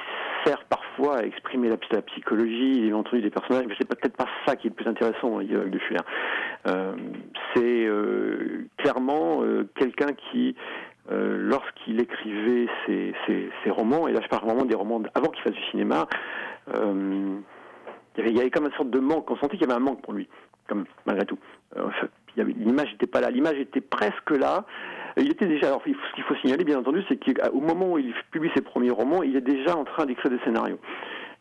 servent 0.45 0.65
parfois 0.69 0.82
à 1.11 1.25
exprimer 1.25 1.69
la, 1.69 1.77
la 1.91 2.01
psychologie, 2.03 2.81
l'éventualité 2.81 3.29
des 3.29 3.33
personnages, 3.33 3.65
mais 3.67 3.75
c'est 3.77 3.87
peut-être 3.87 4.15
pas 4.15 4.27
ça 4.45 4.55
qui 4.55 4.67
est 4.67 4.69
le 4.69 4.75
plus 4.75 4.87
intéressant 4.87 5.29
dans 5.29 5.39
les 5.39 5.45
dialogues 5.47 5.71
de 5.71 5.79
Fuller. 5.79 5.99
Euh, 6.67 6.93
c'est 7.53 7.85
euh, 7.85 8.67
clairement 8.77 9.43
euh, 9.43 9.67
quelqu'un 9.75 10.13
qui, 10.13 10.55
euh, 11.11 11.37
lorsqu'il 11.39 11.99
écrivait 12.01 12.67
ses, 12.85 13.13
romans, 13.69 14.07
et 14.07 14.13
là 14.13 14.19
je 14.21 14.27
parle 14.27 14.45
vraiment 14.45 14.65
des 14.65 14.75
romans 14.75 15.01
avant 15.15 15.29
qu'il 15.29 15.43
fasse 15.43 15.53
du 15.53 15.63
cinéma, 15.71 16.07
euh, 16.73 17.37
il 18.17 18.37
y 18.37 18.39
avait, 18.39 18.51
comme 18.51 18.65
une 18.65 18.73
sorte 18.73 18.91
de 18.91 18.99
manque, 18.99 19.29
on 19.31 19.35
sentait 19.37 19.57
qu'il 19.57 19.67
y 19.67 19.71
avait 19.71 19.79
un 19.79 19.83
manque 19.83 20.01
pour 20.03 20.13
lui, 20.13 20.29
comme 20.67 20.85
malgré 21.05 21.25
tout. 21.25 21.39
L'image 22.37 22.91
n'était 22.91 23.07
pas 23.07 23.21
là, 23.21 23.29
l'image 23.29 23.57
était 23.59 23.81
presque 23.81 24.31
là. 24.31 24.65
Il 25.17 25.29
était 25.29 25.45
déjà. 25.45 25.67
Alors, 25.67 25.81
ce 25.85 26.15
qu'il 26.15 26.23
faut 26.23 26.35
signaler, 26.35 26.63
bien 26.63 26.79
entendu, 26.79 27.03
c'est 27.07 27.17
qu'au 27.17 27.59
moment 27.59 27.93
où 27.93 27.99
il 27.99 28.13
publie 28.31 28.49
ses 28.55 28.61
premiers 28.61 28.89
romans, 28.89 29.21
il 29.21 29.35
est 29.35 29.41
déjà 29.41 29.77
en 29.77 29.83
train 29.83 30.05
d'écrire 30.05 30.31
des 30.31 30.39
scénarios. 30.39 30.79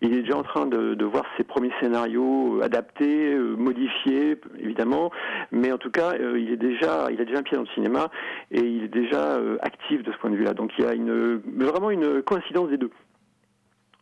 Il 0.02 0.12
est 0.14 0.22
déjà 0.22 0.36
en 0.36 0.42
train 0.42 0.66
de, 0.66 1.04
voir 1.04 1.24
ses 1.36 1.44
premiers 1.44 1.70
scénarios 1.80 2.58
euh, 2.58 2.64
adaptés, 2.64 3.34
euh, 3.34 3.54
modifiés, 3.54 4.36
évidemment, 4.58 5.12
mais 5.52 5.70
en 5.70 5.78
tout 5.78 5.92
cas, 5.92 6.14
euh, 6.14 6.40
il 6.40 6.50
est 6.50 6.56
déjà, 6.56 7.06
il 7.12 7.20
a 7.20 7.24
déjà 7.24 7.38
un 7.38 7.42
pied 7.44 7.56
dans 7.56 7.62
le 7.62 7.68
cinéma 7.68 8.08
et 8.50 8.60
il 8.60 8.82
est 8.82 8.88
déjà 8.88 9.38
actif 9.60 10.02
de 10.02 10.10
ce 10.10 10.18
point 10.18 10.30
de 10.30 10.36
vue-là. 10.36 10.54
Donc, 10.54 10.72
il 10.76 10.84
y 10.84 10.88
a 10.88 11.66
vraiment 11.66 11.90
une 11.90 12.20
coïncidence 12.22 12.68
des 12.68 12.78
deux. 12.78 12.90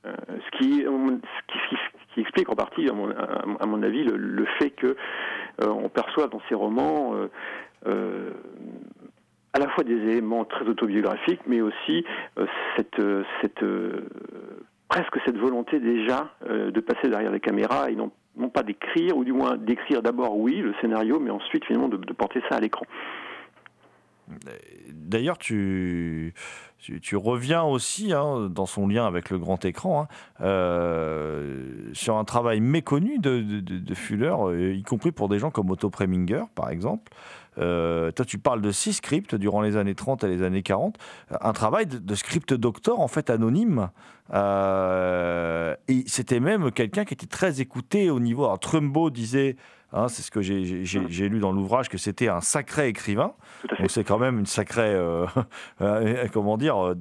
Ce, 0.05 0.59
qui, 0.59 0.81
ce, 0.81 1.69
qui, 1.69 1.77
qui- 2.15 2.21
explique 2.21 2.49
en 2.49 2.55
partie, 2.55 2.89
à 2.89 2.93
mon, 2.93 3.83
avis, 3.83 4.05
le, 4.05 4.45
fait 4.59 4.71
que 4.71 4.97
euh, 5.63 5.69
on 5.69 5.89
perçoit 5.89 6.29
dans 6.29 6.41
ces 6.49 6.55
romans 6.55 7.15
euh, 7.15 7.29
euh, 7.87 8.31
à 9.53 9.59
la 9.59 9.69
fois 9.71 9.85
des 9.85 9.97
éléments 9.97 10.45
très 10.45 10.65
autobiographiques, 10.67 11.41
mais 11.47 11.61
aussi 11.61 12.05
cette, 12.77 13.03
presque 14.89 15.19
cette 15.27 15.37
volonté 15.37 15.81
déjà 15.81 16.31
de 16.49 16.81
passer 16.81 17.09
derrière 17.09 17.33
les 17.33 17.41
caméras 17.41 17.91
et 17.91 17.97
non, 17.97 18.13
pas 18.49 18.63
d'écrire, 18.63 19.17
ou 19.17 19.25
du 19.25 19.33
moins 19.33 19.57
d'écrire 19.57 20.03
d'abord 20.03 20.39
oui 20.39 20.59
le 20.59 20.73
scénario, 20.81 21.19
mais 21.19 21.31
ensuite 21.31 21.65
finalement 21.65 21.89
de 21.89 22.13
porter 22.13 22.41
ça 22.49 22.59
à 22.59 22.61
l'écran. 22.61 22.87
D'ailleurs, 24.93 25.39
tu, 25.39 26.33
tu, 26.81 27.01
tu 27.01 27.17
reviens 27.17 27.63
aussi 27.63 28.13
hein, 28.13 28.49
dans 28.51 28.67
son 28.67 28.89
lien 28.89 29.07
avec 29.07 29.31
le 29.31 29.39
grand 29.39 29.65
écran 29.65 30.03
hein, 30.03 30.09
euh, 30.41 31.91
sur 31.93 32.17
un 32.17 32.25
travail 32.25 32.61
méconnu 32.61 33.19
de, 33.19 33.95
Fuller, 33.95 34.35
euh, 34.39 34.75
y 34.75 34.83
compris 34.83 35.13
pour 35.13 35.29
des 35.29 35.39
gens 35.39 35.51
comme 35.51 35.71
Otto 35.71 35.91
Preminger, 35.91 36.45
par 36.55 36.71
exemple. 36.71 37.13
Euh, 37.59 38.11
toi, 38.13 38.25
tu 38.25 38.39
parles 38.39 38.63
de 38.63 38.71
six 38.71 38.95
scripts 38.95 39.35
durant 39.35 39.61
les 39.61 39.77
années 39.77 39.95
30 39.95 40.25
et 40.25 40.29
les 40.29 40.43
années 40.43 40.63
40. 40.63 40.97
Un 41.41 41.53
travail 41.53 41.87
de, 41.87 42.15
script 42.15 42.55
doctor, 42.55 43.01
en 43.01 43.09
fait, 43.09 43.29
anonyme. 43.29 43.91
Et 44.33 46.05
c'était 46.07 46.41
même 46.41 46.71
quelqu'un 46.71 47.05
qui 47.05 47.13
était 47.13 47.27
très 47.27 47.61
écouté 47.61 48.09
au 48.09 48.21
niveau. 48.21 48.45
Alors, 48.45 48.61
Trumbo 48.61 49.11
disait, 49.11 49.57
hein, 49.93 50.09
c'est 50.09 50.23
ce 50.23 50.31
que 50.31 50.41
j'ai- 50.41 51.29
lu 51.29 51.39
dans 51.41 51.53
l'ouvrage, 51.53 51.89
que 51.89 51.99
c'était 51.99 52.29
un 52.29 52.41
sacré 52.41 52.89
écrivain. 52.89 53.33
Donc 53.79 53.91
c'est 53.91 54.05
quand 54.05 54.19
même 54.19 54.39
une 54.39 54.47
sacrée, 54.47 54.95
euh, 54.95 55.27
euh, 55.81 56.27
comment 56.33 56.57
dire, 56.57 56.77
euh, 56.79 56.95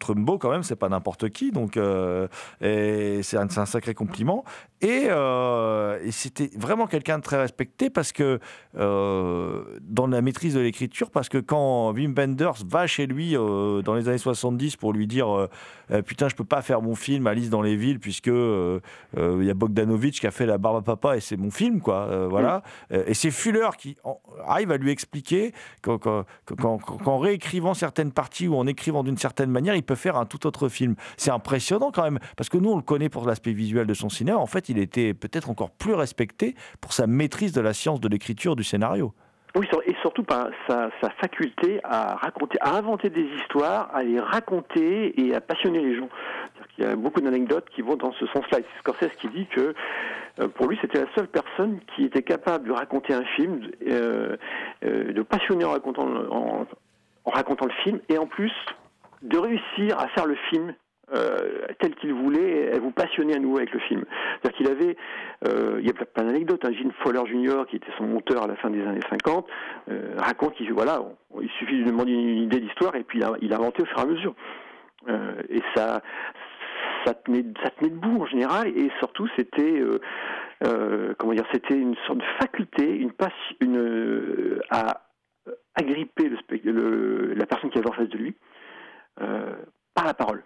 Trumbo 0.00 0.38
quand 0.38 0.50
même, 0.50 0.62
c'est 0.62 0.76
pas 0.76 0.88
n'importe 0.88 1.28
qui, 1.30 1.50
donc 1.52 1.76
euh, 1.76 2.26
c'est 2.60 3.36
un, 3.36 3.48
sacré 3.48 3.94
compliment. 3.94 4.44
Et, 4.82 5.06
et 5.08 6.10
c'était 6.10 6.50
vraiment 6.56 6.86
quelqu'un 6.86 7.18
de 7.18 7.22
très 7.22 7.38
respecté 7.40 7.88
parce 7.88 8.12
que 8.12 8.38
dans 8.74 10.06
la 10.06 10.20
maîtrise 10.22 10.54
de 10.54 10.60
l'écriture, 10.60 11.10
parce 11.10 11.28
que 11.28 11.38
quand 11.38 11.92
Wim 11.92 12.14
Wenders 12.16 12.64
va 12.68 12.86
chez 12.86 13.06
lui 13.06 13.32
dans 13.34 13.94
les 13.94 14.08
années 14.08 14.18
70 14.18 14.76
pour 14.76 14.92
lui 14.92 15.06
dire 15.06 15.48
Euh, 15.92 16.02
putain 16.02 16.28
je 16.28 16.34
peux 16.34 16.44
pas 16.44 16.62
faire 16.62 16.82
mon 16.82 16.96
film 16.96 17.28
Alice 17.28 17.48
dans 17.48 17.62
les 17.62 17.76
villes 17.76 18.00
puisque 18.00 18.26
il 18.26 18.80
y 19.44 19.50
a 19.50 19.54
Bogdanovich 19.54 20.18
qui 20.20 20.26
a 20.26 20.32
fait 20.32 20.46
la 20.46 20.58
barbe 20.58 20.78
à 20.78 20.82
papa 20.82 21.16
et 21.16 21.20
c'est 21.20 21.36
mon 21.36 21.50
film 21.52 21.80
quoi, 21.80 22.08
voilà. 22.40 22.62
Euh, 22.92 23.04
et 23.06 23.14
c'est 23.14 23.30
Fuller 23.30 23.68
qui 23.78 23.96
arrive 24.46 24.70
à 24.72 24.76
lui 24.76 24.90
expliquer 24.90 25.52
qu'en 25.82 25.98
qu'en- 25.98 26.24
qu'en- 26.56 26.78
qu'en 26.78 27.18
réécrivant 27.18 27.74
certaines 27.74 28.12
parties 28.12 28.48
ou 28.48 28.56
en 28.56 28.66
écrivant 28.66 29.02
d'une 29.02 29.18
certaine 29.18 29.50
manière, 29.50 29.74
il 29.74 29.82
peut 29.82 29.94
faire 29.94 30.16
un 30.16 30.26
tout 30.26 30.46
autre 30.46 30.68
film. 30.68 30.94
C'est 31.16 31.30
impressionnant 31.30 31.90
quand 31.92 32.02
même, 32.02 32.18
parce 32.36 32.48
que 32.48 32.58
nous, 32.58 32.70
on 32.70 32.76
le 32.76 32.82
connaît 32.82 33.08
pour 33.08 33.26
l'aspect 33.26 33.52
visuel 33.52 33.86
de 33.86 33.94
son 33.94 34.08
cinéma. 34.08 34.38
En 34.38 34.46
fait, 34.46 34.68
il 34.68 34.78
était 34.78 35.14
peut-être 35.14 35.50
encore 35.50 35.70
plus 35.70 35.94
respecté 35.94 36.54
pour 36.80 36.92
sa 36.92 37.06
maîtrise 37.06 37.52
de 37.52 37.60
la 37.60 37.72
science 37.74 38.00
de 38.00 38.08
l'écriture 38.08 38.56
du 38.56 38.64
scénario. 38.64 39.12
Oui, 39.56 39.66
et 39.86 39.94
surtout 40.02 40.22
par 40.22 40.50
sa, 40.68 40.90
sa 41.00 41.08
faculté 41.08 41.80
à 41.82 42.16
raconter, 42.16 42.58
à 42.60 42.76
inventer 42.76 43.08
des 43.08 43.24
histoires, 43.40 43.88
à 43.94 44.02
les 44.02 44.20
raconter 44.20 45.18
et 45.18 45.34
à 45.34 45.40
passionner 45.40 45.80
les 45.80 45.96
gens. 45.96 46.10
Qu'il 46.74 46.84
y 46.84 46.86
a 46.86 46.94
beaucoup 46.94 47.22
d'anecdotes 47.22 47.64
qui 47.70 47.80
vont 47.80 47.96
dans 47.96 48.12
ce 48.12 48.26
sens-là. 48.26 48.58
C'est 48.58 48.78
Scorsese 48.80 49.16
qui 49.18 49.28
dit 49.28 49.46
que 49.46 49.74
euh, 50.40 50.48
pour 50.48 50.68
lui, 50.68 50.76
c'était 50.82 51.00
la 51.00 51.06
seule 51.14 51.28
personne 51.28 51.80
qui 51.94 52.04
était 52.04 52.22
capable 52.22 52.68
de 52.68 52.72
raconter 52.72 53.14
un 53.14 53.24
film, 53.24 53.62
euh, 53.88 54.36
euh, 54.84 55.12
de 55.14 55.22
passionner 55.22 55.64
en 55.64 55.70
racontant, 55.70 56.06
en, 56.06 56.66
en 57.24 57.30
racontant 57.30 57.64
le 57.64 57.72
film, 57.82 57.98
et 58.10 58.18
en 58.18 58.26
plus 58.26 58.52
de 59.22 59.38
réussir 59.38 59.98
à 59.98 60.08
faire 60.08 60.26
le 60.26 60.36
film 60.50 60.74
euh, 61.14 61.66
tel 61.78 61.94
qu'il 61.94 62.12
voulait, 62.12 62.74
à 62.74 62.80
vous 62.80 62.90
passionner 62.90 63.34
à 63.34 63.38
nouveau 63.38 63.58
avec 63.58 63.72
le 63.72 63.78
film. 63.80 64.04
C'est-à-dire 64.42 64.56
qu'il 64.56 64.68
avait, 64.68 64.96
euh, 65.46 65.76
il 65.78 65.86
y 65.86 65.90
a 65.90 65.92
plein- 65.92 66.24
d'anecdotes. 66.24 66.64
Hein. 66.64 66.72
Gene 66.72 66.90
Fowler 67.02 67.22
Jr., 67.26 67.64
qui 67.68 67.76
était 67.76 67.92
son 67.96 68.04
monteur 68.04 68.42
à 68.42 68.46
la 68.48 68.56
fin 68.56 68.70
des 68.70 68.82
années 68.82 69.00
50, 69.08 69.46
euh, 69.88 70.14
raconte 70.18 70.54
qu'il 70.54 70.72
voilà, 70.72 71.00
il 71.40 71.48
suffit 71.58 71.78
de 71.78 71.84
demander 71.84 72.12
une 72.12 72.42
idée 72.42 72.58
d'histoire 72.58 72.96
et 72.96 73.04
puis 73.04 73.20
il 73.40 73.52
a, 73.52 73.56
inventé 73.56 73.82
au 73.82 73.86
fur 73.86 73.98
et 73.98 74.02
à 74.02 74.06
mesure. 74.06 74.34
Euh, 75.08 75.34
et 75.48 75.62
ça, 75.76 76.02
ça 77.04 77.14
tenait, 77.14 77.44
ça 77.62 77.70
tenait 77.70 77.90
debout 77.90 78.22
en 78.22 78.26
général. 78.26 78.68
Et 78.76 78.90
surtout, 78.98 79.28
c'était, 79.36 79.80
comment 81.18 81.34
dire, 81.34 81.46
c'était 81.52 81.76
une 81.76 81.94
sorte 82.06 82.18
de 82.18 82.24
faculté, 82.40 82.96
une 82.96 83.12
passion, 83.12 83.56
une 83.60 84.60
à 84.70 85.02
agripper 85.76 86.28
la 86.28 87.46
personne 87.46 87.70
qui 87.70 87.78
avait 87.78 87.88
en 87.88 87.92
face 87.92 88.08
de 88.08 88.18
lui 88.18 88.34
par 89.94 90.04
la 90.04 90.14
parole. 90.14 90.42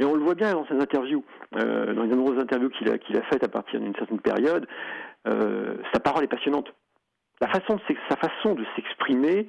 Et 0.00 0.04
on 0.04 0.14
le 0.14 0.22
voit 0.24 0.34
bien 0.34 0.54
dans 0.54 0.66
ses 0.66 0.74
interviews, 0.80 1.22
euh, 1.56 1.92
dans 1.92 2.04
les 2.04 2.16
nombreuses 2.16 2.40
interviews 2.40 2.70
qu'il 2.70 2.88
a, 2.88 3.22
faites 3.30 3.44
à 3.44 3.48
partir 3.48 3.80
d'une 3.80 3.94
certaine 3.94 4.20
période, 4.20 4.66
euh, 5.28 5.74
sa 5.92 6.00
parole 6.00 6.24
est 6.24 6.28
passionnante. 6.28 6.72
Sa 7.40 7.48
façon 7.48 8.54
de 8.54 8.64
s'exprimer, 8.76 9.46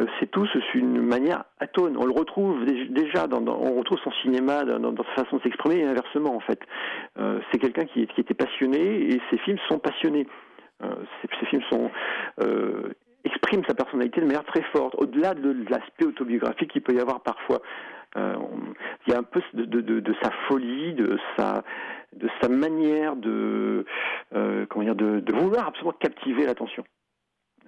euh, 0.00 0.04
c'est 0.18 0.30
tout 0.30 0.46
c'est 0.52 0.74
une 0.74 1.00
manière 1.00 1.44
atone. 1.58 1.96
On 1.96 2.06
le 2.06 2.12
retrouve 2.12 2.64
dé- 2.64 2.86
déjà, 2.86 3.26
dans, 3.26 3.42
on 3.46 3.76
retrouve 3.78 3.98
son 4.04 4.12
cinéma 4.22 4.64
dans, 4.64 4.94
sa 5.16 5.24
façon 5.24 5.38
de 5.38 5.42
s'exprimer 5.42 5.80
et 5.80 5.84
inversement 5.84 6.34
en 6.36 6.40
fait. 6.40 6.60
Euh, 7.18 7.40
c'est 7.50 7.58
quelqu'un 7.58 7.86
qui, 7.86 8.02
était 8.02 8.34
passionné 8.34 9.14
et 9.14 9.20
ses 9.30 9.38
films 9.38 9.58
sont 9.68 9.78
passionnés. 9.78 10.26
Ses, 11.22 11.46
films 11.46 11.62
sont 11.70 11.90
expriment 13.24 13.64
sa 13.66 13.74
personnalité 13.74 14.20
de 14.20 14.26
manière 14.26 14.44
très 14.44 14.62
forte, 14.72 14.94
au-delà 14.98 15.34
de, 15.34 15.52
de 15.52 15.70
l'aspect 15.70 16.04
autobiographique 16.04 16.72
qu'il 16.72 16.82
peut 16.82 16.94
y 16.94 17.00
avoir 17.00 17.22
parfois. 17.22 17.62
Euh, 18.16 18.34
il 19.06 19.12
y 19.12 19.16
a 19.16 19.18
un 19.18 19.22
peu 19.24 19.40
de, 19.54 19.64
de- 19.64 19.80
de- 19.80 20.00
de 20.00 20.14
sa 20.22 20.30
folie, 20.48 20.94
de 20.94 21.18
sa, 21.36 21.64
de 22.14 22.28
sa 22.40 22.48
manière 22.48 23.16
de, 23.16 23.84
euh, 24.34 24.66
comment 24.68 24.84
dire, 24.84 24.94
de, 24.94 25.32
vouloir 25.32 25.68
absolument 25.68 25.94
captiver 25.98 26.46
l'attention. 26.46 26.84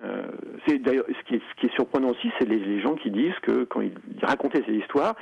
Euh, 0.04 0.26
c'est 0.66 0.78
d'ailleurs 0.78 1.06
ce 1.08 1.24
qui 1.26 1.34
est, 1.36 1.42
ce 1.50 1.60
qui 1.60 1.66
est 1.66 1.74
surprenant 1.74 2.10
aussi, 2.10 2.30
c'est 2.38 2.48
les, 2.48 2.58
les 2.58 2.80
gens 2.80 2.94
qui 2.94 3.10
disent 3.10 3.38
que 3.42 3.64
quand 3.64 3.80
il, 3.80 3.92
il 4.16 4.24
racontait 4.24 4.62
ses 4.66 4.74
histoires, 4.74 5.14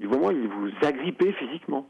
il 0.00 0.08
vraiment 0.08 0.30
il 0.30 0.48
vous 0.48 0.70
agrippait 0.82 1.32
physiquement. 1.32 1.86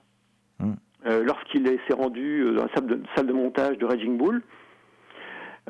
Mm. 0.59 0.73
Euh, 1.07 1.25
Lorsqu'il 1.25 1.65
s'est 1.89 1.95
rendu 1.95 2.45
dans 2.55 2.65
la 2.65 2.75
salle 2.75 2.87
de, 2.87 3.01
salle 3.17 3.27
de 3.27 3.33
montage 3.33 3.79
de 3.79 3.87
Raging 3.87 4.19
Bull, 4.19 4.43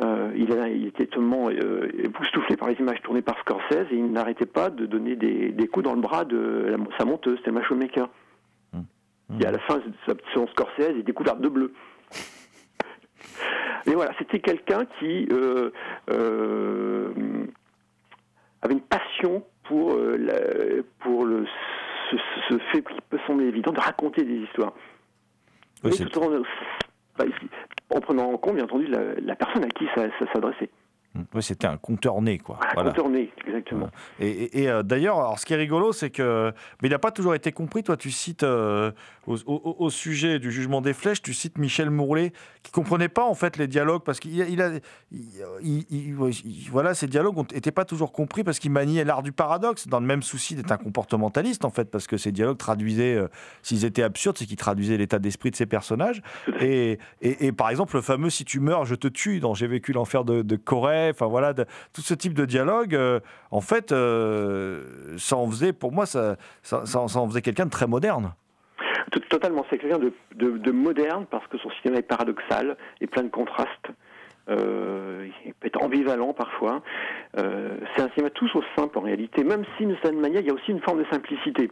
euh, 0.01 0.32
il, 0.36 0.53
a- 0.53 0.68
il 0.68 0.86
était 0.86 1.07
tellement 1.07 1.49
euh, 1.51 1.88
époustouflé 1.99 2.57
par 2.57 2.68
les 2.68 2.74
images 2.76 3.01
tournées 3.03 3.22
par 3.22 3.38
Scorsese 3.40 3.86
et 3.90 3.97
il 3.97 4.11
n'arrêtait 4.11 4.47
pas 4.47 4.70
de 4.70 4.86
donner 4.86 5.16
des, 5.16 5.51
des 5.51 5.68
coups 5.68 5.84
dans 5.84 5.95
le 5.95 6.01
bras 6.01 6.24
de 6.24 6.66
la- 6.76 6.97
sa 6.99 7.05
monteuse, 7.05 7.40
Thelma 7.43 7.62
Showmaker. 7.62 8.09
Mm. 8.72 8.80
Et 9.40 9.47
à 9.47 9.51
la 9.53 9.59
fin, 9.61 9.80
son 10.34 10.47
Scorsese 10.49 10.97
est 10.99 11.03
découvert 11.03 11.36
de 11.36 11.49
bleu. 11.49 11.72
Mais 13.86 13.95
voilà, 13.95 14.12
c'était 14.18 14.40
quelqu'un 14.40 14.84
qui 14.99 15.28
euh, 15.32 15.70
euh, 16.11 17.12
avait 18.62 18.74
une 18.74 18.80
passion 18.80 19.45
pour, 19.64 19.97
la- 19.97 20.82
pour 21.01 21.24
le, 21.24 21.45
ce, 22.11 22.16
ce 22.49 22.59
fait 22.72 22.82
qui 22.82 22.99
peut 23.11 23.18
sembler 23.26 23.47
évident 23.47 23.72
de 23.72 23.80
raconter 23.80 24.22
des 24.24 24.36
histoires. 24.36 24.72
Oui, 25.84 25.90
tout 25.99 26.18
en, 26.20 26.30
bah, 27.18 27.24
en 27.90 28.00
prenant 28.00 28.32
en 28.32 28.36
compte, 28.38 28.56
bien 28.56 28.64
entendu, 28.64 28.86
la, 28.86 29.34
personne 29.36 29.64
à 29.64 29.68
qui 29.68 29.86
ça 29.94 30.08
s'adressait. 30.32 30.70
Ouais, 31.34 31.42
c'était 31.42 31.66
un 31.66 31.76
conteur 31.76 32.22
né, 32.22 32.38
quoi. 32.38 32.58
Voilà, 32.74 32.90
exactement. 33.46 33.90
Et, 34.18 34.28
et- 34.28 34.62
et, 34.62 34.68
euh, 34.70 34.82
d'ailleurs, 34.82 35.18
alors, 35.18 35.38
ce 35.38 35.44
qui 35.44 35.52
est 35.52 35.56
rigolo, 35.56 35.92
c'est 35.92 36.08
que. 36.08 36.52
Mais 36.80 36.88
il 36.88 36.90
n'a 36.90 36.98
pas 36.98 37.10
toujours 37.10 37.34
été 37.34 37.52
compris. 37.52 37.82
Toi, 37.82 37.98
tu 37.98 38.10
cites, 38.10 38.44
euh, 38.44 38.92
au, 39.26 39.36
au- 39.46 39.76
au 39.78 39.90
sujet 39.90 40.38
du 40.38 40.50
jugement 40.50 40.80
des 40.80 40.94
flèches, 40.94 41.20
tu 41.20 41.34
cites 41.34 41.58
Michel 41.58 41.90
Mourlet, 41.90 42.32
qui 42.62 42.72
comprenait 42.72 43.10
pas, 43.10 43.24
en 43.26 43.34
fait, 43.34 43.58
les 43.58 43.66
dialogues, 43.66 44.02
parce 44.04 44.20
qu'il 44.20 44.40
a. 44.40 44.46
il 44.48 44.62
a- 44.62 44.70
il- 45.62 46.14
voilà, 46.70 46.94
ces 46.94 47.06
dialogues 47.08 47.36
n'étaient 47.52 47.70
pas 47.72 47.84
toujours 47.84 48.12
compris, 48.12 48.42
parce 48.44 48.58
qu'il 48.58 48.70
maniait 48.70 49.04
l'art 49.04 49.22
du 49.22 49.32
paradoxe, 49.32 49.88
dans 49.88 50.00
le 50.00 50.06
même 50.06 50.22
souci 50.22 50.54
d'être 50.54 50.72
un 50.72 50.76
comportementaliste, 50.78 51.64
en 51.64 51.70
fait, 51.70 51.90
parce 51.90 52.06
que 52.06 52.16
ces 52.16 52.32
dialogues 52.32 52.58
traduisaient. 52.58 53.14
euh, 53.16 53.28
S'ils 53.62 53.84
étaient 53.84 54.02
absurdes, 54.02 54.38
c'est 54.38 54.46
qu'ils 54.46 54.56
traduisaient 54.56 54.96
l'état 54.96 55.18
d'esprit 55.18 55.50
de 55.50 55.56
ces 55.56 55.66
personnages. 55.66 56.22
Et, 56.60 56.98
et- 57.20 57.46
et 57.46 57.52
par 57.52 57.70
exemple, 57.70 57.94
le 57.96 58.02
fameux 58.02 58.30
Si 58.30 58.44
tu 58.44 58.60
meurs, 58.60 58.84
je 58.86 58.94
te 58.94 59.08
tue, 59.08 59.40
dans 59.40 59.52
J'ai 59.54 59.66
vécu 59.66 59.92
l'enfer 59.92 60.24
de, 60.24 60.42
de 60.42 60.56
Corée, 60.56 61.01
enfin 61.11 61.26
voilà, 61.26 61.53
tout 61.55 62.00
ce 62.00 62.14
type 62.14 62.34
de 62.34 62.44
dialogue, 62.44 62.94
euh, 62.94 63.20
en 63.50 63.61
fait, 63.61 63.92
euh, 63.92 65.16
ça 65.18 65.36
en 65.36 65.46
faisait, 65.50 65.72
pour 65.72 65.92
moi, 65.92 66.07
ça, 66.07 66.36
ça, 66.62 66.82
en- 67.00 67.28
faisait 67.28 67.42
quelqu'un 67.42 67.66
de 67.66 67.70
très 67.70 67.86
moderne. 67.86 68.32
Totalement, 69.28 69.64
c'est 69.70 69.78
quelqu'un 69.78 69.98
de, 69.98 70.12
de- 70.34 70.59
de 70.59 70.70
moderne 70.72 71.26
parce 71.30 71.46
que 71.48 71.57
son 71.59 71.70
cinéma 71.80 71.98
est 72.00 72.03
paradoxal 72.03 72.76
et 73.00 73.07
plein 73.07 73.22
de 73.22 73.28
contrastes. 73.30 73.88
Euh, 74.50 75.26
il 75.46 75.55
peut 75.55 75.68
être 75.68 75.82
ambivalent 75.82 76.32
parfois. 76.34 76.82
C'est 77.36 78.03
un 78.03 78.09
cinéma 78.11 78.30
tout 78.30 78.48
sauf 78.48 78.64
simple 78.76 78.98
en 78.98 79.03
réalité, 79.03 79.42
même 79.44 79.64
si 79.76 79.86
d'une 79.86 79.94
certaine 80.03 80.20
manière 80.20 80.40
il 80.42 80.46
y 80.48 80.50
a 80.50 80.55
aussi 80.55 80.70
une 80.70 80.80
forme 80.82 80.98
de 81.03 81.07
simplicité. 81.11 81.70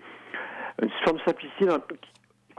Une 0.81 0.91
forme 1.05 1.18
de 1.18 1.22
simplicité 1.24 1.66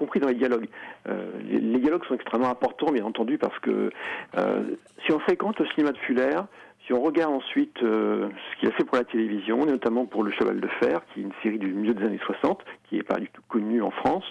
compris 0.01 0.19
dans 0.19 0.27
les 0.29 0.33
dialogues. 0.35 0.67
Euh, 1.07 1.31
les, 1.43 1.79
dialogues 1.79 2.03
sont 2.05 2.15
extrêmement 2.15 2.49
importants, 2.49 2.91
bien 2.91 3.05
entendu, 3.05 3.37
parce 3.37 3.57
que 3.59 3.91
euh, 4.37 4.63
si 5.05 5.11
on 5.11 5.19
fréquente 5.19 5.59
le 5.59 5.67
cinéma 5.67 5.91
de 5.91 5.97
Fuller, 5.99 6.37
si 6.85 6.93
on 6.93 7.01
regarde 7.01 7.33
ensuite 7.33 7.77
euh, 7.83 8.29
ce 8.51 8.59
qu'il 8.59 8.69
a 8.69 8.71
fait 8.71 8.83
pour 8.83 8.97
la 8.97 9.03
télévision, 9.03 9.63
notamment 9.63 10.05
pour 10.07 10.23
Le 10.23 10.31
Cheval 10.31 10.59
de 10.59 10.67
Fer, 10.79 11.01
qui 11.13 11.19
est 11.19 11.23
une 11.23 11.33
série 11.43 11.59
du 11.59 11.67
milieu 11.67 11.93
des 11.93 12.03
années 12.03 12.19
60, 12.25 12.63
qui 12.89 12.95
n'est 12.95 13.03
pas 13.03 13.19
du 13.19 13.29
tout 13.29 13.43
connue 13.47 13.83
en 13.83 13.91
France, 13.91 14.25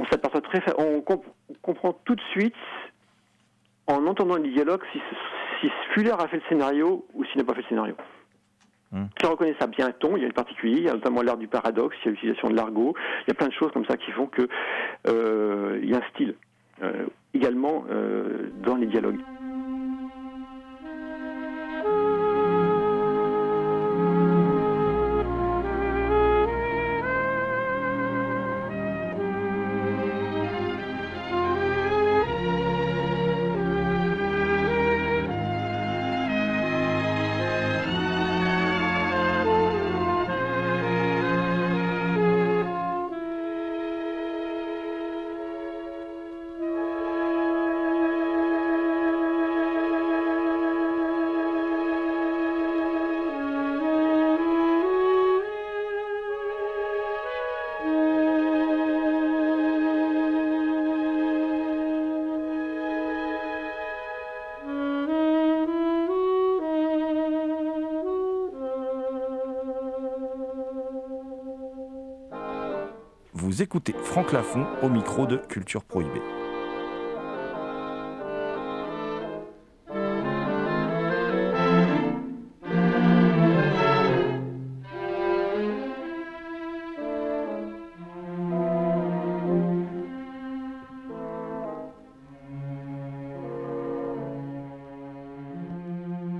on 0.00 0.04
s'aperçoit 0.10 0.40
très, 0.40 0.60
on, 0.78 1.00
comp- 1.00 1.26
comprend 1.62 1.92
tout 2.04 2.14
de 2.16 2.22
suite, 2.32 2.54
en 3.86 4.06
entendant 4.06 4.36
les 4.36 4.50
dialogues, 4.50 4.82
si, 4.92 5.00
si 5.60 5.70
Fuller 5.92 6.12
a 6.18 6.26
fait 6.28 6.36
le 6.36 6.42
scénario 6.48 7.06
ou 7.14 7.24
s'il 7.24 7.38
n'a 7.38 7.44
pas 7.44 7.54
fait 7.54 7.62
le 7.62 7.68
scénario. 7.68 7.94
Si 8.92 9.26
on 9.26 9.30
reconnaît 9.30 9.56
ça 9.60 9.66
bien 9.66 9.90
ton, 9.90 10.16
il 10.16 10.22
y 10.22 10.24
a 10.24 10.28
le 10.28 10.32
particulier, 10.32 10.78
il 10.78 10.84
y 10.84 10.88
a 10.88 10.94
notamment 10.94 11.22
l'art 11.22 11.36
du 11.36 11.46
paradoxe, 11.46 11.96
il 12.02 12.06
y 12.06 12.08
a 12.08 12.10
l'utilisation 12.12 12.48
de 12.48 12.56
l'argot, 12.56 12.94
il 13.26 13.28
y 13.28 13.30
a 13.32 13.34
plein 13.34 13.48
de 13.48 13.52
choses 13.52 13.70
comme 13.72 13.84
ça 13.84 13.96
qui 13.96 14.10
font 14.12 14.26
que 14.26 14.48
euh, 15.06 15.78
y 15.82 15.94
a 15.94 15.98
un 15.98 16.08
style 16.14 16.34
euh, 16.82 17.06
également 17.34 17.84
euh, 17.90 18.50
dans 18.62 18.76
les 18.76 18.86
dialogues. 18.86 19.20
Écoutez 73.68 73.94
Franck 74.02 74.32
Lafont 74.32 74.64
au 74.82 74.88
micro 74.88 75.26
de 75.26 75.36
Culture 75.36 75.84
Prohibée. 75.84 76.22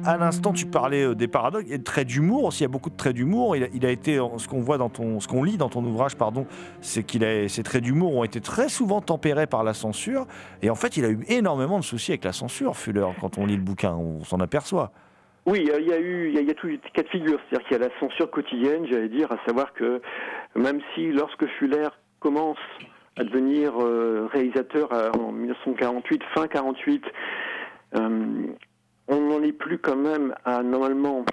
À 0.04 0.16
l'instant, 0.16 0.52
tu 0.52 0.66
parlais 0.66 1.04
euh, 1.04 1.14
des 1.14 1.28
paradoxes 1.28 1.64
et 1.70 1.78
de 1.78 1.82
traits 1.84 2.06
d'humour 2.06 2.44
aussi. 2.44 2.60
Il 2.60 2.62
y 2.62 2.66
a 2.66 2.68
beaucoup 2.68 2.90
de 2.90 2.96
traits 2.96 3.14
d'humour. 3.14 3.56
Il, 3.56 3.86
a- 3.86 3.90
été, 3.90 4.16
ce 4.36 4.48
qu'on 4.48 4.60
voit 4.60 4.78
dans 4.78 4.88
ton, 4.88 5.20
ce 5.20 5.28
qu'on 5.28 5.42
lit 5.42 5.56
dans 5.56 5.68
ton 5.68 5.84
ouvrage, 5.84 6.16
pardon, 6.16 6.46
c'est 6.80 7.02
qu'il 7.04 7.24
a, 7.24 7.48
ces 7.48 7.62
traits 7.62 7.82
d'humour 7.82 8.14
ont 8.16 8.24
été 8.24 8.40
très 8.40 8.68
souvent 8.68 9.00
tempérés 9.00 9.46
par 9.46 9.64
la 9.64 9.74
censure. 9.74 10.26
Et 10.62 10.70
en 10.70 10.74
fait, 10.74 10.96
il 10.96 11.04
a 11.04 11.10
eu 11.10 11.20
énormément 11.28 11.78
de 11.78 11.84
soucis 11.84 12.12
avec 12.12 12.24
la 12.24 12.32
censure, 12.32 12.76
Fuller. 12.76 13.06
Quand 13.20 13.38
on 13.38 13.46
lit 13.46 13.56
le 13.56 13.62
bouquin, 13.62 13.94
on 13.94 14.24
s'en 14.24 14.38
aperçoit. 14.40 14.90
Oui, 15.46 15.70
euh, 15.72 15.80
il 15.80 15.88
y 15.88 15.92
a 15.92 15.98
eu, 15.98 16.28
il 16.28 16.34
y 16.34 16.38
a, 16.38 16.40
il 16.42 16.48
y 16.48 16.50
a 16.50 16.54
tous 16.54 16.66
les 16.66 16.78
cas 16.92 17.02
de 17.02 17.08
figure. 17.08 17.38
C'est-à-dire 17.48 17.68
qu'il 17.68 17.78
y 17.78 17.80
a 17.82 17.88
la 17.88 18.00
censure 18.00 18.30
quotidienne, 18.30 18.86
j'allais 18.90 19.08
dire, 19.08 19.32
à 19.32 19.38
savoir 19.46 19.72
que 19.72 20.02
même 20.54 20.80
si 20.94 21.10
lorsque 21.10 21.46
Fuller 21.58 21.88
commence 22.20 22.58
à 23.16 23.24
devenir 23.24 23.72
euh, 23.80 24.28
réalisateur 24.32 24.92
euh, 24.92 25.10
en 25.18 25.32
1948, 25.32 26.22
fin 26.34 26.46
48, 26.46 27.02
euh, 27.96 28.46
on 29.08 29.20
n'en 29.20 29.42
est 29.42 29.52
plus 29.52 29.78
quand 29.78 29.96
même 29.96 30.34
à 30.44 30.62
normalement 30.62 31.24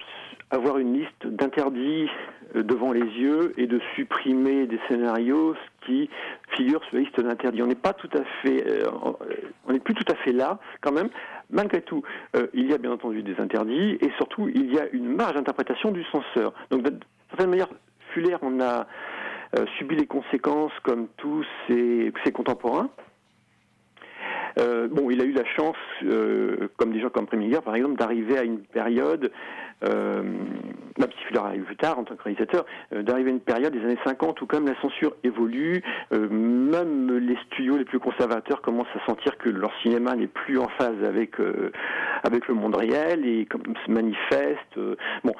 avoir 0.50 0.78
une 0.78 0.94
liste 0.98 1.26
d'interdits 1.26 2.08
euh, 2.54 2.62
devant 2.62 2.92
les 2.92 3.00
yeux 3.00 3.52
et 3.56 3.66
de 3.66 3.80
supprimer 3.94 4.66
des 4.66 4.78
scénarios 4.88 5.54
qui 5.84 6.08
figurent 6.56 6.82
sur 6.84 6.94
la 6.96 7.00
liste 7.00 7.20
d'interdits. 7.20 7.62
On 7.62 7.66
n'est 7.66 7.74
pas 7.74 7.92
tout 7.92 8.10
à 8.14 8.22
fait, 8.42 8.64
euh, 8.66 8.86
on 9.66 9.72
n'est 9.72 9.80
plus 9.80 9.94
tout 9.94 10.10
à 10.10 10.14
fait 10.16 10.32
là 10.32 10.58
quand 10.80 10.92
même. 10.92 11.08
Malgré 11.50 11.82
tout, 11.82 12.02
euh, 12.36 12.46
il 12.54 12.70
y 12.70 12.74
a 12.74 12.78
bien 12.78 12.92
entendu 12.92 13.22
des 13.22 13.38
interdits 13.40 13.98
et 14.00 14.10
surtout 14.16 14.48
il 14.48 14.72
y 14.72 14.78
a 14.78 14.88
une 14.92 15.14
marge 15.14 15.34
d'interprétation 15.34 15.90
du 15.90 16.04
censeur. 16.04 16.52
Donc 16.70 16.82
d'une 16.82 17.00
certaine 17.30 17.50
manière, 17.50 17.68
Fuller 18.12 18.36
en 18.42 18.60
a 18.60 18.86
subi 19.78 19.94
les 19.96 20.06
conséquences 20.06 20.72
comme 20.82 21.06
tous 21.16 21.44
ses 21.68 22.32
contemporains. 22.32 22.90
Euh, 24.58 24.88
bon, 24.88 25.10
il 25.10 25.20
a 25.20 25.24
eu 25.24 25.32
la 25.32 25.44
chance, 25.44 25.76
euh, 26.04 26.68
comme 26.76 26.92
des 26.92 27.00
gens 27.00 27.10
comme 27.10 27.26
Preminger, 27.26 27.60
par 27.64 27.74
exemple, 27.74 27.96
d'arriver 27.96 28.38
à 28.38 28.42
une 28.42 28.60
période, 28.60 29.30
euh, 29.84 30.22
même 30.22 31.10
si 31.18 31.24
Fuller 31.26 31.40
arrive 31.40 31.64
plus 31.64 31.76
tard 31.76 31.98
en 31.98 32.04
tant 32.04 32.16
que 32.16 32.22
réalisateur, 32.22 32.64
euh, 32.94 33.02
d'arriver 33.02 33.30
à 33.30 33.34
une 33.34 33.40
période 33.40 33.72
des 33.74 33.84
années 33.84 33.98
50 34.06 34.40
où 34.40 34.46
quand 34.46 34.60
même 34.60 34.72
la 34.72 34.80
censure 34.80 35.14
évolue, 35.22 35.82
même 36.10 37.18
les 37.18 37.36
studios 37.46 37.76
les 37.76 37.84
plus 37.84 37.98
conservateurs 37.98 38.62
commencent 38.62 38.86
à 38.94 39.06
sentir 39.06 39.36
que 39.36 39.50
leur 39.50 39.70
cinéma 39.82 40.16
n'est 40.16 40.26
plus 40.26 40.58
en 40.58 40.68
phase 40.78 41.02
avec 41.04 41.34
avec 42.22 42.48
le 42.48 42.54
monde 42.54 42.76
réel 42.76 43.26
et 43.26 43.44
comme 43.46 43.62
se 43.84 43.90
manifeste. 43.90 44.78
bon, 45.24 45.34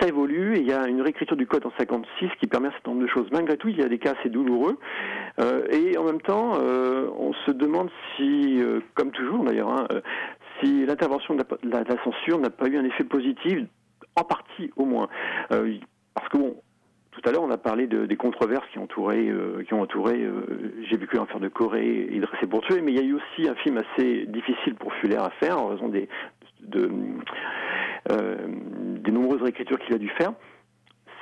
ça 0.00 0.08
évolue 0.08 0.56
et 0.56 0.60
il 0.60 0.68
y 0.68 0.72
a 0.72 0.86
une 0.86 1.00
réécriture 1.00 1.36
du 1.36 1.46
code 1.46 1.64
en 1.64 1.72
56 1.78 2.28
qui 2.40 2.46
permet 2.46 2.68
un 2.68 2.72
certain 2.72 2.90
nombre 2.90 3.02
de 3.02 3.08
choses. 3.08 3.28
Malgré 3.32 3.56
tout, 3.56 3.68
il 3.68 3.78
y 3.78 3.82
a 3.82 3.88
des 3.88 3.98
cas 3.98 4.14
assez 4.18 4.28
douloureux 4.28 4.78
et 5.70 5.96
en 5.96 6.04
même 6.04 6.20
temps, 6.20 6.52
on 6.58 7.32
se 7.46 7.50
demande 7.62 7.90
si, 8.16 8.60
euh, 8.60 8.80
comme 8.94 9.10
toujours 9.10 9.44
d'ailleurs, 9.44 9.70
hein, 9.70 9.86
euh, 9.92 10.00
si 10.60 10.84
l'intervention 10.86 11.34
de 11.34 11.44
la, 11.64 11.84
censure 12.04 12.38
n'a 12.38 12.50
pas 12.50 12.66
eu 12.68 12.76
un 12.76 12.84
effet 12.84 13.04
positif, 13.04 13.58
en 14.16 14.24
partie 14.24 14.70
au 14.76 14.84
moins. 14.84 15.08
Euh, 15.52 15.74
parce 16.14 16.28
que 16.28 16.36
bon, 16.36 16.56
tout 17.12 17.20
à 17.24 17.32
l'heure, 17.32 17.42
on 17.42 17.50
a 17.50 17.58
parlé 17.58 17.86
de- 17.86 18.06
des 18.06 18.16
controverses 18.16 18.66
qui 18.72 18.78
entouraient, 18.78 19.28
euh, 19.28 19.62
qui 19.64 19.74
ont 19.74 19.82
entouré 19.82 20.22
euh, 20.22 20.74
J'ai 20.88 20.96
vécu 20.96 21.16
l'enfer 21.16 21.40
de 21.40 21.48
Corée 21.48 22.08
et 22.10 22.20
Dressé 22.20 22.46
pour 22.46 22.62
tuer, 22.62 22.80
mais 22.80 22.92
il 22.92 22.96
y 22.98 23.00
a 23.00 23.04
eu 23.06 23.14
aussi 23.14 23.48
un 23.48 23.54
film 23.56 23.78
assez 23.78 24.26
difficile 24.26 24.74
pour 24.74 24.92
Fuller 24.94 25.16
à 25.16 25.30
faire 25.40 25.58
en 25.58 25.68
raison 25.68 25.88
des, 25.88 26.08
de, 26.60 26.90
euh, 28.10 28.36
des 29.00 29.10
nombreuses 29.10 29.42
réécritures 29.42 29.78
qu'il 29.80 29.94
a 29.94 29.98
dû 29.98 30.08
faire. 30.10 30.32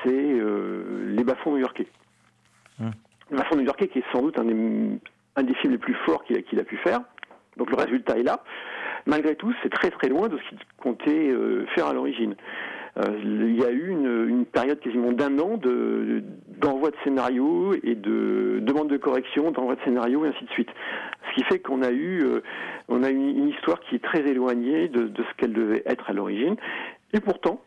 C'est 0.05 0.11
Les 0.13 1.25
bas-fonds 1.25 1.53
new-yorkais. 1.53 1.87
Hum. 2.81 2.93
Les 3.31 3.57
new-yorkais 3.57 3.89
qui 3.89 3.99
est 3.99 4.05
sans 4.13 4.23
doute 4.23 4.39
un 4.39 4.45
des, 4.45 4.55
un 5.41 5.45
des 5.45 5.55
films 5.55 5.73
les 5.73 5.79
plus 5.79 5.95
forts 6.07 6.23
qu'il 6.25 6.61
a, 6.61 6.65
pu 6.65 6.77
faire. 6.79 7.01
Donc 7.57 7.71
le 7.71 7.77
résultat 7.77 8.19
est 8.19 8.23
là. 8.23 8.43
Malgré 9.07 9.35
tout, 9.35 9.53
c'est 9.63 9.71
très 9.71 9.91
très 9.91 10.09
loin 10.09 10.29
de 10.29 10.37
ce 10.39 10.49
qu'il 10.51 10.59
comptait 10.79 11.31
euh, 11.31 11.67
faire 11.75 11.87
à 11.87 11.95
l'origine. 11.95 12.37
Euh, 12.99 13.19
il 13.23 13.59
y 13.59 13.65
a 13.65 13.71
eu 13.71 13.89
une, 13.89 14.45
période 14.45 14.81
quasiment 14.81 15.13
d'un 15.13 15.39
an 15.39 15.57
de- 15.57 16.23
d'envoi 16.59 16.91
de, 16.91 16.97
scénarios 17.05 17.75
et 17.83 17.95
de 17.95 18.59
demande 18.63 18.89
de 18.89 18.97
correction, 18.97 19.53
d'envoi 19.53 19.77
de 19.77 19.81
scénarios 19.83 20.25
et 20.25 20.29
ainsi 20.29 20.45
de 20.45 20.51
suite. 20.51 20.69
Ce 21.29 21.35
qui 21.35 21.45
fait 21.45 21.61
qu'on 21.61 21.83
a 21.83 21.91
eu, 21.91 22.25
euh, 22.25 22.43
on 22.89 23.03
a 23.03 23.11
une, 23.11 23.49
histoire 23.49 23.81
qui 23.81 23.95
est 23.95 24.05
très 24.05 24.21
éloignée 24.29 24.89
de, 24.89 25.05
de 25.05 25.23
ce 25.23 25.37
qu'elle 25.39 25.53
devait 25.53 25.83
être 25.87 26.11
à 26.11 26.13
l'origine. 26.13 26.57
Et 27.15 27.21
pourtant, 27.21 27.63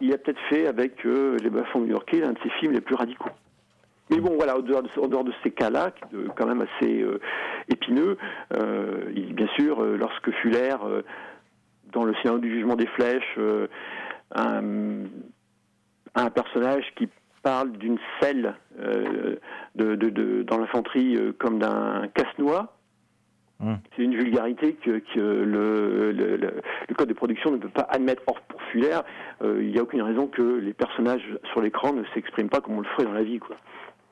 il 0.00 0.12
a 0.12 0.18
peut-être 0.18 0.40
fait 0.48 0.66
avec 0.66 1.04
Les 1.04 1.50
Bas-fonds 1.50 1.80
new-yorkais 1.80 2.20
l'un 2.20 2.32
de 2.32 2.38
ses 2.42 2.50
films 2.58 2.72
les 2.72 2.80
plus 2.80 2.94
radicaux. 2.94 3.30
Mais 4.10 4.18
bon, 4.20 4.34
voilà, 4.36 4.56
au 4.58 4.62
dehors 4.62 4.82
de, 4.82 4.88
en 5.00 5.06
dehors 5.08 5.24
de 5.24 5.32
ces 5.42 5.50
cas-là, 5.50 5.92
de- 6.12 6.28
quand 6.36 6.46
même 6.46 6.62
assez 6.62 7.00
euh, 7.02 7.20
épineux, 7.68 8.16
euh, 8.54 9.10
il- 9.14 9.34
bien 9.34 9.48
sûr, 9.58 9.80
euh, 9.82 9.96
lorsque 9.96 10.30
Fuller, 10.42 10.74
euh, 10.84 11.02
dans 11.92 12.04
le 12.04 12.14
scénario 12.16 12.40
du 12.40 12.50
jugement 12.50 12.76
des 12.76 12.86
flèches, 12.86 13.34
euh, 13.38 13.66
un, 14.34 14.62
un 16.14 16.30
personnage 16.30 16.84
qui 16.96 17.08
parle 17.42 17.72
d'une 17.72 17.98
selle 18.20 18.54
euh, 18.80 19.36
de, 19.76 20.42
dans 20.42 20.58
l'infanterie 20.58 21.16
euh, 21.16 21.32
comme 21.38 21.58
d'un 21.58 22.08
casse-noix, 22.14 22.76
Hum. 23.62 23.76
c'est 23.94 24.02
une 24.04 24.14
vulgarité 24.16 24.72
que, 24.72 25.00
que 25.00 25.20
le, 25.20 26.12
le- 26.12 26.36
le- 26.38 26.62
le 26.88 26.94
code 26.94 27.10
de 27.10 27.12
production 27.12 27.50
ne 27.50 27.58
peut 27.58 27.68
pas 27.68 27.86
admettre. 27.90 28.22
Or, 28.26 28.40
pour 28.48 28.58
Fuller, 28.62 28.96
euh, 29.42 29.58
il 29.62 29.70
n'y 29.70 29.78
a 29.78 29.82
aucune 29.82 30.00
raison 30.00 30.28
que 30.28 30.40
les 30.40 30.72
personnages 30.72 31.20
sur 31.52 31.60
l'écran 31.60 31.92
ne 31.92 32.02
s'expriment 32.14 32.48
pas 32.48 32.62
comme 32.62 32.78
on 32.78 32.80
le 32.80 32.86
ferait 32.86 33.04
dans 33.04 33.12
la 33.12 33.22
vie. 33.22 33.38
Quoi. 33.38 33.56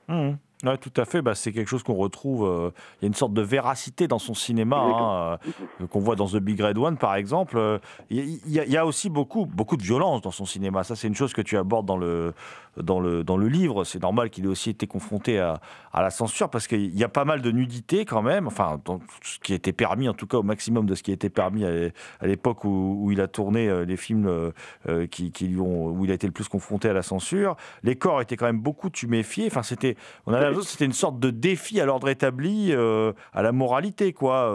Mmh. 0.08 0.30
Ouais, 0.64 0.76
tout 0.76 0.92
à 0.96 1.04
fait. 1.04 1.22
Bah, 1.22 1.36
c'est 1.36 1.52
quelque 1.52 1.68
chose 1.68 1.84
qu'on 1.84 1.94
retrouve. 1.94 2.44
euh, 2.44 2.70
Il 3.00 3.04
y 3.04 3.06
a 3.06 3.08
une 3.08 3.14
sorte 3.14 3.32
de 3.32 3.42
véracité 3.42 4.08
dans 4.08 4.18
son 4.18 4.34
cinéma, 4.34 4.76
hein, 4.76 5.38
euh, 5.80 5.86
qu'on 5.86 6.00
voit 6.00 6.16
dans 6.16 6.26
The 6.26 6.38
Big 6.38 6.60
Red 6.60 6.78
One, 6.78 6.96
par 6.96 7.14
exemple. 7.14 7.56
Euh, 7.56 7.78
Il 8.10 8.40
y, 8.44 8.54
y 8.54 8.76
a 8.76 8.84
aussi 8.84 9.08
beaucoup, 9.08 9.46
beaucoup 9.46 9.76
de 9.76 9.84
violence 9.84 10.20
dans 10.20 10.32
son 10.32 10.46
cinéma. 10.46 10.82
Ça, 10.82 10.96
c'est 10.96 11.06
une 11.06 11.14
chose 11.14 11.32
que 11.32 11.42
tu 11.42 11.56
abordes 11.56 11.86
dans 11.86 11.96
le, 11.96 12.34
dans 12.82 13.00
le, 13.00 13.24
dans 13.24 13.36
le 13.36 13.48
livre. 13.48 13.84
C'est 13.84 14.02
normal 14.02 14.30
qu'il 14.30 14.44
ait 14.44 14.48
aussi 14.48 14.70
été 14.70 14.86
confronté 14.86 15.38
à, 15.38 15.60
à 15.92 16.02
la 16.02 16.10
censure 16.10 16.50
parce 16.50 16.66
qu'il 16.66 16.96
y 16.96 17.04
a 17.04 17.08
pas 17.08 17.24
mal 17.24 17.42
de 17.42 17.50
nudité 17.50 18.04
quand 18.04 18.22
même. 18.22 18.46
Enfin, 18.46 18.80
dans 18.84 19.00
ce 19.22 19.38
qui 19.40 19.54
était 19.54 19.72
permis, 19.72 20.08
en 20.08 20.14
tout 20.14 20.26
cas 20.26 20.38
au 20.38 20.42
maximum 20.42 20.86
de 20.86 20.94
ce 20.94 21.02
qui 21.02 21.12
était 21.12 21.30
permis 21.30 21.64
à, 21.64 22.26
l'époque 22.26 22.64
où, 22.64 22.98
où 23.02 23.12
il 23.12 23.20
a 23.20 23.28
tourné 23.28 23.68
euh, 23.68 23.84
les 23.84 23.96
films 23.96 24.26
euh, 24.26 24.50
euh, 24.88 25.06
qui, 25.06 25.32
qui 25.32 25.48
lui 25.48 25.60
ont, 25.60 25.88
où 25.88 26.04
il 26.04 26.10
a 26.10 26.14
été 26.14 26.26
le 26.26 26.32
plus 26.32 26.48
confronté 26.48 26.88
à 26.88 26.92
la 26.92 27.02
censure. 27.02 27.56
Les 27.82 27.96
corps 27.96 28.20
étaient 28.20 28.36
quand 28.36 28.46
même 28.46 28.60
beaucoup 28.60 28.90
tuméfiés. 28.90 29.46
Enfin, 29.46 29.62
c'était, 29.62 29.96
on 30.26 30.32
a 30.32 30.40
l'impression 30.40 30.62
que 30.62 30.68
c'était 30.68 30.84
une 30.84 30.92
sorte 30.92 31.18
de 31.20 31.30
défi 31.30 31.80
à 31.80 31.86
l'ordre 31.86 32.08
établi, 32.08 32.72
à 32.72 33.42
la 33.42 33.52
moralité, 33.52 34.12
quoi. 34.12 34.52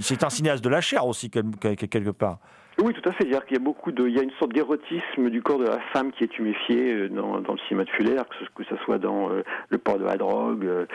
C'est 0.00 0.24
un 0.24 0.30
cinéaste 0.30 0.62
de 0.64 0.68
la 0.68 0.80
chair 0.80 1.06
aussi, 1.06 1.30
quel- 1.30 1.44
quel- 1.60 1.76
quelque 1.76 2.10
part. 2.10 2.38
Oui, 2.82 2.92
tout 2.94 3.08
à 3.08 3.12
fait. 3.12 3.22
C'est-à-dire 3.22 3.44
qu'il 3.46 3.56
y 3.56 3.60
a 3.60 3.62
beaucoup 3.62 3.92
de, 3.92 4.08
il 4.08 4.14
y 4.16 4.18
a 4.18 4.24
une 4.24 4.32
sorte 4.40 4.52
d'érotisme 4.52 5.30
du 5.30 5.40
corps 5.40 5.60
de 5.60 5.66
la 5.66 5.78
femme 5.92 6.10
qui 6.10 6.24
est 6.24 6.28
tuméfié 6.28 6.92
euh, 6.92 7.08
dans, 7.08 7.36
le 7.36 7.58
cinéma 7.68 7.84
de 7.84 7.90
Fuller, 7.90 8.16
que 8.28 8.34
ce, 8.44 8.50
que 8.56 8.64
ce 8.64 8.76
soit 8.84 8.98
dans 8.98 9.30
euh, 9.30 9.44
le 9.68 9.78
port 9.78 9.98
de 9.98 10.04
la 10.04 10.16
drogue 10.16 10.64
euh, 10.64 10.86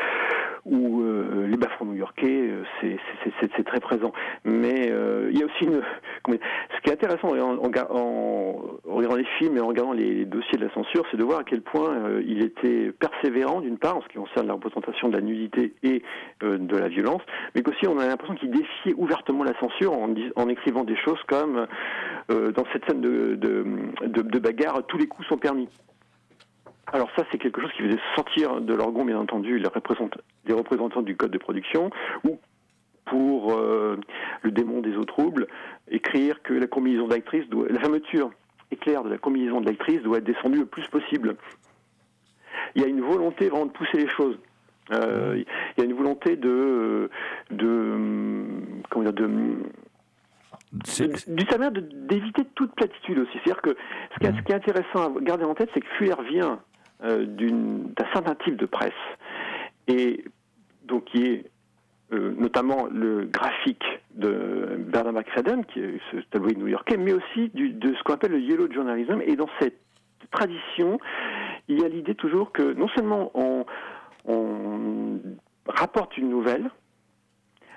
ou 0.70 1.02
euh, 1.02 1.48
les 1.48 1.58
bas-fonds 1.58 1.86
new-yorkais, 1.86 2.50
euh, 2.52 2.64
c'est, 2.82 3.64
très 3.64 3.80
présent. 3.80 4.12
Mais 4.46 4.92
euh, 4.92 5.30
il 5.32 5.40
y 5.40 5.44
a 5.44 5.46
aussi 5.46 5.64
une, 5.66 5.82
comment 6.24 6.38
ce 6.76 6.82
qui 6.82 6.90
est 6.90 6.94
intéressant 6.94 7.30
en, 7.30 7.58
en, 7.58 7.72
en 8.88 8.96
regardant 8.96 9.16
les 9.18 9.26
films 9.40 9.58
et 9.58 9.60
en 9.62 9.68
regardant 9.68 9.94
les 9.94 10.26
dossiers 10.26 10.58
de 10.58 10.66
la 10.66 10.74
censure, 10.74 11.04
c'est 11.12 11.18
de 11.18 11.24
voir 11.24 11.40
à 11.40 11.44
quel 11.44 11.62
point 11.62 11.94
euh, 11.96 12.22
il 12.26 12.44
était 12.44 12.92
persévérant 13.00 13.62
d'une 13.62 13.78
part 13.78 13.98
en 13.98 14.02
ce 14.02 14.08
qui 14.08 14.18
concerne 14.18 14.48
la 14.48 14.54
représentation 14.54 15.10
de 15.10 15.16
la 15.16 15.22
nudité 15.22 15.74
et 15.84 16.02
euh, 16.44 16.58
de 16.58 16.78
la 16.78 16.88
violence, 16.88 17.22
mais 17.56 17.62
qu'aussi 17.62 17.88
on 17.88 17.98
a 18.00 18.08
l'impression 18.08 18.36
qu'il 18.36 18.52
défiait 18.52 18.94
ouvertement 18.96 19.44
la 19.44 19.58
censure 19.60 19.94
en, 19.94 20.14
en 20.36 20.50
écrivant 20.50 20.84
des 20.84 20.96
choses 20.98 21.22
comme 21.28 21.68
euh, 22.32 22.52
dans 22.52 22.64
cette 22.74 22.86
scène 22.90 23.02
de, 23.02 23.36
de, 23.36 23.66
de- 24.06 24.22
de 24.22 24.40
bagarre, 24.40 24.86
tous 24.88 24.98
les 24.98 25.08
coups 25.08 25.28
sont 25.28 25.38
permis. 25.38 25.68
Alors 26.94 27.10
ça, 27.18 27.26
c'est 27.32 27.38
quelque 27.38 27.60
chose 27.62 27.72
qui 27.74 27.84
faisait 27.84 28.00
sortir 28.16 28.62
de 28.62 28.74
l'orgon, 28.74 29.04
bien 29.04 29.18
entendu, 29.20 29.60
les 29.60 29.68
représentants, 29.68 30.22
les 30.46 30.54
représentants 30.54 31.02
du 31.02 31.18
code 31.18 31.32
de 31.32 31.38
production, 31.38 31.90
ou 32.24 32.40
pour 33.06 33.54
euh, 33.54 33.98
le 34.42 34.52
démon 34.52 34.82
des 34.82 34.96
eaux 34.96 35.06
troubles, 35.06 35.48
écrire 35.90 36.42
que 36.44 36.54
la 36.54 36.68
combinaison 36.68 37.08
d'actrice 37.08 37.48
doit, 37.50 37.68
la 37.70 37.80
fermeture 37.80 38.32
éclair 38.72 39.04
de 39.04 39.10
la 39.10 39.18
combinaison 39.18 39.62
de 39.62 39.66
l'actrice 39.66 40.02
doit 40.02 40.18
être 40.18 40.26
descendue 40.26 40.60
le 40.60 40.66
plus 40.66 40.86
possible. 40.88 41.36
Il 42.76 42.82
y 42.82 42.86
a 42.86 42.88
une 42.88 43.02
volonté 43.02 43.50
vraiment 43.50 43.66
de 43.66 43.72
pousser 43.72 43.98
les 43.98 44.10
choses. 44.10 44.38
Euh, 44.92 45.36
il 45.38 45.82
y 45.82 45.82
a 45.82 45.86
une 45.90 45.96
volonté 45.96 46.38
de, 46.38 47.10
de 47.52 48.46
comment 48.90 49.04
dire, 49.04 49.14
de 49.14 49.30
du 50.74 51.44
de- 51.44 52.08
d'éviter 52.08 52.44
toute 52.56 52.74
platitude 52.76 53.20
aussi. 53.20 53.32
C'est-à-dire 53.44 53.62
que 53.62 53.76
ce 54.14 54.20
qui, 54.20 54.26
est, 54.28 54.38
ce 54.38 54.42
qui 54.44 54.52
est 54.52 54.56
intéressant 54.56 55.16
à 55.18 55.22
garder 55.22 55.44
en 55.46 55.56
tête, 55.56 55.70
c'est 55.74 55.80
que 55.82 55.88
Fuller 55.98 56.14
vient 56.30 56.60
d'un 57.02 58.06
certain 58.14 58.36
type 58.36 58.56
de 58.56 58.66
presse, 58.66 58.92
et 59.88 60.26
donc 60.84 61.06
qui 61.06 61.24
est 61.26 61.52
euh, 62.14 62.34
notamment 62.38 62.88
le 62.90 63.26
graphique 63.26 63.84
de 64.12 64.78
Bernard 64.80 65.14
McFadden, 65.14 65.66
qui 65.66 65.82
est 65.82 66.00
ce 66.12 66.18
tabloïd 66.32 66.58
new-yorkais, 66.58 66.96
mais 66.96 67.12
aussi 67.12 67.50
de 67.50 67.94
ce 67.94 68.04
qu'on 68.04 68.14
appelle 68.14 68.32
le 68.32 68.40
yellow 68.40 68.72
journalism. 68.72 69.22
Et 69.26 69.36
dans 69.36 69.50
cette 69.60 69.78
tradition, 70.32 71.00
il 71.68 71.82
y 71.82 71.84
a 71.84 71.90
l'idée 71.90 72.16
toujours 72.16 72.54
que 72.54 72.74
non 72.74 72.88
seulement 72.90 73.32
on, 73.34 73.66
on 74.26 75.20
rapporte 75.68 76.18
une 76.18 76.30
nouvelle, 76.30 76.70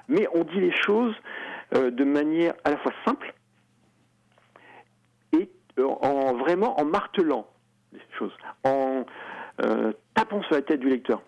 mais 0.09 0.29
on 0.33 0.45
dit 0.45 0.61
les 0.61 0.75
choses 0.87 1.15
euh, 1.75 1.91
de 1.91 2.05
manière 2.05 2.55
à 2.65 2.71
la 2.71 2.77
fois 2.79 2.93
simple 3.05 3.35
et 5.33 5.51
euh, 5.79 5.87
en 5.87 6.35
vraiment 6.37 6.79
en 6.81 6.85
martelant 6.85 7.49
choses, 8.19 8.33
en 8.65 9.05
euh, 9.65 9.93
tapant 10.15 10.43
sur 10.43 10.55
la 10.55 10.63
tête 10.63 10.81
du 10.81 10.89
lecteur. 10.89 11.23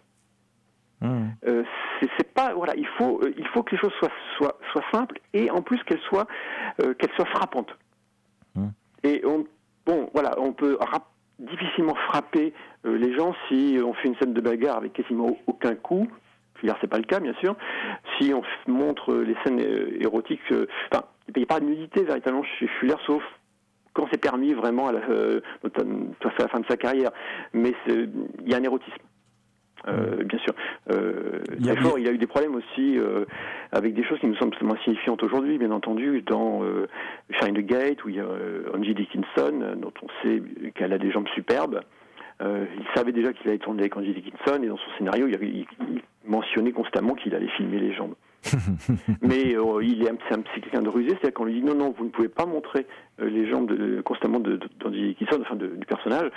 Hmm. 1.01 1.31
Euh, 1.47 1.65
c'est 2.01 2.33
pas 2.33 2.55
voilà, 2.55 2.75
il 2.77 2.87
faut 2.87 3.21
euh, 3.23 3.35
il 3.37 3.47
faut 3.49 3.63
que 3.63 3.73
les 3.73 3.79
choses 3.79 3.93
soient 3.99 4.13
soient, 4.37 4.57
soient 4.71 4.85
simples 4.93 5.21
et 5.33 5.51
en 5.51 5.61
plus 5.61 5.83
qu'elles 5.85 6.01
soient 6.01 6.27
qu'elles 6.77 7.13
soient 7.17 7.27
frappantes. 7.27 7.77
Hmm. 8.55 8.69
Et 9.03 9.23
on 9.27 9.45
bon 9.85 10.11
voilà, 10.15 10.35
on 10.39 10.53
peut 10.53 10.79
difficilement 11.41 11.95
frapper 12.09 12.55
les 12.85 13.15
gens 13.17 13.35
si 13.49 13.79
on 13.85 13.95
fait 13.95 14.09
une 14.09 14.17
scène 14.17 14.33
de 14.33 14.41
bagarre 14.41 14.77
avec 14.77 14.93
quasiment 14.93 15.37
aucun 15.47 15.75
coup. 15.75 16.07
Fuller, 16.55 16.75
c'est 16.81 16.87
pas 16.87 16.99
le 16.99 17.05
cas, 17.05 17.19
bien 17.19 17.35
sûr. 17.41 17.57
Si 18.17 18.33
on 18.33 18.43
montre 18.71 19.15
les 19.15 19.35
scènes 19.43 19.59
érotiques, 20.01 20.41
enfin, 20.53 21.05
il 21.29 21.35
n'y 21.37 21.43
a 21.43 21.47
pas 21.47 21.59
de 21.59 21.65
nudité 21.65 22.05
véritablement 22.05 22.45
chez 22.45 22.69
Fuller, 22.69 22.95
sauf 23.07 23.23
quand 23.95 24.07
c'est 24.11 24.21
permis 24.21 24.53
vraiment 24.55 24.89
à 24.89 24.93
la, 24.93 25.01
euh, 25.09 25.41
à 25.65 25.69
la 26.43 26.49
fin 26.49 26.61
de 26.61 26.67
sa 26.67 26.77
carrière. 26.77 27.11
Mais 27.53 27.73
il 27.89 28.11
y 28.47 28.55
a 28.55 28.59
un 28.59 28.63
érotisme. 28.63 28.97
Euh, 29.89 30.23
bien 30.23 30.39
sûr. 30.39 30.55
Euh, 30.93 31.41
Il 31.59 31.67
y 31.67 31.71
a- 31.71 31.77
fort. 31.77 31.99
il 31.99 32.07
a 32.07 32.13
eu 32.13 32.19
des 32.19 32.29
problèmes 32.29 32.55
aussi 32.55 32.97
euh, 32.99 33.25
avec 33.73 33.95
des 33.95 34.05
choses 34.05 34.21
qui 34.21 34.29
nous 34.29 34.37
semblent 34.37 34.57
moins 34.63 34.79
signifiantes 34.85 35.23
aujourd'hui, 35.25 35.59
bien 35.59 35.73
entendu, 35.73 36.23
dans 36.23 36.63
euh, 36.63 36.87
Shine 37.41 37.55
the 37.55 37.67
Gate, 37.67 38.05
où 38.05 38.09
il 38.09 38.15
y 38.17 38.21
a 38.21 38.27
Angie 38.75 38.95
Dickinson, 38.95 39.75
dont 39.77 39.93
on 40.03 40.07
sait 40.23 40.41
qu'elle 40.77 40.93
a 40.93 40.99
des 40.99 41.11
jambes 41.11 41.27
superbes. 41.35 41.81
Il 42.41 42.85
savait 42.97 43.13
déjà 43.13 43.33
qu'il 43.33 43.49
allait 43.49 43.59
tourner 43.59 43.81
avec 43.83 43.97
Angie 43.97 44.15
Dickinson, 44.15 44.61
et 44.63 44.67
dans 44.69 44.77
son 44.77 44.91
scénario, 44.99 45.27
il, 45.29 45.35
il- 45.43 45.67
il 45.91 46.03
mentionnait 46.31 46.73
constamment 46.73 47.15
qu'il 47.15 47.35
allait 47.35 47.49
filmer 47.57 47.79
les 47.81 47.93
jambes. 47.93 48.15
Mais 49.23 49.55
euh, 49.57 49.83
il 49.83 50.03
est 50.05 50.11
un, 50.11 50.17
c'est 50.55 50.61
quelqu'un 50.61 50.83
de 50.83 50.89
rusé, 50.89 51.11
c'est-à-dire 51.11 51.35
qu'on 51.35 51.45
lui 51.45 51.55
dit 51.55 51.63
non, 51.63 51.75
non, 51.75 51.95
vous 51.97 52.05
ne 52.05 52.11
pouvez 52.11 52.29
pas 52.29 52.45
montrer 52.47 52.87
euh, 53.21 53.29
les 53.31 53.49
jambes 53.49 53.69
de- 53.69 54.01
constamment 54.03 54.41
de- 54.41 54.57
de- 54.57 54.91
Dickinson, 54.91 55.39
enfin 55.43 55.57
de- 55.57 55.69
du 55.77 55.87
personnage. 55.87 56.31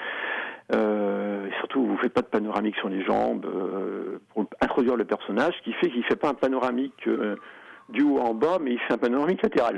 Euh, 0.74 1.48
et 1.48 1.52
surtout, 1.60 1.86
vous 1.86 1.94
ne 1.94 1.98
faites 1.98 2.14
pas 2.14 2.22
de 2.22 2.28
panoramique 2.28 2.76
sur 2.78 2.90
les 2.90 3.04
jambes 3.04 3.46
euh, 3.46 4.20
pour 4.34 4.46
introduire 4.62 4.96
le 4.96 5.06
personnage, 5.06 5.54
ce 5.58 5.64
qui 5.64 5.74
fait 5.74 5.90
qu'il 5.90 6.00
ne 6.00 6.06
fait 6.06 6.16
pas 6.16 6.30
un 6.30 6.34
panoramique 6.34 7.08
du 7.90 8.02
haut 8.04 8.18
en 8.20 8.34
bas, 8.34 8.58
mais 8.62 8.72
il 8.74 8.80
fait 8.80 8.94
un 8.94 8.98
panoramique 8.98 9.42
latéral. 9.44 9.78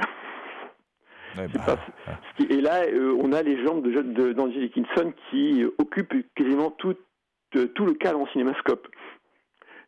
Bah, 1.35 1.43
pas- 1.65 1.77
ce 2.37 2.43
qui- 2.45 2.51
Et 2.53 2.61
là, 2.61 2.81
on 3.21 3.31
a 3.33 3.41
les 3.43 3.63
jambes 3.65 3.83
de, 3.83 4.01
de, 4.01 4.33
d'Angie 4.33 4.59
Dickinson 4.59 5.13
qui 5.29 5.65
occupent 5.77 6.13
quasiment 6.35 6.71
tout, 6.71 6.95
tout 7.51 7.85
le 7.85 7.93
cadre 7.93 8.19
en 8.19 8.27
cinémascope. 8.27 8.87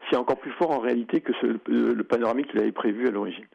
C'est 0.10 0.16
encore 0.18 0.40
plus 0.40 0.52
fort 0.52 0.72
en 0.72 0.80
réalité 0.80 1.22
que 1.22 1.34
ce- 1.42 1.60
le, 1.70 1.94
le 1.94 2.04
panoramique 2.04 2.48
qu'il 2.52 2.60
avait 2.60 2.72
prévu 2.72 3.08
à 3.08 3.12
l'origine. 3.12 3.46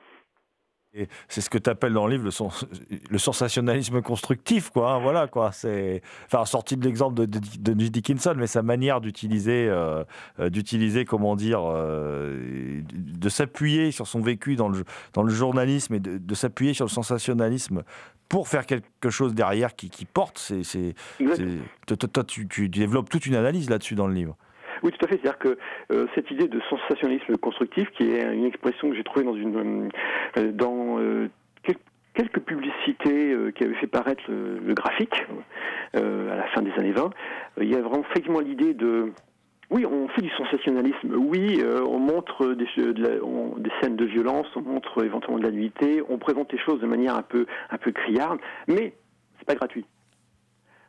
Et 0.96 1.08
c'est 1.26 1.40
ce 1.40 1.50
que 1.50 1.58
tu 1.58 1.68
appelles 1.68 1.92
dans 1.92 2.06
le 2.06 2.12
livre 2.12 2.24
le, 2.24 2.30
sens- 2.30 2.64
le 3.10 3.18
sensationnalisme 3.18 4.00
constructif, 4.00 4.70
quoi. 4.70 4.92
hein, 4.92 5.00
voilà, 5.00 5.26
quoi. 5.26 5.50
C'est, 5.50 6.02
enfin, 6.26 6.44
sorti 6.44 6.76
de 6.76 6.84
l'exemple 6.84 7.16
de, 7.16 7.24
de, 7.26 7.40
de 7.58 7.80
J. 7.80 7.90
Dickinson, 7.90 8.34
mais 8.36 8.46
sa 8.46 8.62
manière 8.62 9.00
d'utiliser, 9.00 9.66
euh, 9.68 10.04
euh, 10.38 10.50
d'utiliser, 10.50 11.04
comment 11.04 11.34
dire, 11.34 11.62
euh, 11.64 12.80
de 12.92 13.28
s'appuyer 13.28 13.90
sur 13.90 14.06
son 14.06 14.20
vécu 14.20 14.54
dans 14.54 14.68
le, 14.68 14.84
dans 15.14 15.24
le 15.24 15.32
journalisme 15.32 15.94
et 15.94 15.98
de, 16.00 16.16
de 16.18 16.34
s'appuyer 16.36 16.74
sur 16.74 16.84
le 16.84 16.90
sensationnalisme 16.90 17.82
pour 18.28 18.46
faire 18.46 18.64
quelque 18.64 19.10
chose 19.10 19.34
derrière 19.34 19.74
qui, 19.74 19.90
qui 19.90 20.04
porte. 20.04 20.38
C'est, 20.38 20.62
c'est, 20.62 20.94
Exact. 21.18 21.34
c'est- 21.38 21.58
toi, 21.88 21.96
toi, 21.96 22.08
toi, 22.08 22.22
tu, 22.24 22.46
tu 22.46 22.68
développes 22.68 23.10
toute 23.10 23.26
une 23.26 23.34
analyse 23.34 23.68
là-dessus 23.68 23.96
dans 23.96 24.06
le 24.06 24.14
livre. 24.14 24.36
Oui, 24.82 24.90
tout 24.92 25.04
à 25.04 25.08
fait. 25.08 25.14
C'est-à-dire 25.22 25.38
que 25.38 25.58
euh, 25.92 26.06
cette 26.14 26.30
idée 26.30 26.48
de 26.48 26.60
sensationnalisme 26.68 27.36
constructif, 27.36 27.88
qui 27.92 28.10
est 28.10 28.22
une 28.34 28.44
expression 28.44 28.90
que 28.90 28.96
j'ai 28.96 29.04
trouvée 29.04 29.24
dans 29.24 29.34
une 29.36 29.90
euh, 30.38 30.52
dans 30.52 30.98
euh, 30.98 31.28
quel- 31.62 31.76
quelques 32.14 32.40
publicités 32.40 33.36
qui 33.54 33.64
avaient 33.64 33.74
fait 33.74 33.86
paraître 33.86 34.22
le, 34.28 34.74
graphique 34.74 35.24
à 35.94 36.00
la 36.36 36.46
fin 36.54 36.62
des 36.62 36.72
années 36.72 36.92
20, 36.92 37.04
euh, 37.04 37.64
il 37.64 37.70
y 37.70 37.74
a 37.76 37.80
vraiment 37.80 38.04
effectivement 38.10 38.40
l'idée 38.40 38.74
de 38.74 39.12
oui, 39.70 39.86
on 39.86 40.08
fait 40.08 40.20
du 40.20 40.28
sensationnalisme. 40.30 41.14
Oui, 41.16 41.62
on 41.88 41.98
montre 41.98 42.48
des, 42.54 42.66
de 42.92 43.02
la- 43.02 43.24
on- 43.24 43.56
des 43.58 43.70
scènes 43.80 43.96
de 43.96 44.04
violence, 44.04 44.46
on 44.56 44.60
montre 44.60 45.02
éventuellement 45.04 45.38
de 45.38 45.44
la 45.44 45.50
nudité, 45.50 46.02
on 46.08 46.18
présente 46.18 46.52
les 46.52 46.58
choses 46.58 46.80
de 46.80 46.86
manière 46.86 47.16
un 47.16 47.22
peu, 47.22 47.46
un 47.70 47.78
peu 47.78 47.90
criarde, 47.90 48.38
mais 48.68 48.92
c'est 49.38 49.46
pas 49.46 49.54
gratuit. 49.54 49.86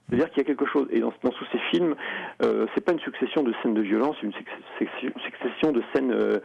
C'est-à-dire 0.07 0.29
qu'il 0.29 0.37
y 0.37 0.41
a 0.41 0.43
quelque 0.45 0.67
chose, 0.67 0.87
et 0.91 0.99
dans, 0.99 1.11
tous 1.11 1.45
ces 1.51 1.57
films, 1.71 1.95
euh, 2.43 2.67
c'est 2.73 2.83
pas 2.83 2.91
une 2.91 2.99
succession 2.99 3.41
de 3.41 3.53
scènes 3.61 3.73
de 3.73 3.81
violence, 3.81 4.15
c'est 4.21 4.27
une 4.27 5.13
succession, 5.23 5.71
de 5.71 5.81
scènes 5.93 6.11
euh, 6.11 6.37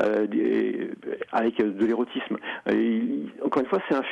euh, 0.00 0.88
avec 1.32 1.56
de 1.56 1.86
l'érotisme. 1.86 2.36
Encore 3.42 3.62
une 3.62 3.68
fois, 3.68 3.78
c'est 3.88 3.96
un, 3.96 4.02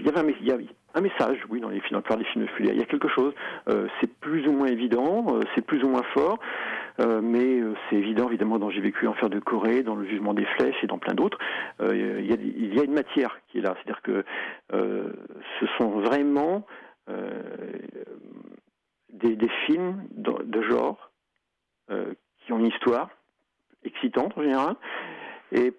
il 0.00 0.06
y 0.06 0.08
avait 0.08 0.20
un, 0.20 0.32
il 0.40 0.46
y 0.46 0.52
a 0.52 0.56
un 0.94 1.00
message, 1.02 1.38
oui, 1.50 1.60
dans 1.60 1.68
les 1.68 1.80
films, 1.80 2.00
dans 2.08 2.16
des 2.16 2.24
films 2.24 2.46
de 2.46 2.50
Fuller. 2.52 2.70
Il 2.72 2.78
y 2.78 2.82
a 2.82 2.86
quelque 2.86 3.08
chose. 3.08 3.34
c'est 4.00 4.10
plus 4.20 4.48
ou 4.48 4.52
moins 4.52 4.68
évident, 4.68 5.26
c'est 5.54 5.64
plus 5.64 5.84
ou 5.84 5.88
moins 5.88 6.02
fort, 6.14 6.38
mais 6.98 7.60
c'est 7.88 7.96
évident 7.96 8.28
évidemment 8.28 8.58
dans 8.58 8.70
J'ai 8.70 8.80
vécu 8.80 9.06
enfer 9.06 9.28
de 9.28 9.38
Corée, 9.38 9.82
dans 9.82 9.94
le 9.94 10.08
jugement 10.08 10.34
des 10.34 10.46
flèches 10.56 10.82
et 10.82 10.86
dans 10.86 10.98
plein 10.98 11.14
d'autres. 11.14 11.38
Il, 11.80 12.26
y 12.26 12.32
a, 12.32 12.36
il 12.40 12.74
y 12.74 12.80
a 12.80 12.84
une 12.84 12.94
matière 12.94 13.38
qui 13.48 13.58
est 13.58 13.60
là, 13.60 13.76
c'est-à-dire 13.76 14.02
que 14.02 14.24
ce 14.72 15.66
sont 15.78 15.90
vraiment 16.00 16.64
des, 19.12 19.36
des 19.36 19.48
films 19.66 20.06
de, 20.10 20.62
genre 20.62 21.10
euh, 21.90 22.14
qui 22.38 22.52
ont 22.52 22.58
une 22.58 22.66
histoire 22.66 23.10
excitante 23.84 24.36
en 24.36 24.42
général, 24.42 24.76
et 25.52 25.72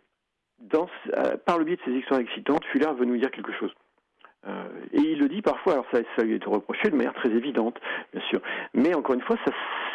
euh, 1.17 1.37
par 1.45 1.57
le 1.57 1.65
biais 1.65 1.75
de 1.75 1.81
ces 1.85 1.91
histoires 1.91 2.19
excitantes, 2.19 2.63
Fuller 2.65 2.91
veut 2.97 3.05
nous 3.05 3.17
dire 3.17 3.31
quelque 3.31 3.53
chose. 3.53 3.73
Euh, 4.47 4.67
et 4.91 4.99
il 4.99 5.19
le 5.19 5.29
dit 5.29 5.41
parfois, 5.41 5.73
alors 5.73 5.85
ça, 5.91 6.23
lui 6.23 6.35
été 6.35 6.45
reproché 6.47 6.89
de 6.89 6.95
manière 6.95 7.13
très 7.13 7.29
évidente, 7.29 7.79
bien 8.11 8.21
sûr. 8.29 8.41
Mais 8.73 8.93
encore 8.95 9.15
une 9.15 9.21
fois, 9.21 9.37
ça 9.45 9.51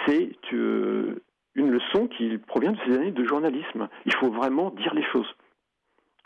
c'est 0.07 0.31
euh, 0.53 1.23
une 1.55 1.71
leçon 1.71 2.07
qui 2.07 2.39
provient 2.39 2.73
de 2.73 2.79
ces 2.87 2.95
années 2.95 3.11
de 3.11 3.25
journalisme. 3.25 3.89
Il 4.05 4.15
faut 4.15 4.31
vraiment 4.31 4.71
dire 4.71 4.95
les 4.95 5.03
choses. 5.05 5.35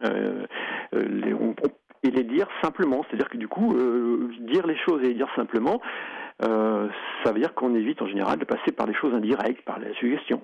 Euh, 0.04 0.46
euh, 0.94 1.02
les- 1.08 1.34
on- 1.34 1.54
et 2.03 2.11
les 2.11 2.24
dire 2.24 2.48
simplement, 2.62 3.05
c'est-à-dire 3.05 3.28
que 3.28 3.36
du 3.36 3.48
coup, 3.48 3.74
euh, 3.76 4.30
dire 4.40 4.66
les 4.66 4.76
choses 4.78 5.03
et 5.03 5.09
les 5.09 5.14
dire 5.14 5.28
simplement, 5.36 5.80
euh, 6.42 6.88
ça 7.22 7.32
veut 7.32 7.40
dire 7.40 7.55
qu'on 7.55 7.74
évite 7.74 8.01
en 8.01 8.07
général 8.07 8.38
de 8.38 8.44
passer 8.44 8.72
par 8.72 8.86
des 8.86 8.94
choses 8.94 9.14
indirectes, 9.14 9.62
par 9.64 9.78
la 9.78 9.92
suggestion. 9.94 10.40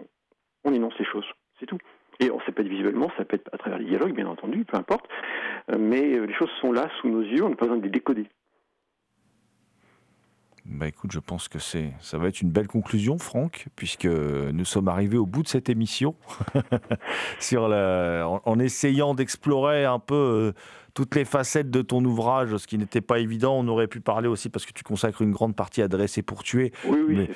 On 0.64 0.72
énonce 0.72 0.98
les 0.98 1.06
choses, 1.06 1.26
c'est 1.58 1.66
tout. 1.66 1.78
Et 2.20 2.30
on, 2.30 2.40
ça 2.40 2.52
peut 2.52 2.62
être 2.62 2.68
visuellement, 2.68 3.10
ça 3.16 3.24
peut 3.24 3.36
être 3.36 3.48
à 3.52 3.58
travers 3.58 3.78
les 3.78 3.86
dialogues, 3.86 4.14
bien 4.14 4.26
entendu, 4.26 4.64
peu 4.64 4.76
importe. 4.76 5.06
Mais 5.78 6.16
euh, 6.16 6.26
les 6.26 6.34
choses 6.34 6.50
sont 6.60 6.72
là, 6.72 6.88
sous 7.00 7.08
nos 7.08 7.22
yeux, 7.22 7.42
on 7.42 7.48
n'a 7.48 7.56
pas 7.56 7.66
besoin 7.66 7.78
de 7.78 7.84
les 7.84 7.90
décoder. 7.90 8.26
Bah 10.68 10.88
écoute, 10.88 11.12
je 11.12 11.20
pense 11.20 11.46
que 11.46 11.60
c'est, 11.60 11.92
ça 12.00 12.18
va 12.18 12.26
être 12.26 12.40
une 12.42 12.50
belle 12.50 12.66
conclusion, 12.66 13.18
Franck, 13.18 13.66
puisque 13.76 14.06
nous 14.06 14.64
sommes 14.64 14.88
arrivés 14.88 15.16
au 15.16 15.24
bout 15.24 15.44
de 15.44 15.48
cette 15.48 15.68
émission, 15.68 16.16
sur 17.38 17.68
la, 17.68 18.26
en, 18.26 18.58
essayant 18.58 19.14
d'explorer 19.14 19.84
un 19.84 20.00
peu 20.00 20.54
toutes 20.96 21.14
les 21.14 21.26
facettes 21.26 21.70
de 21.70 21.82
ton 21.82 22.02
ouvrage, 22.06 22.56
ce 22.56 22.66
qui 22.66 22.78
n'était 22.78 23.02
pas 23.02 23.18
évident. 23.18 23.54
On 23.58 23.68
aurait 23.68 23.86
pu 23.86 24.00
parler 24.00 24.28
aussi 24.28 24.48
parce 24.48 24.64
que 24.64 24.72
tu 24.72 24.82
consacres 24.82 25.20
une 25.20 25.30
grande 25.30 25.54
partie 25.54 25.82
à 25.82 25.88
dresser 25.88 26.22
pour 26.22 26.42
tuer. 26.42 26.72
Oui, 26.86 26.98
oui, 27.06 27.16
Mais- 27.18 27.28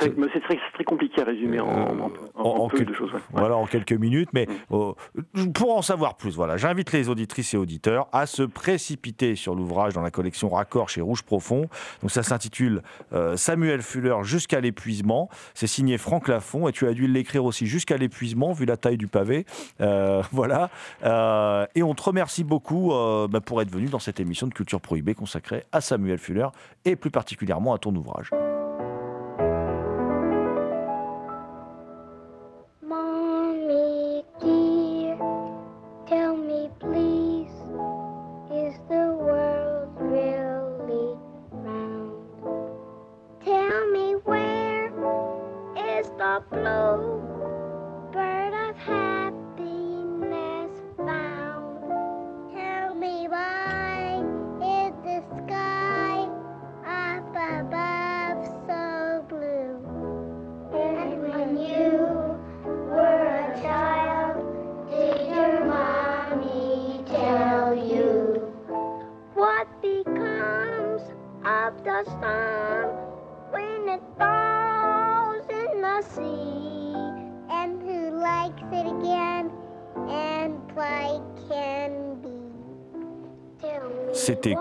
c'est- 0.00 0.10
très, 0.74 0.84
compliqué 0.84 1.22
à 1.22 1.24
résumer 1.24 1.60
en, 1.60 1.66
en- 1.68 1.98
en- 2.00 2.10
en 2.34 2.42
en 2.64 2.68
peu 2.68 2.78
quelques- 2.78 2.88
de 2.90 2.94
choses. 2.94 3.12
ouais. 3.14 3.20
Voilà, 3.32 3.56
en 3.56 3.66
quelques 3.66 3.92
minutes. 3.92 4.28
Mais 4.34 4.46
Mm. 4.46 4.74
euh, 4.74 4.92
pour 5.54 5.76
en 5.76 5.80
savoir 5.82 6.16
plus, 6.16 6.34
voilà, 6.36 6.56
j'invite 6.56 6.92
les 6.92 7.08
auditrices 7.08 7.54
et 7.54 7.56
auditeurs 7.56 8.08
à 8.12 8.26
se 8.26 8.42
précipiter 8.42 9.36
sur 9.36 9.54
l'ouvrage 9.54 9.94
dans 9.94 10.02
la 10.02 10.10
collection 10.10 10.48
Raccord 10.50 10.88
chez 10.90 11.00
Rouge 11.00 11.22
Profond. 11.22 11.68
Donc 12.02 12.10
ça 12.10 12.22
s'intitule 12.24 12.82
euh, 13.12 13.36
Samuel 13.36 13.80
Fuller 13.82 14.16
jusqu'à 14.24 14.60
l'épuisement. 14.60 15.28
C'est 15.54 15.68
signé 15.68 15.96
Franck 15.98 16.26
Lafont 16.28 16.68
et 16.68 16.72
tu 16.72 16.86
as 16.88 16.92
dû 16.92 17.06
l'écrire 17.06 17.44
aussi 17.44 17.66
jusqu'à 17.66 17.96
l'épuisement 17.96 18.52
vu 18.52 18.66
la 18.66 18.76
taille 18.76 18.98
du 18.98 19.06
pavé. 19.06 19.46
Euh, 19.80 20.20
voilà. 20.32 20.68
Euh, 21.04 21.66
et 21.76 21.82
on 21.82 21.94
te 21.94 22.02
remercie 22.02 22.44
beaucoup 22.44 22.92
euh, 23.04 23.28
bah, 23.28 23.40
pour 23.40 23.60
être 23.62 23.70
venu 23.70 23.86
dans 23.86 23.98
cette 23.98 24.20
émission 24.20 24.46
de 24.46 24.54
Culture 24.54 24.80
Prohibée 24.80 25.14
consacrée 25.14 25.64
à 25.72 25.80
Samuel 25.80 26.18
Fuller 26.18 26.48
et 26.84 26.96
plus 26.96 27.10
particulièrement 27.10 27.74
à 27.74 27.78
ton 27.78 27.94
ouvrage. 27.94 28.30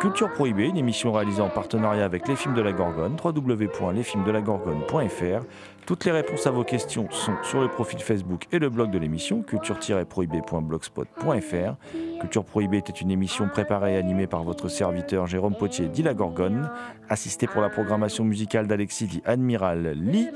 Culture 0.04 0.32
Prohibée, 0.34 0.68
une 0.68 0.76
émission 0.76 1.14
réalisée 1.14 1.42
en 1.42 1.48
partenariat 1.48 2.04
avec 2.04 2.28
Les 2.28 2.36
Films 2.36 2.56
de 2.56 2.62
la 2.62 2.74
Gorgone, 2.74 3.16
www.lesfilmsdelagorgone.fr. 3.24 5.46
Toutes 5.86 6.04
les 6.04 6.12
réponses 6.12 6.46
à 6.46 6.52
vos 6.52 6.66
questions 6.66 7.08
sont 7.10 7.36
sur 7.42 7.62
le 7.62 7.70
profil 7.70 8.00
Facebook 8.00 8.48
et 8.52 8.60
le 8.60 8.70
blog 8.70 8.92
de 8.92 8.98
l'émission 8.98 9.44
culture-prohibée.blogspot.fr. 9.44 11.76
Culture 12.20 12.44
Prohibée 12.44 12.80
était 12.80 12.92
une 12.92 13.12
émission 13.12 13.48
préparée 13.48 13.94
et 13.94 13.98
animée 13.98 14.28
par 14.28 14.44
votre 14.44 14.68
serviteur 14.68 15.26
Jérôme 15.26 15.56
Potier, 15.56 15.88
dit 15.88 16.04
La 16.04 16.14
Gorgone, 16.14 16.70
assisté 17.08 17.48
pour 17.48 17.62
la 17.62 17.70
programmation 17.70 18.26
musicale 18.26 18.68
d'Alexis, 18.68 19.08
dit 19.08 19.22
Admiral 19.24 19.94
Lee. 19.96 20.28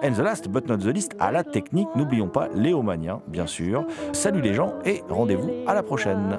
And 0.00 0.12
the 0.12 0.20
last 0.20 0.48
but 0.48 0.68
not 0.68 0.76
the 0.76 0.94
least, 0.94 1.16
à 1.18 1.32
la 1.32 1.42
technique, 1.42 1.88
n'oublions 1.96 2.28
pas 2.28 2.46
Léo 2.54 2.82
Mania, 2.82 3.20
bien 3.26 3.48
sûr. 3.48 3.84
Salut 4.12 4.42
les 4.42 4.54
gens 4.54 4.74
et 4.84 5.02
rendez-vous 5.08 5.50
à 5.66 5.74
la 5.74 5.82
prochaine. 5.82 6.38